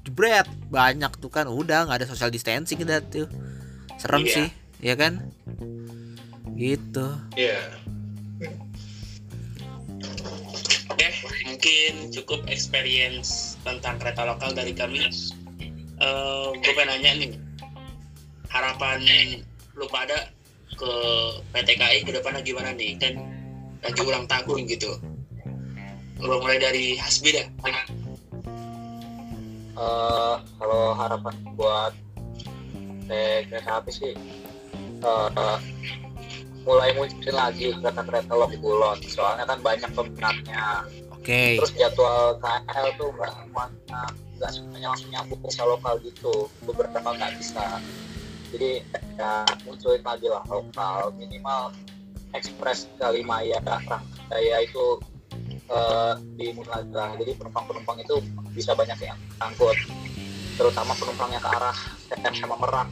jebret. 0.05 0.49
Banyak 0.69 1.21
tuh 1.21 1.29
kan. 1.29 1.49
Udah 1.49 1.85
nggak 1.85 2.01
ada 2.01 2.09
social 2.09 2.33
distancing 2.33 2.81
udah 2.81 3.01
tuh. 3.05 3.29
Serem 4.01 4.25
Iya. 4.25 4.33
sih. 4.33 4.49
Ya 4.81 4.95
kan? 4.97 5.21
Gitu. 6.57 7.07
Iya. 7.35 7.61
Oke, 7.77 8.02
mungkin 11.47 11.93
cukup 12.11 12.47
experience 12.51 13.55
tentang 13.63 13.99
kereta 14.03 14.27
lokal 14.27 14.51
dari 14.55 14.75
kami. 14.75 15.07
Eh, 16.03 16.49
gue 16.59 16.73
pengen 16.75 16.89
nanya 16.99 17.11
nih, 17.23 17.33
harapan 18.51 18.99
lu 19.79 19.87
pada 19.87 20.31
ke 20.75 20.93
PT 21.55 21.69
KAI 21.79 21.99
ke 22.03 22.11
depannya 22.11 22.43
gimana 22.43 22.75
nih? 22.75 22.99
Kan 22.99 23.23
lagi 23.83 24.01
ulang 24.03 24.27
tahun 24.27 24.67
gitu. 24.67 24.99
Gue 26.23 26.37
mulai 26.39 26.59
dari 26.59 26.99
Hasbi 26.99 27.35
dah. 27.35 27.47
Eh, 29.73 30.35
kalau 30.61 30.93
harapan 30.93 31.35
buat 31.57 31.97
eh, 33.09 33.43
kereta 33.49 33.81
api 33.81 33.91
sih 33.91 34.13
eh, 35.03 35.59
mulai 36.63 36.93
muncul 36.95 37.35
lagi 37.35 37.75
kereta-kereta 37.75 38.31
low 38.37 38.53
kulon 38.61 39.01
soalnya 39.09 39.49
kan 39.49 39.59
banyak 39.65 39.91
peminatnya 39.97 40.87
oke. 41.23 41.43
Terus 41.63 41.73
jadwal 41.79 42.35
KL 42.43 42.87
tuh 42.99 43.09
nggak 43.15 43.35
nggak 44.43 44.51
semuanya 44.51 44.91
langsung 44.91 45.11
nyambung 45.15 45.41
ke 45.47 45.63
lokal 45.63 45.95
gitu. 46.03 46.35
Beberapa 46.67 46.99
nggak 46.99 47.33
bisa. 47.39 47.79
Jadi 48.51 48.83
ya 49.15 49.47
munculin 49.63 50.03
lagi 50.03 50.27
lah 50.27 50.43
lokal. 50.51 51.15
Minimal 51.15 51.71
ekspres 52.35 52.91
Kalimaya 52.99 53.63
Rangkaya 53.63 54.57
itu 54.67 54.99
eh, 55.71 56.15
dimulai 56.35 56.83
lagi 56.83 56.91
lah. 56.91 57.11
Jadi 57.15 57.33
penumpang-penumpang 57.39 58.03
itu 58.03 58.19
bisa 58.51 58.75
banyak 58.75 58.99
yang 58.99 59.19
angkut. 59.39 59.79
Terutama 60.59 60.93
penumpang 60.99 61.31
yang 61.31 61.41
ke 61.41 61.51
arah 61.55 61.77
TM 62.11 62.35
sama 62.35 62.59
Merak. 62.59 62.91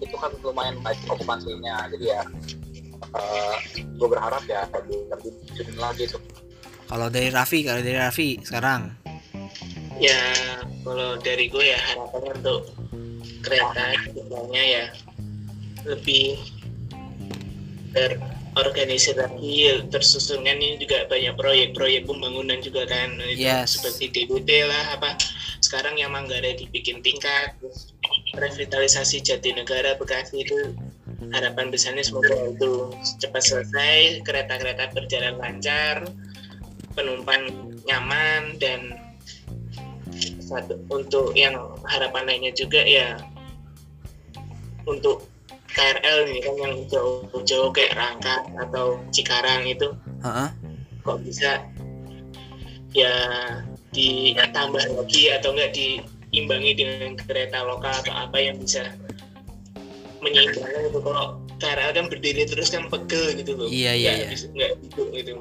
Itu 0.00 0.16
kan 0.16 0.32
lumayan 0.40 0.80
banyak 0.80 1.04
okupansinya. 1.04 1.84
Jadi 1.92 2.04
ya 2.08 2.24
gue 3.78 4.08
berharap 4.08 4.42
ya 4.48 4.66
lebih 4.72 5.08
lebih 5.56 5.76
lagi 5.78 6.04
tuh 6.10 6.20
kalau 6.88 7.12
dari 7.12 7.28
Raffi 7.28 7.60
kalau 7.62 7.84
dari 7.84 7.96
Raffi 8.00 8.40
sekarang? 8.40 8.96
Ya 10.00 10.18
kalau 10.82 11.20
dari 11.20 11.52
gue 11.52 11.64
ya 11.68 11.78
harapannya 11.92 12.32
untuk 12.40 12.60
kereta 13.44 13.84
ke 14.08 14.10
depannya 14.16 14.62
ya 14.64 14.84
lebih 15.86 16.40
terorganisir 17.94 19.14
lagi 19.16 19.70
ya, 19.70 19.74
tersusunnya 19.86 20.54
nih 20.58 20.82
juga 20.82 21.06
banyak 21.06 21.34
proyek-proyek 21.38 22.04
pembangunan 22.10 22.58
juga 22.58 22.84
kan. 22.90 23.14
Itu 23.22 23.46
Yes. 23.46 23.78
seperti 23.78 24.10
DBT 24.12 24.66
lah 24.66 24.98
apa. 24.98 25.14
Sekarang 25.62 25.98
yang 25.98 26.14
Manggarai 26.14 26.58
dibikin 26.58 27.02
tingkat 27.02 27.54
revitalisasi 28.34 29.22
Jatinegara 29.22 29.98
Bekasi 29.98 30.46
itu 30.46 30.74
harapan 31.34 31.68
besarnya 31.68 32.06
semoga 32.06 32.30
itu 32.30 32.94
cepat 33.18 33.42
selesai 33.42 34.22
kereta-kereta 34.22 34.94
berjalan 34.94 35.34
lancar 35.38 36.06
penumpang 36.98 37.46
nyaman 37.86 38.58
dan 38.58 38.98
satu 40.42 40.82
untuk 40.90 41.30
yang 41.38 41.54
harapan 41.86 42.26
lainnya 42.26 42.50
juga 42.58 42.82
ya 42.82 43.14
untuk 44.82 45.30
KRL 45.70 46.26
ini 46.26 46.40
kan 46.42 46.54
yang 46.58 46.74
jauh-jauh 46.90 47.70
kayak 47.70 47.94
Rangka 47.94 48.42
atau 48.66 48.98
Cikarang 49.14 49.68
itu 49.68 49.94
Heeh. 50.26 50.48
kok 51.06 51.22
bisa 51.22 51.62
ya 52.96 53.14
ditambah 53.94 54.82
lagi 54.96 55.30
atau 55.38 55.54
enggak 55.54 55.70
diimbangi 55.76 56.72
dengan 56.74 57.14
kereta 57.14 57.62
lokal 57.62 57.94
atau 58.02 58.14
apa 58.16 58.36
yang 58.40 58.56
bisa 58.58 58.96
menyeimbangkan 60.24 60.82
itu 60.90 60.98
kalau 60.98 61.38
KRL 61.62 61.90
kan 61.94 62.06
berdiri 62.10 62.42
terus 62.48 62.72
kan 62.74 62.90
pegel 62.90 63.38
gitu 63.38 63.54
loh 63.54 63.68
Iya, 63.70 63.92
iya, 63.94 64.10
Nggak 64.34 64.70
iya. 64.72 64.76
duduk 64.88 65.08
gitu 65.14 65.32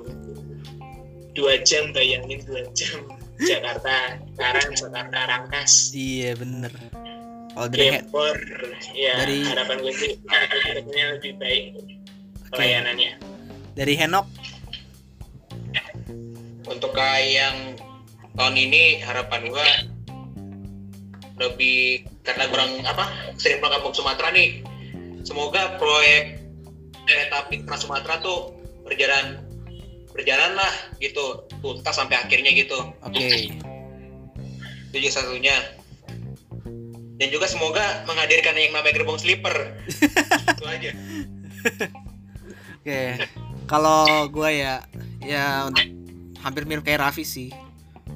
dua 1.37 1.61
jam 1.61 1.93
bayangin 1.93 2.41
dua 2.49 2.65
jam. 2.73 3.05
Jakarta 3.49 4.17
sekarang 4.33 4.67
Jakarta 4.73 5.19
Rangkas. 5.29 5.93
Iya 5.93 6.33
bener. 6.33 6.73
Depor 7.57 8.37
ya 8.93 9.17
Dari- 9.17 9.45
harapan 9.49 9.81
gue 9.81 9.93
sih 9.97 10.11
harapannya 10.29 11.05
lebih 11.17 11.33
baik 11.41 11.63
pelayanannya. 12.53 13.17
Dari 13.73 13.93
Henok? 13.97 14.25
Untuk 16.69 16.93
kayak 16.93 17.25
yang 17.25 17.57
tahun 18.37 18.55
ini 18.57 19.01
harapan 19.01 19.49
gua 19.49 19.65
lebih 21.37 22.05
karena 22.21 22.45
kurang 22.49 22.81
apa 22.85 23.33
sering 23.37 23.61
pulang 23.61 23.77
kampung 23.77 23.93
Sumatera 23.93 24.29
nih 24.33 24.61
semoga 25.25 25.77
proyek 25.81 26.41
kereta 27.05 27.45
api 27.45 27.65
Trans 27.65 27.85
Sumatera 27.85 28.21
tuh 28.21 28.53
berjalan 28.85 29.46
berjalan 30.17 30.57
lah 30.57 30.73
gitu 30.97 31.45
tuntas 31.61 31.93
sampai 31.93 32.17
akhirnya 32.17 32.49
gitu. 32.57 32.75
Oke. 33.05 33.53
Itu 34.89 34.95
juga 34.97 35.13
satunya. 35.13 35.55
Dan 37.17 37.33
juga 37.33 37.45
semoga 37.45 38.05
menghadirkan 38.09 38.57
yang 38.57 38.73
namanya 38.73 38.97
gerbong 38.97 39.21
sleeper. 39.21 39.77
Itu 40.57 40.65
aja. 40.65 40.91
Oke, 42.81 43.01
kalau 43.65 44.29
gua 44.29 44.53
ya 44.53 44.73
ya 45.21 45.65
hampir 46.41 46.65
mirip 46.69 46.85
kayak 46.85 47.05
Raffi 47.05 47.25
sih. 47.25 47.49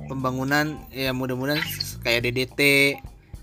Pembangunan 0.06 0.78
ya 0.94 1.18
mudah-mudahan 1.18 1.62
kayak 2.06 2.30
DDT, 2.30 2.60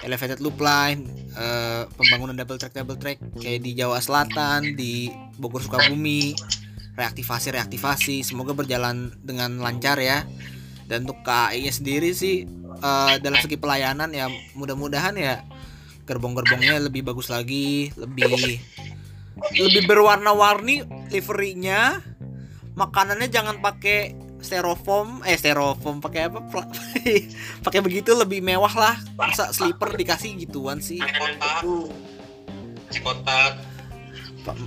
elevated 0.06 0.38
loop 0.38 0.62
line, 0.62 1.10
eh, 1.34 1.82
pembangunan 1.98 2.38
double 2.38 2.58
track 2.60 2.74
double 2.76 2.98
track 2.98 3.18
kayak 3.42 3.66
di 3.66 3.74
Jawa 3.74 3.98
Selatan, 3.98 4.78
di 4.78 5.10
Bogor 5.42 5.64
Sukabumi, 5.64 6.38
reaktivasi 6.98 7.54
reaktivasi, 7.54 8.26
semoga 8.26 8.50
berjalan 8.58 9.14
dengan 9.22 9.62
lancar 9.62 10.02
ya. 10.02 10.26
Dan 10.90 11.06
untuk 11.06 11.22
KAI 11.22 11.62
-nya 11.62 11.72
sendiri 11.72 12.10
sih 12.10 12.42
eh, 12.82 13.14
dalam 13.22 13.38
segi 13.38 13.54
pelayanan 13.54 14.10
ya 14.10 14.26
mudah-mudahan 14.58 15.14
ya 15.14 15.46
gerbong-gerbongnya 16.08 16.82
lebih 16.90 17.06
bagus 17.06 17.30
lagi, 17.30 17.94
lebih 17.94 18.58
lebih 19.54 19.82
berwarna-warni 19.86 20.82
liverynya 21.14 22.02
makanannya 22.74 23.28
jangan 23.30 23.58
pakai 23.62 24.14
styrofoam 24.38 25.22
eh 25.26 25.34
styrofoam 25.34 25.98
pakai 25.98 26.30
apa? 26.30 26.46
Pakai 27.66 27.80
begitu 27.82 28.14
lebih 28.14 28.38
mewah 28.38 28.70
lah 28.70 28.96
masa 29.18 29.50
sleeper 29.50 29.98
dikasih 29.98 30.38
gituan 30.38 30.78
sih? 30.78 31.02
Kotak 33.02 33.58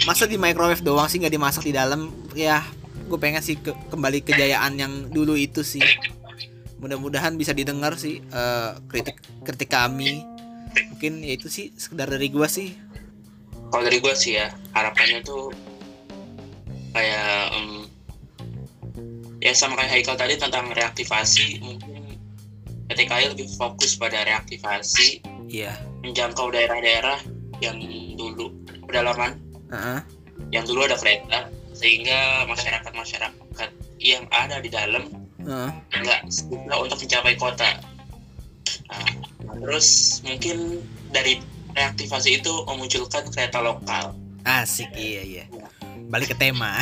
masa 0.06 0.26
di 0.26 0.38
microwave 0.38 0.84
doang 0.84 1.08
sih 1.08 1.22
nggak 1.22 1.34
dimasak 1.34 1.64
di 1.66 1.74
dalam? 1.74 2.12
Ya 2.38 2.66
gue 3.08 3.20
pengen 3.20 3.44
sih 3.44 3.60
ke- 3.60 3.76
kembali 3.92 4.24
kejayaan 4.24 4.80
yang 4.80 4.94
dulu 5.12 5.36
itu 5.36 5.62
sih. 5.62 5.84
Mudah-mudahan 6.82 7.38
bisa 7.38 7.54
didengar 7.54 7.98
sih 7.98 8.22
eh, 8.22 8.72
kritik 8.90 9.18
kritik 9.46 9.70
kami. 9.70 10.26
Mungkin 10.96 11.22
ya 11.26 11.36
itu 11.36 11.52
sih 11.52 11.76
sekedar 11.76 12.08
dari 12.08 12.32
gua 12.32 12.48
sih. 12.48 12.72
Kalau 13.72 13.84
dari 13.88 14.04
gue 14.04 14.16
sih 14.16 14.36
ya 14.36 14.52
harapannya 14.76 15.24
tuh 15.24 15.52
kayak 16.92 17.56
em, 17.56 17.88
ya 19.40 19.52
sama 19.56 19.80
kayak 19.80 19.92
Haikal 19.96 20.16
tadi 20.20 20.36
tentang 20.36 20.70
reaktivasi 20.76 21.64
mungkin 21.64 22.20
PT 22.92 23.08
KAI 23.08 23.32
lebih 23.32 23.48
fokus 23.56 23.96
pada 23.96 24.28
reaktivasi 24.28 25.24
iya. 25.48 25.80
menjangkau 26.04 26.52
daerah-daerah 26.52 27.24
yang 27.64 27.80
dulu 28.20 28.52
pedalaman 28.84 29.40
Heeh. 29.72 29.99
yang 30.51 30.65
dulu 30.67 30.84
ada 30.84 30.97
kereta 30.99 31.47
sehingga 31.72 32.43
masyarakat 32.49 32.91
masyarakat 32.91 33.69
yang 34.01 34.26
ada 34.34 34.59
di 34.59 34.67
dalam 34.67 35.07
nggak 35.41 36.22
susah 36.30 36.78
untuk 36.78 36.97
mencapai 37.01 37.34
kota. 37.38 37.82
Nah, 38.91 39.13
terus 39.61 40.19
mungkin 40.22 40.82
dari 41.09 41.41
reaktivasi 41.74 42.43
itu 42.43 42.53
memunculkan 42.67 43.26
kereta 43.32 43.63
lokal. 43.63 44.13
Asik 44.43 44.91
iya 44.97 45.22
iya. 45.24 45.43
Balik 46.11 46.36
ke 46.36 46.38
tema. 46.38 46.82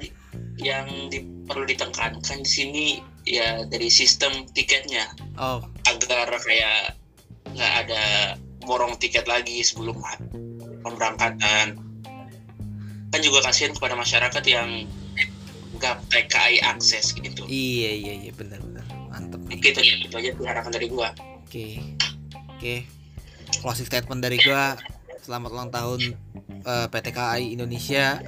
Yang 0.62 0.86
di- 1.10 1.26
perlu 1.48 1.66
ditekankan 1.66 2.38
di 2.46 2.50
sini 2.50 2.86
ya 3.26 3.66
dari 3.66 3.90
sistem 3.90 4.46
tiketnya. 4.54 5.10
Oh. 5.34 5.58
Agar 5.90 6.30
kayak 6.38 6.94
nggak 7.52 7.72
ada 7.86 8.04
borong 8.62 8.94
tiket 9.02 9.26
lagi 9.26 9.58
sebelum 9.66 9.98
pemberangkatan 10.86 11.81
kan 13.12 13.20
juga 13.20 13.44
kasihan 13.44 13.76
kepada 13.76 13.92
masyarakat 13.92 14.44
yang 14.48 14.88
nggak 15.76 16.00
TKI 16.08 16.64
akses 16.64 17.12
gitu. 17.12 17.44
Iya 17.44 17.92
iya 17.92 18.12
iya 18.24 18.32
benar-benar 18.32 18.84
mantep. 19.12 19.40
Nih. 19.44 19.60
gitu 19.60 19.80
ya 19.84 19.94
itu 20.00 20.16
aja 20.16 20.30
harapan 20.48 20.72
dari 20.72 20.86
gua. 20.88 21.12
Oke. 21.44 21.76
Oke. 22.56 22.88
Closing 23.60 23.84
statement 23.84 24.24
dari 24.24 24.40
gua. 24.40 24.80
Selamat 25.20 25.50
ulang 25.52 25.70
tahun 25.70 26.16
eh, 26.64 26.86
PT 26.88 27.06
KAI 27.12 27.52
Indonesia. 27.52 28.24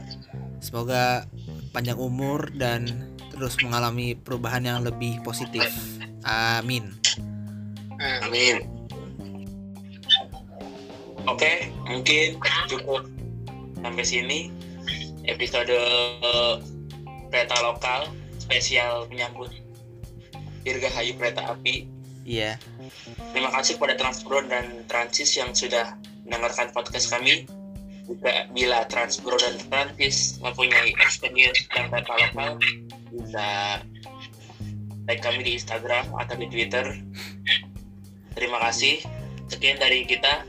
Semoga 0.60 1.24
panjang 1.72 1.96
umur 1.96 2.52
dan 2.52 3.08
terus 3.32 3.56
mengalami 3.64 4.14
perubahan 4.14 4.62
yang 4.62 4.78
lebih 4.84 5.18
positif. 5.24 5.66
Amin. 6.28 6.92
Amin. 8.22 8.68
Oke, 11.24 11.72
mungkin 11.88 12.36
cukup 12.68 13.08
sampai 13.80 14.04
sini 14.04 14.52
episode 15.26 15.74
kereta 17.32 17.56
lokal 17.64 18.12
spesial 18.38 19.08
menyambut 19.08 19.50
Dirgahayu 20.64 21.16
Kereta 21.20 21.52
Api. 21.52 21.88
Iya. 22.24 22.56
Terima 23.36 23.52
kasih 23.52 23.76
kepada 23.76 24.00
Transpro 24.00 24.40
dan 24.48 24.88
Transis 24.88 25.36
yang 25.36 25.52
sudah 25.52 25.96
mendengarkan 26.24 26.72
podcast 26.72 27.12
kami. 27.12 27.44
Jika 28.04 28.48
bila 28.52 28.88
Transpro 28.88 29.36
dan 29.36 29.60
Transis 29.68 30.40
mempunyai 30.40 30.96
experience 31.04 31.68
tentang 31.68 31.92
kereta 31.92 32.12
lokal, 32.16 32.50
bisa 33.12 33.46
like 35.04 35.20
kami 35.20 35.44
di 35.44 35.52
Instagram 35.60 36.08
atau 36.16 36.36
di 36.36 36.48
Twitter. 36.48 36.96
Terima 38.32 38.60
kasih. 38.64 39.04
Sekian 39.52 39.76
dari 39.76 40.08
kita. 40.08 40.48